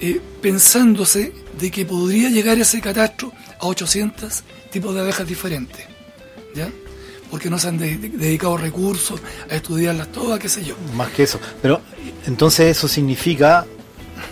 eh, 0.00 0.20
pensándose 0.40 1.32
de 1.58 1.70
que 1.70 1.84
podría 1.84 2.28
llegar 2.30 2.58
ese 2.58 2.80
catastro 2.80 3.32
a 3.58 3.66
800 3.66 4.44
tipos 4.70 4.94
de 4.94 5.00
abejas 5.00 5.26
diferentes. 5.26 5.84
¿Ya? 6.54 6.68
Porque 7.30 7.50
no 7.50 7.58
se 7.58 7.68
han 7.68 7.78
de- 7.78 7.96
de- 7.98 8.08
dedicado 8.10 8.56
recursos 8.56 9.20
a 9.50 9.54
estudiarlas 9.54 10.08
todas, 10.12 10.38
qué 10.38 10.48
sé 10.48 10.64
yo. 10.64 10.74
Más 10.94 11.10
que 11.10 11.24
eso. 11.24 11.38
Pero 11.60 11.80
entonces 12.26 12.76
eso 12.76 12.88
significa 12.88 13.66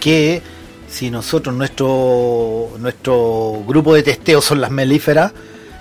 que 0.01 0.41
si 0.89 1.11
nosotros, 1.11 1.55
nuestro, 1.55 2.70
nuestro 2.78 3.62
grupo 3.66 3.95
de 3.95 4.03
testeo 4.03 4.41
son 4.41 4.61
las 4.61 4.70
melíferas 4.70 5.32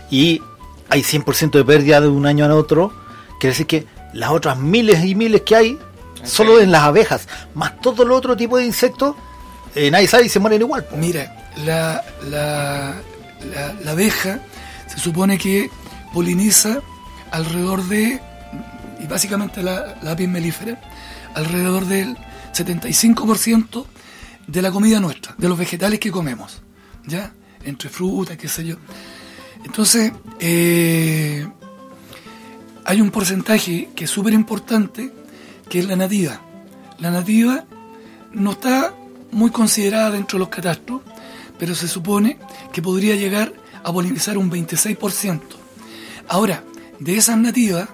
y 0.10 0.42
hay 0.90 1.02
100% 1.04 1.52
de 1.60 1.64
pérdida 1.66 2.02
de 2.02 2.08
un 2.08 2.26
año 2.26 2.46
a 2.46 2.54
otro, 2.56 2.92
quiere 3.40 3.52
decir 3.54 3.68
que 3.68 3.86
las 4.14 4.32
otras 4.32 4.58
miles 4.58 5.04
y 5.06 5.16
miles 5.16 5.42
que 5.42 5.56
hay, 5.56 5.80
solo 6.24 6.60
en 6.60 6.72
las 6.72 6.82
abejas, 6.84 7.28
más 7.54 7.80
todo 7.80 8.04
el 8.04 8.12
otro 8.12 8.36
tipo 8.36 8.58
de 8.58 8.66
insectos, 8.66 9.16
eh, 9.76 9.90
nadie 9.92 10.08
sabe 10.08 10.26
y 10.26 10.30
se 10.30 10.40
mueren 10.40 10.62
igual. 10.62 10.86
Mira, 10.98 11.52
la, 11.66 12.04
la, 12.30 12.96
la, 13.52 13.92
abeja 13.92 14.40
se 14.88 15.00
supone 15.00 15.38
que 15.38 15.70
poliniza 16.14 16.80
alrededor 17.32 17.84
de, 17.88 18.22
y 19.00 19.08
básicamente 19.08 19.64
la, 19.64 19.96
la 20.02 20.16
melífera, 20.16 20.80
alrededor 21.34 21.86
del 21.86 22.18
75% 22.54 23.86
de 24.48 24.62
la 24.62 24.72
comida 24.72 25.00
nuestra, 25.00 25.36
de 25.38 25.50
los 25.50 25.58
vegetales 25.58 26.00
que 26.00 26.12
comemos, 26.12 26.62
¿ya? 27.06 27.34
Entre 27.64 27.90
frutas, 27.90 28.38
qué 28.38 28.48
sé 28.48 28.66
yo. 28.66 28.78
Entonces, 29.64 30.12
eh, 30.40 31.48
hay 32.86 33.02
un 33.02 33.12
porcentaje 33.12 33.90
que 33.96 34.04
es 34.04 34.10
súper 34.10 34.34
importante, 34.34 35.12
que 35.70 35.80
es 35.80 35.88
la 35.88 35.96
nativa. 35.96 36.42
La 37.00 37.10
nativa 37.10 37.66
no 38.34 38.52
está 38.52 38.94
muy 39.32 39.52
considerada 39.52 40.12
dentro 40.12 40.38
de 40.38 40.40
los 40.42 40.50
catastros, 40.50 41.02
pero 41.64 41.76
se 41.76 41.88
supone 41.88 42.38
que 42.74 42.82
podría 42.82 43.16
llegar 43.16 43.54
a 43.86 43.94
polinizar 43.94 44.38
un 44.38 44.52
26%. 44.52 45.40
Ahora, 46.28 46.62
de 47.00 47.16
esas 47.16 47.38
nativas, 47.38 47.88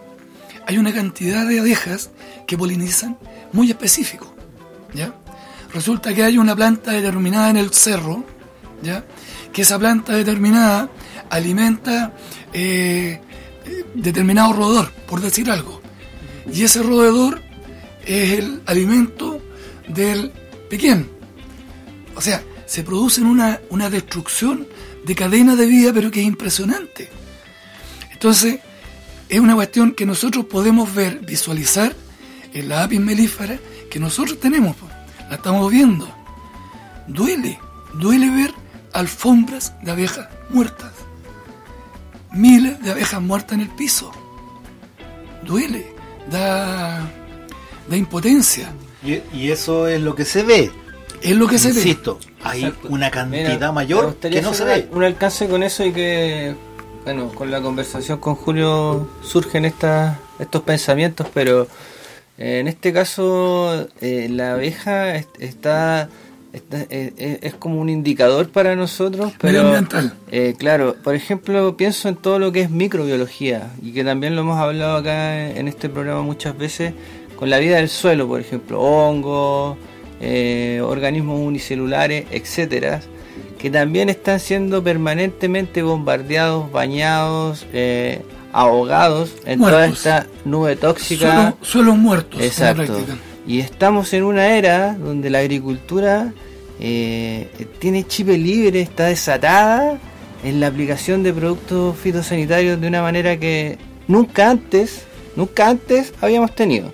hay 0.65 0.79
una 0.79 0.91
cantidad 0.91 1.47
de 1.47 1.59
abejas 1.59 2.09
que 2.47 2.57
polinizan 2.57 3.19
muy 3.53 3.69
específico. 3.69 4.33
¿ya? 4.91 5.13
Resulta 5.71 6.15
que 6.15 6.23
hay 6.23 6.39
una 6.39 6.55
planta 6.55 6.93
determinada 6.93 7.51
en 7.51 7.57
el 7.57 7.71
cerro, 7.71 8.25
¿ya? 8.81 9.05
que 9.53 9.61
esa 9.61 9.77
planta 9.77 10.13
determinada 10.13 10.89
alimenta 11.29 12.15
eh, 12.53 13.21
determinado 13.93 14.53
roedor, 14.53 14.91
por 15.07 15.21
decir 15.21 15.51
algo. 15.51 15.79
Y 16.51 16.63
ese 16.63 16.81
roedor 16.81 17.39
es 18.03 18.39
el 18.39 18.63
alimento 18.65 19.39
del 19.87 20.31
pequeño. 20.71 21.05
O 22.15 22.21
sea, 22.21 22.41
se 22.69 22.83
produce 22.83 23.21
una, 23.21 23.59
una 23.71 23.89
destrucción 23.89 24.67
de 25.03 25.15
cadena 25.15 25.55
de 25.55 25.65
vida, 25.65 25.91
pero 25.91 26.11
que 26.11 26.19
es 26.19 26.27
impresionante. 26.27 27.09
Entonces, 28.11 28.59
es 29.27 29.39
una 29.39 29.55
cuestión 29.55 29.93
que 29.93 30.05
nosotros 30.05 30.45
podemos 30.45 30.93
ver, 30.93 31.19
visualizar 31.21 31.95
en 32.53 32.69
la 32.69 32.83
apis 32.83 32.99
melífera 32.99 33.57
que 33.89 33.99
nosotros 33.99 34.39
tenemos, 34.39 34.75
la 35.31 35.37
estamos 35.37 35.71
viendo. 35.71 36.07
Duele, 37.07 37.57
duele 37.95 38.29
ver 38.29 38.53
alfombras 38.93 39.73
de 39.81 39.89
abejas 39.89 40.27
muertas, 40.51 40.91
miles 42.31 42.79
de 42.83 42.91
abejas 42.91 43.19
muertas 43.19 43.53
en 43.53 43.61
el 43.61 43.69
piso. 43.69 44.11
Duele, 45.43 45.87
da, 46.29 47.09
da 47.89 47.97
impotencia. 47.97 48.71
Y 49.01 49.49
eso 49.49 49.87
es 49.87 49.99
lo 49.99 50.13
que 50.13 50.25
se 50.25 50.43
ve. 50.43 50.71
Es 51.21 51.35
lo 51.35 51.47
que 51.47 51.59
se 51.59 51.69
ve. 51.69 51.75
Insisto, 51.79 52.19
hay 52.43 52.65
Exacto. 52.65 52.87
una 52.89 53.11
cantidad 53.11 53.53
Mira, 53.53 53.71
mayor 53.71 54.15
que 54.15 54.41
no 54.41 54.53
se 54.53 54.63
ve. 54.63 54.87
Un 54.91 55.03
alcance 55.03 55.47
con 55.47 55.63
eso 55.63 55.85
y 55.85 55.91
que, 55.91 56.55
bueno, 57.03 57.29
con 57.29 57.51
la 57.51 57.61
conversación 57.61 58.19
con 58.19 58.35
Julio 58.35 59.07
surgen 59.21 59.65
estas, 59.65 60.17
estos 60.39 60.61
pensamientos, 60.63 61.27
pero 61.33 61.67
eh, 62.37 62.59
en 62.59 62.67
este 62.67 62.93
caso 62.93 63.87
eh, 64.01 64.27
la 64.29 64.53
abeja 64.53 65.15
est- 65.15 65.41
está, 65.41 66.07
está- 66.53 66.85
eh, 66.89 67.39
es 67.41 67.53
como 67.55 67.81
un 67.81 67.89
indicador 67.89 68.49
para 68.49 68.75
nosotros, 68.77 69.33
pero 69.41 69.73
eh, 70.31 70.55
claro, 70.57 70.95
por 71.03 71.15
ejemplo, 71.15 71.75
pienso 71.75 72.07
en 72.07 72.15
todo 72.15 72.39
lo 72.39 72.53
que 72.53 72.61
es 72.61 72.69
microbiología 72.69 73.71
y 73.81 73.91
que 73.91 74.05
también 74.05 74.35
lo 74.35 74.41
hemos 74.41 74.57
hablado 74.57 74.95
acá 74.97 75.49
en 75.49 75.67
este 75.67 75.89
programa 75.89 76.21
muchas 76.21 76.57
veces 76.57 76.93
con 77.35 77.49
la 77.49 77.57
vida 77.57 77.75
del 77.77 77.89
suelo, 77.89 78.27
por 78.27 78.39
ejemplo, 78.39 78.79
hongos, 78.81 79.77
eh, 80.21 80.81
organismos 80.83 81.39
unicelulares, 81.39 82.25
etcétera, 82.31 83.01
que 83.57 83.69
también 83.69 84.09
están 84.09 84.39
siendo 84.39 84.83
permanentemente 84.83 85.81
bombardeados, 85.83 86.71
bañados, 86.71 87.65
eh, 87.73 88.21
ahogados 88.51 89.33
en 89.45 89.59
toda 89.59 89.85
esta 89.87 90.27
nube 90.45 90.75
tóxica. 90.75 91.25
Suelo- 91.31 91.57
suelos 91.61 91.97
muertos. 91.97 92.41
Exacto. 92.41 92.97
Y 93.45 93.59
estamos 93.59 94.13
en 94.13 94.23
una 94.23 94.55
era 94.57 94.93
donde 94.95 95.29
la 95.29 95.39
agricultura 95.39 96.33
eh, 96.79 97.47
tiene 97.79 98.05
chip 98.05 98.27
libre, 98.29 98.81
está 98.81 99.05
desatada 99.07 99.97
en 100.43 100.59
la 100.61 100.67
aplicación 100.67 101.23
de 101.23 101.33
productos 101.33 101.97
fitosanitarios 101.97 102.79
de 102.79 102.87
una 102.87 103.01
manera 103.01 103.37
que 103.37 103.77
nunca 104.07 104.49
antes, 104.49 105.01
nunca 105.35 105.67
antes 105.67 106.13
habíamos 106.21 106.55
tenido. 106.55 106.93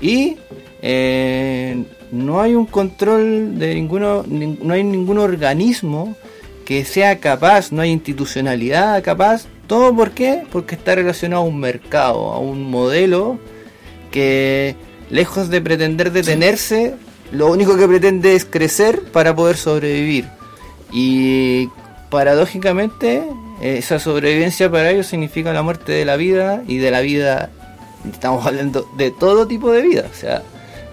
Y 0.00 0.36
eh, 0.82 1.84
no 2.12 2.40
hay 2.40 2.54
un 2.54 2.66
control 2.66 3.58
de 3.58 3.74
ninguno, 3.74 4.22
nin- 4.24 4.58
no 4.60 4.74
hay 4.74 4.84
ningún 4.84 5.18
organismo 5.18 6.14
que 6.64 6.84
sea 6.84 7.18
capaz, 7.18 7.72
no 7.72 7.82
hay 7.82 7.90
institucionalidad 7.90 9.02
capaz. 9.02 9.46
¿Todo 9.66 9.94
por 9.96 10.12
qué? 10.12 10.44
Porque 10.52 10.74
está 10.74 10.94
relacionado 10.94 11.42
a 11.42 11.46
un 11.46 11.58
mercado, 11.58 12.32
a 12.32 12.38
un 12.38 12.70
modelo 12.70 13.38
que 14.10 14.76
lejos 15.10 15.48
de 15.48 15.60
pretender 15.60 16.12
detenerse, 16.12 16.94
lo 17.32 17.50
único 17.50 17.76
que 17.76 17.88
pretende 17.88 18.34
es 18.34 18.44
crecer 18.44 19.02
para 19.10 19.34
poder 19.34 19.56
sobrevivir. 19.56 20.26
Y 20.92 21.68
paradójicamente, 22.10 23.22
esa 23.62 23.98
sobrevivencia 23.98 24.70
para 24.70 24.90
ellos 24.90 25.06
significa 25.06 25.52
la 25.52 25.62
muerte 25.62 25.92
de 25.92 26.04
la 26.04 26.16
vida 26.16 26.62
y 26.68 26.76
de 26.76 26.90
la 26.90 27.00
vida, 27.00 27.48
estamos 28.12 28.44
hablando 28.44 28.86
de 28.98 29.10
todo 29.10 29.46
tipo 29.46 29.72
de 29.72 29.80
vida. 29.82 30.04
O 30.10 30.14
sea, 30.14 30.42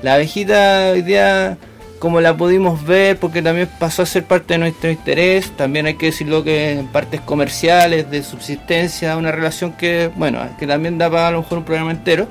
la 0.01 0.15
abejita 0.15 0.91
hoy 0.93 1.01
día, 1.01 1.57
como 1.99 2.21
la 2.21 2.35
pudimos 2.35 2.85
ver, 2.85 3.17
porque 3.17 3.41
también 3.41 3.69
pasó 3.79 4.03
a 4.03 4.05
ser 4.05 4.23
parte 4.23 4.53
de 4.53 4.57
nuestro 4.59 4.89
interés, 4.89 5.51
también 5.57 5.85
hay 5.85 5.95
que 5.95 6.07
decirlo 6.07 6.43
que 6.43 6.71
en 6.71 6.87
partes 6.87 7.19
comerciales, 7.21 8.09
de 8.09 8.23
subsistencia, 8.23 9.17
una 9.17 9.31
relación 9.31 9.73
que, 9.73 10.09
bueno, 10.15 10.39
que 10.57 10.65
también 10.65 10.97
da 10.97 11.09
para 11.09 11.27
a 11.27 11.31
lo 11.31 11.41
mejor 11.41 11.57
un 11.57 11.65
programa 11.65 11.91
entero. 11.91 12.27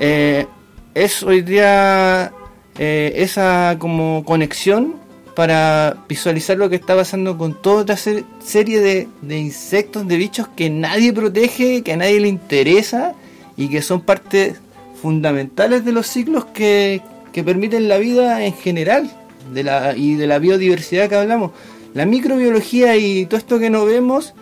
Eh, 0.00 0.46
es 0.94 1.22
hoy 1.22 1.42
día 1.42 2.32
eh, 2.78 3.12
esa 3.16 3.76
como 3.78 4.24
conexión 4.24 4.96
para 5.36 5.96
visualizar 6.08 6.56
lo 6.56 6.68
que 6.68 6.76
está 6.76 6.96
pasando 6.96 7.38
con 7.38 7.60
toda 7.60 7.82
otra 7.82 7.96
se- 7.96 8.24
serie 8.42 8.80
de, 8.80 9.08
de 9.22 9.38
insectos, 9.38 10.08
de 10.08 10.16
bichos 10.16 10.48
que 10.48 10.70
nadie 10.70 11.12
protege, 11.12 11.82
que 11.82 11.92
a 11.92 11.96
nadie 11.98 12.18
le 12.20 12.28
interesa 12.28 13.12
y 13.56 13.68
que 13.68 13.82
son 13.82 14.00
partes 14.00 14.60
fundamentales 15.00 15.84
de 15.84 15.92
los 15.92 16.06
ciclos 16.06 16.44
que, 16.46 17.00
que 17.32 17.42
permiten 17.44 17.88
la 17.88 17.98
vida 17.98 18.44
en 18.44 18.52
general 18.54 19.10
de 19.52 19.62
la, 19.64 19.96
y 19.96 20.14
de 20.14 20.26
la 20.26 20.38
biodiversidad 20.38 21.08
que 21.08 21.16
hablamos. 21.16 21.52
La 21.94 22.06
microbiología 22.06 22.96
y 22.96 23.26
todo 23.26 23.38
esto 23.38 23.58
que 23.58 23.70
no 23.70 23.84
vemos, 23.84 24.34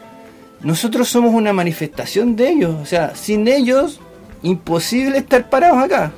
nosotros 0.63 1.09
somos 1.09 1.33
una 1.35 1.53
manifestación 1.53 2.37
de 2.37 2.49
ellos. 2.51 2.75
O 2.83 2.87
sea, 2.87 3.15
sin 3.15 3.49
ellos, 3.49 4.01
imposible 4.43 5.19
estar 5.19 5.49
parados 5.49 5.79
acá. 5.79 6.13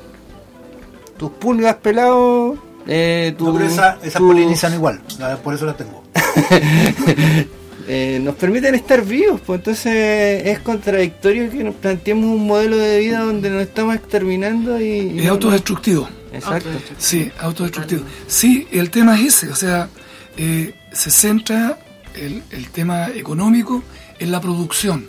Tus 1.18 1.30
pulgas 1.32 1.76
pelados, 1.76 2.58
eh, 2.86 3.34
tu- 3.38 3.46
No, 3.46 3.52
pero 3.54 3.66
esa- 3.66 3.98
esas 4.02 4.20
polinizan 4.22 4.74
igual, 4.74 5.00
por 5.44 5.54
eso 5.54 5.66
las 5.66 5.76
tengo. 5.76 6.02
eh, 7.92 8.20
nos 8.22 8.34
permiten 8.36 8.74
estar 8.74 9.04
vivos, 9.04 9.40
pues 9.44 9.58
entonces 9.60 10.46
es 10.46 10.58
contradictorio 10.60 11.50
que 11.50 11.64
nos 11.64 11.74
planteemos 11.74 12.24
un 12.26 12.46
modelo 12.46 12.76
de 12.76 13.00
vida 13.00 13.20
donde 13.20 13.50
nos 13.50 13.62
estamos 13.62 13.96
exterminando 13.96 14.80
y... 14.80 14.84
y 14.84 15.18
Es 15.18 15.24
no- 15.26 15.32
autodestructivo. 15.32 16.08
Exacto. 16.32 16.68
Sí, 16.98 17.30
autodestructivo. 17.40 18.02
Sí, 18.28 18.68
el 18.70 18.90
tema 18.90 19.20
es 19.20 19.42
ese, 19.42 19.48
o 19.50 19.56
sea, 19.56 19.88
eh, 20.36 20.74
se 20.92 21.10
centra 21.10 21.78
el, 22.14 22.42
el 22.52 22.68
tema 22.70 23.08
económico 23.08 23.82
en 24.20 24.30
la 24.30 24.40
producción, 24.40 25.06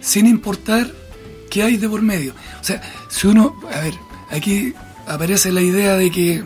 sin 0.00 0.26
importar 0.26 0.90
qué 1.50 1.62
hay 1.62 1.76
de 1.76 1.88
por 1.88 2.00
medio. 2.00 2.32
O 2.60 2.64
sea, 2.64 2.80
si 3.10 3.26
uno, 3.26 3.54
a 3.70 3.80
ver, 3.80 3.94
aquí 4.30 4.72
aparece 5.06 5.52
la 5.52 5.60
idea 5.60 5.96
de 5.96 6.10
que, 6.10 6.42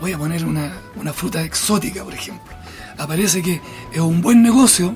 voy 0.00 0.12
a 0.12 0.18
poner 0.18 0.44
una, 0.44 0.72
una 0.96 1.12
fruta 1.12 1.42
exótica, 1.42 2.02
por 2.04 2.14
ejemplo, 2.14 2.55
aparece 2.98 3.42
que 3.42 3.60
es 3.92 4.00
un 4.00 4.20
buen 4.22 4.42
negocio, 4.42 4.94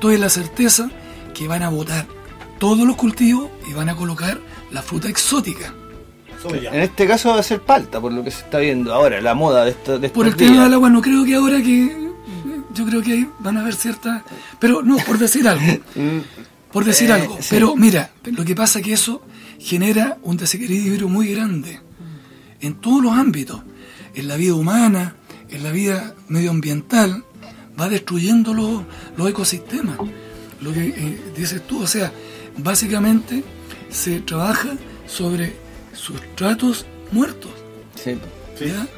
toda 0.00 0.16
la 0.18 0.28
certeza 0.30 0.90
que 1.34 1.48
van 1.48 1.62
a 1.62 1.68
botar 1.68 2.06
todos 2.58 2.86
los 2.86 2.96
cultivos 2.96 3.48
y 3.68 3.72
van 3.74 3.88
a 3.88 3.96
colocar 3.96 4.40
la 4.70 4.82
fruta 4.82 5.08
exótica. 5.08 5.72
En 6.52 6.80
este 6.80 7.06
caso 7.08 7.30
va 7.30 7.40
a 7.40 7.42
ser 7.42 7.60
palta, 7.60 8.00
por 8.00 8.12
lo 8.12 8.22
que 8.22 8.30
se 8.30 8.40
está 8.40 8.58
viendo 8.58 8.94
ahora, 8.94 9.20
la 9.20 9.34
moda 9.34 9.64
de, 9.64 9.72
esto, 9.72 9.98
de 9.98 10.08
Por 10.10 10.26
el 10.28 10.36
tema 10.36 10.64
del 10.64 10.74
agua, 10.74 10.88
no 10.90 11.02
creo 11.02 11.24
que 11.24 11.34
ahora 11.34 11.60
que. 11.60 12.06
Yo 12.72 12.84
creo 12.86 13.02
que 13.02 13.12
ahí 13.12 13.28
van 13.40 13.56
a 13.56 13.62
haber 13.62 13.74
ciertas. 13.74 14.22
Pero 14.60 14.82
no, 14.82 14.96
por 14.98 15.18
decir 15.18 15.48
algo. 15.48 15.64
Por 16.72 16.84
decir 16.84 17.08
Eh, 17.08 17.14
algo. 17.14 17.38
sí. 17.40 17.46
Pero 17.50 17.74
mira, 17.74 18.10
lo 18.24 18.44
que 18.44 18.54
pasa 18.54 18.80
es 18.80 18.84
que 18.84 18.92
eso 18.92 19.22
genera 19.58 20.18
un 20.22 20.36
desequilibrio 20.36 21.08
muy 21.08 21.32
grande. 21.32 21.80
En 22.60 22.74
todos 22.74 23.02
los 23.02 23.12
ámbitos. 23.14 23.62
En 24.14 24.28
la 24.28 24.36
vida 24.36 24.54
humana, 24.54 25.16
en 25.50 25.62
la 25.62 25.70
vida 25.70 26.14
medioambiental, 26.28 27.24
va 27.78 27.88
destruyendo 27.88 28.54
los, 28.54 28.82
los 29.16 29.28
ecosistemas. 29.30 29.98
Lo 30.60 30.72
que 30.72 30.86
eh, 30.88 31.20
dices 31.36 31.66
tú, 31.66 31.82
o 31.82 31.86
sea, 31.86 32.10
básicamente 32.58 33.42
se 33.90 34.20
trabaja 34.20 34.70
sobre 35.06 35.54
sustratos 35.92 36.86
muertos. 37.12 37.50
Sí. 38.02 38.16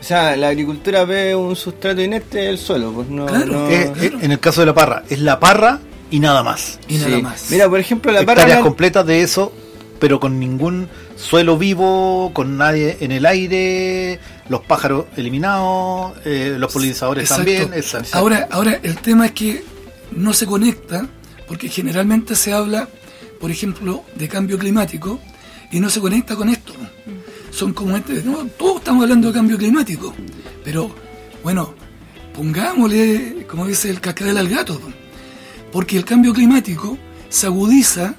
O 0.00 0.02
sea, 0.04 0.36
la 0.36 0.48
agricultura 0.48 1.04
ve 1.04 1.34
un 1.34 1.56
sustrato 1.56 2.00
inerte 2.00 2.38
del 2.38 2.58
suelo, 2.58 2.92
pues 2.92 3.08
no... 3.08 3.26
Claro, 3.26 3.68
no- 3.68 3.68
en 3.70 4.30
el 4.30 4.38
caso 4.38 4.60
de 4.60 4.66
la 4.66 4.74
parra, 4.74 5.02
es 5.10 5.18
la 5.20 5.40
parra 5.40 5.80
y 6.12 6.20
nada 6.20 6.44
más. 6.44 6.78
Y 6.88 6.98
nada 6.98 7.16
Sí. 7.16 7.22
más. 7.22 7.50
Mira, 7.50 7.68
por 7.68 7.80
ejemplo, 7.80 8.12
la 8.12 8.20
parra... 8.24 8.42
Hectáreas 8.42 8.58
no- 8.60 8.64
completas 8.64 9.04
de 9.04 9.22
eso, 9.22 9.52
pero 9.98 10.20
con 10.20 10.38
ningún 10.38 10.88
suelo 11.16 11.58
vivo, 11.58 12.30
con 12.34 12.56
nadie 12.56 12.98
en 13.00 13.10
el 13.10 13.26
aire, 13.26 14.20
los 14.48 14.60
pájaros 14.62 15.06
eliminados, 15.16 16.14
eh, 16.24 16.56
los 16.58 16.72
polinizadores 16.72 17.24
Exacto. 17.24 17.44
también. 17.44 17.74
exacto. 17.74 18.10
Ahora, 18.12 18.48
ahora 18.50 18.80
el 18.82 18.96
tema 18.98 19.26
es 19.26 19.32
que 19.32 19.64
no 20.12 20.32
se 20.32 20.46
conecta, 20.46 21.06
porque 21.46 21.68
generalmente 21.68 22.34
se 22.34 22.52
habla, 22.52 22.88
por 23.40 23.50
ejemplo, 23.50 24.04
de 24.14 24.28
cambio 24.28 24.58
climático, 24.58 25.20
y 25.70 25.80
no 25.80 25.90
se 25.90 26.00
conecta 26.00 26.34
con 26.36 26.48
esto. 26.48 26.72
Son 27.50 27.72
como 27.72 27.96
este, 27.96 28.22
no, 28.22 28.46
todos 28.58 28.78
estamos 28.78 29.02
hablando 29.02 29.28
de 29.28 29.34
cambio 29.34 29.58
climático, 29.58 30.14
pero 30.64 30.90
bueno, 31.42 31.74
pongámosle, 32.34 33.46
como 33.48 33.66
dice 33.66 33.90
el 33.90 34.00
cascabel 34.00 34.38
al 34.38 34.48
gato, 34.48 34.80
porque 35.72 35.96
el 35.96 36.04
cambio 36.04 36.32
climático 36.32 36.96
se 37.28 37.46
agudiza 37.46 38.14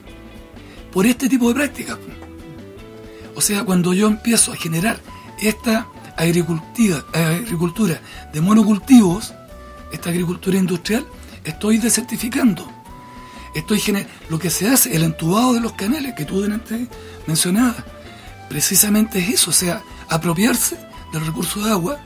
por 0.92 1.06
este 1.06 1.30
tipo 1.30 1.50
de 1.50 1.56
prácticas. 1.56 1.98
O 3.36 3.42
sea, 3.42 3.64
cuando 3.64 3.94
yo 3.94 4.08
empiezo 4.08 4.52
a 4.52 4.56
generar 4.56 5.00
esta 5.42 5.88
agricultura, 6.20 7.06
agricultura 7.14 8.02
de 8.34 8.42
monocultivos, 8.42 9.34
esta 9.92 10.10
agricultura 10.10 10.58
industrial, 10.58 11.06
estoy 11.44 11.78
desertificando. 11.78 12.70
Estoy 13.56 13.82
lo 14.30 14.38
que 14.38 14.50
se 14.50 14.68
hace, 14.68 14.96
el 14.96 15.04
entubado 15.04 15.54
de 15.54 15.62
los 15.62 15.74
canales 15.74 16.14
que 16.14 16.26
tú 16.26 16.44
antes 16.44 16.88
mencionabas, 17.26 17.84
precisamente 18.48 19.20
es 19.20 19.30
eso, 19.30 19.50
o 19.50 19.54
sea, 19.54 19.82
apropiarse 20.08 20.78
del 21.12 21.26
recurso 21.26 21.64
de 21.64 21.72
agua 21.72 21.98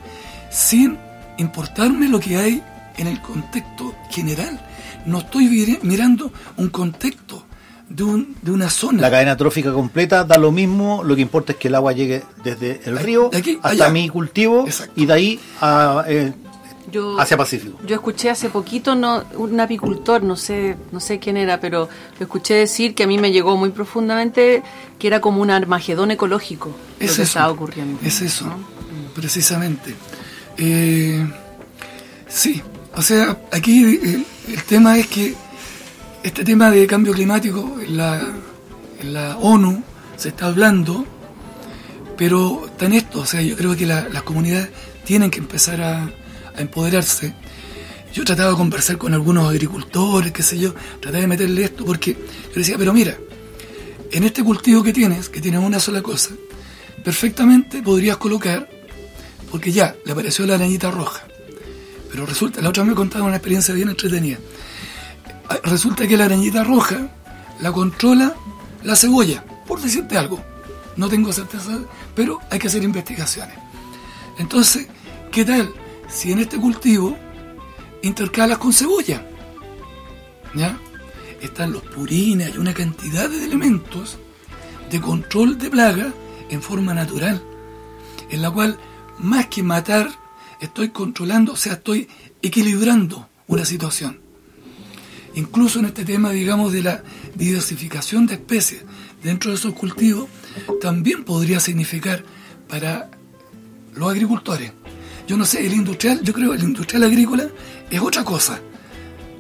sin 0.50 0.98
importarme 1.38 2.08
lo 2.08 2.20
que 2.20 2.38
hay 2.38 2.64
en 2.98 3.08
el 3.08 3.22
contexto 3.22 3.96
general. 4.10 4.60
No 5.06 5.20
estoy 5.20 5.80
mirando 5.82 6.32
un 6.56 6.70
contexto 6.70 7.46
de, 7.90 8.04
un- 8.04 8.36
de 8.42 8.52
una 8.52 8.70
zona. 8.70 9.02
La 9.02 9.12
cadena 9.12 9.38
trófica 9.38 9.72
completa 9.74 10.24
da 10.24 10.38
lo 10.38 10.52
mismo, 10.52 11.04
lo 11.04 11.16
que 11.16 11.22
importa 11.22 11.54
es 11.54 11.58
que 11.60 11.68
el 11.68 11.76
agua 11.76 11.92
llegue 11.94 12.24
desde 12.44 12.82
el 12.86 12.98
río 13.00 13.30
hasta 13.62 13.70
allá. 13.70 13.90
mi 13.90 14.10
cultivo 14.10 14.66
y 14.96 15.06
de 15.06 15.14
ahí 15.14 15.40
a, 15.62 16.04
eh, 16.08 16.34
Yo, 16.92 17.20
hacia 17.20 17.38
Pacífico. 17.38 17.80
Yo 17.88 17.96
escuché 17.96 18.30
hace 18.30 18.50
poquito 18.50 18.94
no, 18.96 19.24
un 19.38 19.60
apicultor, 19.60 20.22
no 20.24 20.36
sé, 20.36 20.76
no 20.92 21.00
sé 21.00 21.20
quién 21.20 21.38
era, 21.38 21.60
pero 21.60 21.90
lo 22.20 22.24
escuché 22.24 22.54
decir 22.56 22.94
que 22.96 23.04
a 23.04 23.08
mí 23.08 23.18
me 23.18 23.32
llegó 23.32 23.58
muy 23.58 23.70
profundamente 23.72 24.64
que 25.00 25.08
era 25.08 25.20
como 25.22 25.42
un 25.42 25.50
armagedón 25.52 26.12
ecológico 26.12 26.70
lo 26.70 26.98
que 27.00 27.06
eso. 27.06 27.22
estaba 27.24 27.50
ocurriendo. 27.52 28.00
Es 28.04 28.22
eso, 28.22 28.46
precisamente. 29.16 29.96
Eh, 30.58 31.26
sí, 32.28 32.62
o 32.96 33.02
sea, 33.02 33.38
aquí 33.52 33.84
el, 33.84 34.26
el 34.54 34.64
tema 34.64 34.98
es 34.98 35.08
que 35.08 35.34
este 36.24 36.44
tema 36.44 36.72
de 36.72 36.88
cambio 36.88 37.14
climático 37.14 37.78
en 37.86 37.98
la, 37.98 39.38
ONU 39.40 39.84
se 40.16 40.30
está 40.30 40.48
hablando, 40.48 41.06
pero 42.18 42.66
está 42.68 42.86
en 42.86 42.94
esto, 42.94 43.20
o 43.22 43.26
sea, 43.26 43.42
yo 43.42 43.56
creo 43.58 43.76
que 43.76 43.86
la- 43.86 44.08
las 44.10 44.24
comunidades 44.24 44.70
tienen 45.04 45.30
que 45.30 45.40
empezar 45.40 45.82
a, 45.82 46.04
a 46.04 46.62
empoderarse. 46.62 47.34
Yo 48.14 48.24
trataba 48.24 48.52
de 48.52 48.56
conversar 48.58 48.98
con 48.98 49.14
algunos 49.14 49.50
agricultores, 49.50 50.32
qué 50.32 50.44
sé 50.44 50.58
yo, 50.58 50.74
trataba 51.02 51.22
de 51.22 51.28
meterle 51.28 51.64
esto, 51.66 51.84
porque 51.84 52.14
yo 52.14 52.54
decía, 52.56 52.78
pero 52.78 52.94
mira, 52.94 53.18
en 54.12 54.24
este 54.24 54.44
cultivo 54.44 54.84
que 54.84 54.94
tienes, 54.94 55.28
que 55.30 55.42
tienes 55.42 55.60
una 55.62 55.80
sola 55.80 56.02
cosa, 56.02 56.30
perfectamente 57.04 57.82
podrías 57.82 58.18
colocar, 58.18 58.70
porque 59.52 59.72
ya 59.72 59.96
le 60.06 60.12
apareció 60.14 60.46
la 60.46 60.56
arañita 60.56 60.90
roja, 60.92 61.24
pero 62.12 62.26
resulta, 62.26 62.62
la 62.62 62.70
otra 62.70 62.84
vez 62.84 62.92
me 62.92 62.96
contaba 62.96 63.26
una 63.26 63.36
experiencia 63.36 63.74
bien 63.74 63.90
entretenida. 63.90 64.38
Resulta 65.64 66.08
que 66.08 66.18
la 66.18 66.26
arañita 66.26 66.64
roja 66.64 67.10
la 67.60 67.72
controla 67.72 68.36
la 68.84 68.96
cebolla, 68.96 69.44
por 69.66 69.82
decirte 69.82 70.18
algo. 70.18 70.44
No 70.98 71.10
tengo 71.10 71.34
certeza, 71.34 71.80
pero 72.16 72.40
hay 72.50 72.60
que 72.60 72.68
hacer 72.68 72.84
investigaciones. 72.84 73.58
Entonces, 74.38 74.88
¿qué 75.32 75.46
tal 75.46 75.74
si 76.08 76.32
en 76.32 76.40
este 76.40 76.58
cultivo 76.58 77.18
intercalas 78.02 78.58
con 78.58 78.74
cebolla? 78.74 79.26
¿Ya? 80.54 80.78
Están 81.42 81.72
los 81.72 81.82
purines, 81.84 82.52
hay 82.52 82.58
una 82.58 82.74
cantidad 82.74 83.30
de 83.30 83.44
elementos 83.44 84.18
de 84.90 85.02
control 85.02 85.58
de 85.58 85.70
plaga 85.70 86.14
en 86.50 86.62
forma 86.62 86.94
natural, 86.94 87.42
en 88.30 88.42
la 88.42 88.52
cual 88.52 88.78
más 89.20 89.48
que 89.48 89.64
matar, 89.64 90.10
estoy 90.60 90.90
controlando, 90.90 91.54
o 91.54 91.58
sea, 91.58 91.74
estoy 91.74 92.08
equilibrando 92.42 93.28
una 93.48 93.66
situación. 93.66 94.23
Incluso 95.36 95.80
en 95.80 95.86
este 95.86 96.06
tema, 96.06 96.30
digamos, 96.32 96.72
de 96.72 96.84
la 96.84 97.04
diversificación 97.36 98.26
de 98.28 98.36
especies 98.36 98.82
dentro 99.24 99.52
de 99.52 99.58
esos 99.58 99.74
cultivos, 99.74 100.28
también 100.82 101.24
podría 101.24 101.60
significar 101.60 102.24
para 102.68 103.10
los 103.96 104.10
agricultores. 104.12 104.72
Yo 105.28 105.38
no 105.38 105.46
sé, 105.46 105.66
el 105.66 105.74
industrial, 105.74 106.22
yo 106.22 106.34
creo 106.34 106.52
que 106.52 106.58
el 106.58 106.64
industrial 106.64 107.04
agrícola 107.04 107.48
es 107.90 108.00
otra 108.00 108.24
cosa. 108.24 108.60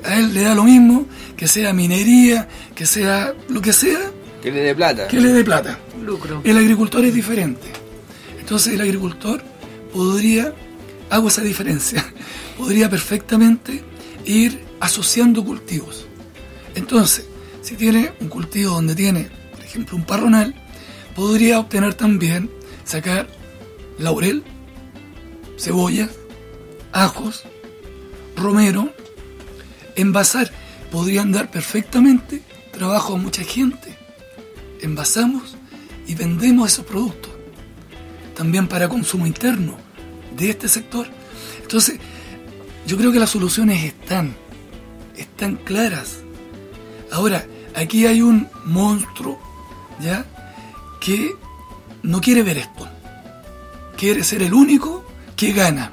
A 0.03 0.15
él 0.17 0.33
le 0.33 0.41
da 0.41 0.55
lo 0.55 0.63
mismo 0.63 1.05
que 1.37 1.47
sea 1.47 1.73
minería, 1.73 2.47
que 2.75 2.85
sea 2.85 3.33
lo 3.49 3.61
que 3.61 3.73
sea, 3.73 3.99
Que 4.41 4.51
le 4.51 4.61
dé 4.61 4.75
plata. 4.75 5.07
que 5.07 5.19
le 5.19 5.31
dé 5.31 5.43
plata. 5.43 5.79
Lucro. 6.03 6.41
El 6.43 6.57
agricultor 6.57 7.05
es 7.05 7.13
diferente. 7.13 7.67
Entonces 8.39 8.73
el 8.73 8.81
agricultor 8.81 9.41
podría, 9.93 10.53
hago 11.09 11.27
esa 11.27 11.41
diferencia, 11.41 12.03
podría 12.57 12.89
perfectamente 12.89 13.81
ir 14.25 14.59
asociando 14.84 15.45
cultivos. 15.45 16.05
Entonces, 16.75 17.25
si 17.61 17.75
tiene 17.75 18.11
un 18.19 18.27
cultivo 18.27 18.73
donde 18.73 18.95
tiene, 18.95 19.29
por 19.51 19.61
ejemplo, 19.61 19.95
un 19.95 20.03
parronal, 20.03 20.53
podría 21.15 21.61
obtener 21.61 21.93
también, 21.93 22.51
sacar 22.84 23.29
laurel, 23.97 24.43
cebolla, 25.57 26.09
ajos, 26.91 27.43
romero, 28.36 28.93
envasar. 29.95 30.51
Podrían 30.91 31.31
dar 31.31 31.49
perfectamente 31.49 32.41
trabajo 32.73 33.13
a 33.13 33.17
mucha 33.17 33.43
gente. 33.43 33.97
Envasamos 34.81 35.55
y 36.07 36.13
vendemos 36.13 36.73
esos 36.73 36.86
productos. 36.86 37.31
También 38.36 38.67
para 38.67 38.89
consumo 38.89 39.25
interno 39.25 39.77
de 40.36 40.49
este 40.49 40.67
sector. 40.67 41.07
Entonces, 41.61 41.99
yo 42.86 42.97
creo 42.97 43.13
que 43.13 43.19
las 43.19 43.29
soluciones 43.29 43.81
están, 43.81 44.36
están 45.18 45.55
claras. 45.57 46.18
Ahora, 47.11 47.45
aquí 47.76 48.05
hay 48.05 48.22
un 48.22 48.47
monstruo, 48.66 49.39
¿ya? 49.99 50.26
Que 50.99 51.32
no 52.01 52.22
quiere 52.22 52.43
ver 52.43 52.57
esto. 52.57 52.88
Quiere 53.97 54.24
ser 54.24 54.41
el 54.43 54.53
único 54.53 55.05
que 55.36 55.51
gana. 55.53 55.91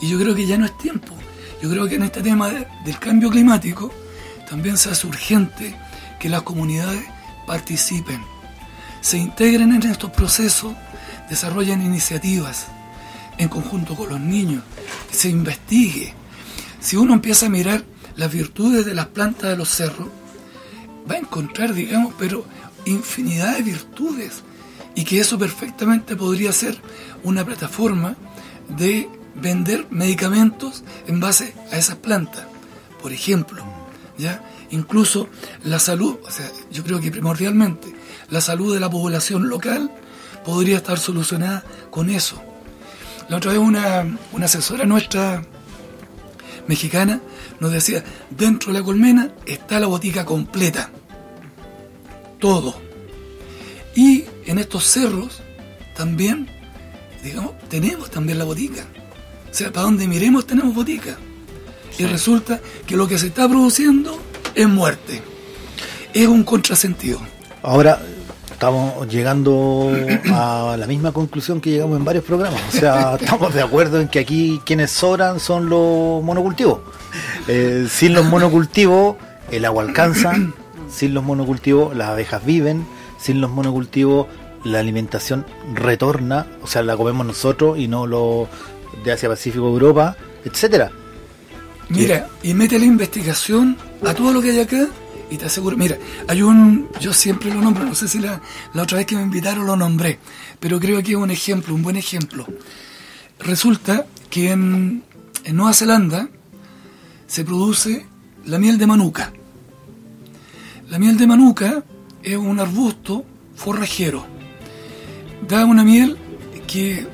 Y 0.00 0.08
yo 0.08 0.18
creo 0.18 0.34
que 0.34 0.46
ya 0.46 0.58
no 0.58 0.66
es 0.66 0.76
tiempo. 0.78 1.14
Yo 1.62 1.70
creo 1.70 1.88
que 1.88 1.96
en 1.96 2.02
este 2.04 2.22
tema 2.22 2.48
de- 2.50 2.66
del 2.84 2.98
cambio 2.98 3.30
climático 3.30 3.92
también 4.48 4.76
se 4.76 4.90
hace 4.90 5.06
urgente 5.06 5.74
que 6.20 6.28
las 6.28 6.42
comunidades 6.42 7.02
participen, 7.46 8.22
se 9.00 9.18
integren 9.18 9.72
en 9.74 9.82
estos 9.84 10.10
procesos, 10.10 10.74
desarrollen 11.30 11.82
iniciativas 11.82 12.66
en 13.38 13.48
conjunto 13.48 13.94
con 13.94 14.08
los 14.08 14.20
niños, 14.20 14.62
se 15.10 15.28
investigue. 15.28 16.14
Si 16.80 16.96
uno 16.96 17.14
empieza 17.14 17.46
a 17.46 17.50
mirar 17.50 17.84
las 18.16 18.32
virtudes 18.32 18.84
de 18.86 18.94
las 18.94 19.06
plantas 19.06 19.50
de 19.50 19.56
los 19.56 19.68
cerros, 19.68 20.08
va 21.08 21.14
a 21.14 21.18
encontrar, 21.18 21.74
digamos, 21.74 22.14
pero 22.18 22.44
infinidad 22.84 23.56
de 23.56 23.62
virtudes 23.62 24.42
y 24.94 25.04
que 25.04 25.20
eso 25.20 25.38
perfectamente 25.38 26.16
podría 26.16 26.52
ser 26.52 26.80
una 27.22 27.44
plataforma 27.44 28.16
de 28.68 29.08
vender 29.34 29.86
medicamentos 29.90 30.82
en 31.06 31.20
base 31.20 31.54
a 31.70 31.76
esas 31.76 31.96
plantas. 31.96 32.46
Por 33.02 33.12
ejemplo, 33.12 33.62
¿ya? 34.16 34.42
Incluso 34.70 35.28
la 35.62 35.78
salud, 35.78 36.16
o 36.24 36.30
sea, 36.30 36.50
yo 36.72 36.82
creo 36.82 37.00
que 37.00 37.10
primordialmente 37.10 37.94
la 38.30 38.40
salud 38.40 38.74
de 38.74 38.80
la 38.80 38.90
población 38.90 39.48
local 39.48 39.90
podría 40.44 40.78
estar 40.78 40.98
solucionada 40.98 41.64
con 41.90 42.10
eso. 42.10 42.42
La 43.28 43.36
otra 43.36 43.52
vez 43.52 43.60
una, 43.60 44.18
una 44.32 44.46
asesora 44.46 44.86
nuestra 44.86 45.42
mexicana 46.66 47.20
nos 47.60 47.72
decía, 47.72 48.04
dentro 48.30 48.72
de 48.72 48.78
la 48.78 48.84
colmena 48.84 49.32
está 49.46 49.80
la 49.80 49.86
botica 49.86 50.24
completa. 50.24 50.90
Todo. 52.38 52.78
Y 53.94 54.24
en 54.44 54.58
estos 54.58 54.84
cerros 54.84 55.40
también, 55.96 56.48
digamos, 57.22 57.52
tenemos 57.68 58.10
también 58.10 58.38
la 58.38 58.44
botica. 58.44 58.84
O 59.50 59.54
sea, 59.54 59.72
para 59.72 59.84
donde 59.84 60.06
miremos 60.06 60.46
tenemos 60.46 60.74
botica. 60.74 61.16
Y 61.98 62.04
resulta 62.04 62.60
que 62.86 62.96
lo 62.96 63.08
que 63.08 63.18
se 63.18 63.28
está 63.28 63.48
produciendo 63.48 64.20
es 64.54 64.68
muerte. 64.68 65.22
Es 66.12 66.26
un 66.26 66.44
contrasentido. 66.44 67.20
Ahora 67.62 68.02
estamos 68.56 69.06
llegando 69.08 69.92
a 70.32 70.76
la 70.78 70.86
misma 70.86 71.12
conclusión 71.12 71.60
que 71.60 71.68
llegamos 71.68 71.98
en 71.98 72.06
varios 72.06 72.24
programas. 72.24 72.58
O 72.68 72.72
sea, 72.72 73.16
estamos 73.20 73.52
de 73.52 73.60
acuerdo 73.60 74.00
en 74.00 74.08
que 74.08 74.18
aquí 74.18 74.62
quienes 74.64 74.90
sobran 74.90 75.40
son 75.40 75.68
los 75.68 76.24
monocultivos. 76.24 76.80
Eh, 77.48 77.86
sin 77.90 78.14
los 78.14 78.24
monocultivos 78.24 79.16
el 79.50 79.66
agua 79.66 79.82
alcanza, 79.82 80.32
sin 80.90 81.12
los 81.12 81.22
monocultivos 81.22 81.94
las 81.94 82.08
abejas 82.08 82.46
viven, 82.46 82.86
sin 83.18 83.42
los 83.42 83.50
monocultivos 83.50 84.26
la 84.64 84.78
alimentación 84.78 85.44
retorna, 85.74 86.46
o 86.62 86.66
sea, 86.66 86.82
la 86.82 86.96
comemos 86.96 87.26
nosotros 87.26 87.78
y 87.78 87.88
no 87.88 88.06
los 88.06 88.48
de 89.04 89.12
Asia 89.12 89.28
Pacífico, 89.28 89.68
Europa, 89.68 90.16
etcétera. 90.46 90.90
Mira, 91.90 92.30
y 92.42 92.54
mete 92.54 92.78
la 92.78 92.86
investigación 92.86 93.76
a 94.02 94.14
todo 94.14 94.32
lo 94.32 94.40
que 94.40 94.52
hay 94.52 94.60
acá 94.60 94.88
y 95.30 95.36
te 95.36 95.46
aseguro, 95.46 95.76
mira, 95.76 95.96
hay 96.28 96.42
un, 96.42 96.88
yo 97.00 97.12
siempre 97.12 97.52
lo 97.52 97.60
nombro, 97.60 97.84
no 97.84 97.94
sé 97.94 98.08
si 98.08 98.18
la, 98.18 98.40
la 98.74 98.82
otra 98.82 98.98
vez 98.98 99.06
que 99.06 99.16
me 99.16 99.22
invitaron 99.22 99.66
lo 99.66 99.76
nombré, 99.76 100.18
pero 100.60 100.78
creo 100.78 101.02
que 101.02 101.12
es 101.12 101.16
un 101.16 101.30
ejemplo, 101.30 101.74
un 101.74 101.82
buen 101.82 101.96
ejemplo. 101.96 102.46
Resulta 103.38 104.06
que 104.30 104.52
en, 104.52 105.02
en 105.44 105.56
Nueva 105.56 105.74
Zelanda 105.74 106.28
se 107.26 107.44
produce 107.44 108.06
la 108.44 108.58
miel 108.58 108.78
de 108.78 108.86
manuka. 108.86 109.32
La 110.88 110.98
miel 110.98 111.16
de 111.16 111.26
manuka 111.26 111.82
es 112.22 112.36
un 112.36 112.60
arbusto 112.60 113.24
forrajero. 113.56 114.24
Da 115.48 115.64
una 115.64 115.82
miel 115.82 116.16
que 116.66 117.06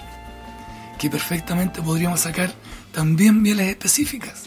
que 0.99 1.09
perfectamente 1.09 1.82
podríamos 1.82 2.22
sacar 2.22 2.53
también 2.93 3.41
mieles 3.41 3.68
específicas, 3.70 4.43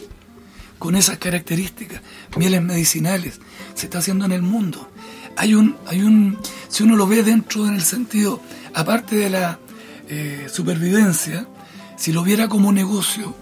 con 0.79 0.95
esas 0.95 1.17
características, 1.17 2.01
mieles 2.37 2.61
medicinales, 2.61 3.39
se 3.75 3.85
está 3.85 3.99
haciendo 3.99 4.25
en 4.25 4.31
el 4.31 4.41
mundo. 4.41 4.89
Hay 5.35 5.53
un, 5.53 5.75
hay 5.85 6.01
un, 6.01 6.39
si 6.69 6.83
uno 6.83 6.95
lo 6.95 7.05
ve 7.05 7.21
dentro 7.21 7.67
en 7.67 7.75
el 7.75 7.83
sentido, 7.83 8.41
aparte 8.73 9.17
de 9.17 9.29
la 9.29 9.59
eh, 10.07 10.47
supervivencia, 10.51 11.45
si 11.97 12.13
lo 12.13 12.23
viera 12.23 12.47
como 12.47 12.71
negocio, 12.71 13.35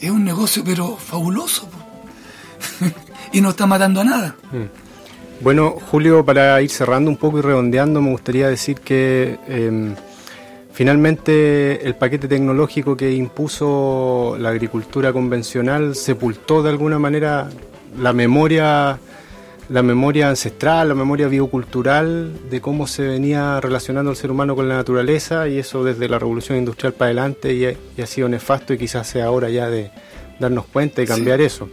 es 0.00 0.10
un 0.10 0.24
negocio 0.24 0.62
pero 0.64 0.96
fabuloso 0.96 1.68
y 3.32 3.40
no 3.40 3.50
está 3.50 3.66
matando 3.66 4.00
a 4.00 4.04
nada. 4.04 4.36
Mm. 4.52 4.87
Bueno, 5.40 5.76
Julio, 5.90 6.24
para 6.24 6.60
ir 6.62 6.70
cerrando 6.70 7.10
un 7.10 7.16
poco 7.16 7.38
y 7.38 7.42
redondeando, 7.42 8.02
me 8.02 8.10
gustaría 8.10 8.48
decir 8.48 8.80
que 8.80 9.38
em, 9.46 9.94
finalmente 10.72 11.86
el 11.86 11.94
paquete 11.94 12.26
tecnológico 12.26 12.96
que 12.96 13.12
impuso 13.12 14.36
la 14.40 14.48
agricultura 14.48 15.12
convencional 15.12 15.94
sepultó 15.94 16.62
de 16.62 16.70
alguna 16.70 16.98
manera 16.98 17.48
la 17.96 18.12
memoria 18.12 18.98
la 19.68 19.82
memoria 19.82 20.30
ancestral, 20.30 20.88
la 20.88 20.94
memoria 20.94 21.28
biocultural 21.28 22.48
de 22.48 22.60
cómo 22.60 22.86
se 22.86 23.06
venía 23.06 23.60
relacionando 23.60 24.10
el 24.10 24.16
ser 24.16 24.30
humano 24.30 24.56
con 24.56 24.68
la 24.68 24.76
naturaleza 24.76 25.46
y 25.46 25.58
eso 25.58 25.84
desde 25.84 26.08
la 26.08 26.18
revolución 26.18 26.56
industrial 26.58 26.94
para 26.94 27.10
adelante 27.10 27.52
y, 27.52 28.00
ha 28.00 28.06
sido 28.06 28.28
nefasto 28.28 28.72
y 28.72 28.78
quizás 28.78 29.06
sea 29.06 29.26
ahora 29.26 29.50
ya 29.50 29.68
de 29.68 29.90
darnos 30.40 30.66
cuenta 30.66 31.02
y 31.02 31.06
cambiar 31.06 31.40
eso. 31.42 31.68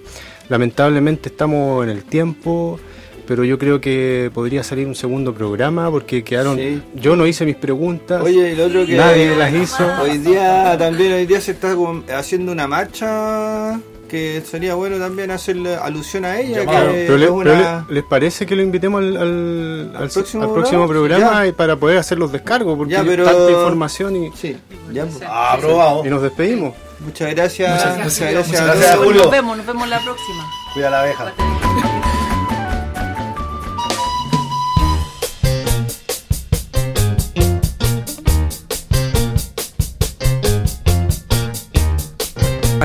Lamentablemente 0.49 1.29
estamos 1.29 1.83
en 1.85 1.89
el 1.89 2.03
tiempo, 2.03 2.79
pero 3.27 3.43
yo 3.43 3.57
creo 3.57 3.81
que 3.81 4.31
podría 4.33 4.63
salir 4.63 4.87
un 4.87 4.95
segundo 4.95 5.33
programa 5.33 5.89
porque 5.89 6.23
quedaron. 6.23 6.83
Yo 6.95 7.15
no 7.15 7.25
hice 7.25 7.45
mis 7.45 7.55
preguntas. 7.55 8.21
Oye, 8.21 8.51
el 8.51 8.61
otro 8.61 8.85
que. 8.85 8.95
Nadie 8.95 9.35
las 9.35 9.53
hizo. 9.53 9.85
Hoy 10.01 10.17
día 10.19 10.77
también 10.77 11.13
hoy 11.13 11.25
día 11.25 11.41
se 11.41 11.51
está 11.51 11.75
haciendo 12.15 12.51
una 12.51 12.67
marcha 12.67 13.79
que 14.07 14.41
sería 14.41 14.75
bueno 14.75 14.97
también 14.97 15.31
hacerle 15.31 15.75
alusión 15.75 16.25
a 16.25 16.39
ella. 16.39 16.63
pero, 16.65 17.85
les 17.89 18.03
parece 18.03 18.45
que 18.45 18.55
lo 18.55 18.61
invitemos 18.61 18.99
al, 18.99 19.91
al, 19.95 20.09
próximo, 20.09 20.87
programa 20.87 21.43
para 21.55 21.75
poder 21.75 21.97
hacer 21.97 22.17
los 22.17 22.31
descargos? 22.31 22.77
Porque 22.77 22.95
hay 22.95 23.05
tanta 23.05 23.51
información 23.51 24.15
y. 24.15 24.31
Sí, 24.31 24.55
ya. 24.91 25.05
Pues. 25.05 25.21
Ah, 25.27 25.53
aprobado. 25.53 26.05
Y 26.05 26.09
nos 26.09 26.21
despedimos. 26.21 26.73
Muchas 26.99 27.35
gracias. 27.35 27.69
Muchas 27.69 27.97
gracias. 27.97 28.47
Muchas 28.47 28.65
gracias, 28.65 28.95
Julio. 28.97 29.23
Nos 29.23 29.31
vemos, 29.31 29.57
nos 29.57 29.65
vemos 29.65 29.89
la 29.89 29.99
próxima. 29.99 30.45
Cuida 30.73 30.89
la 30.89 31.01
abeja. 31.01 31.33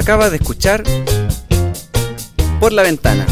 Acaba 0.01 0.31
de 0.31 0.37
escuchar 0.37 0.83
Por 2.59 2.73
la 2.73 2.83
Ventana 2.83 3.27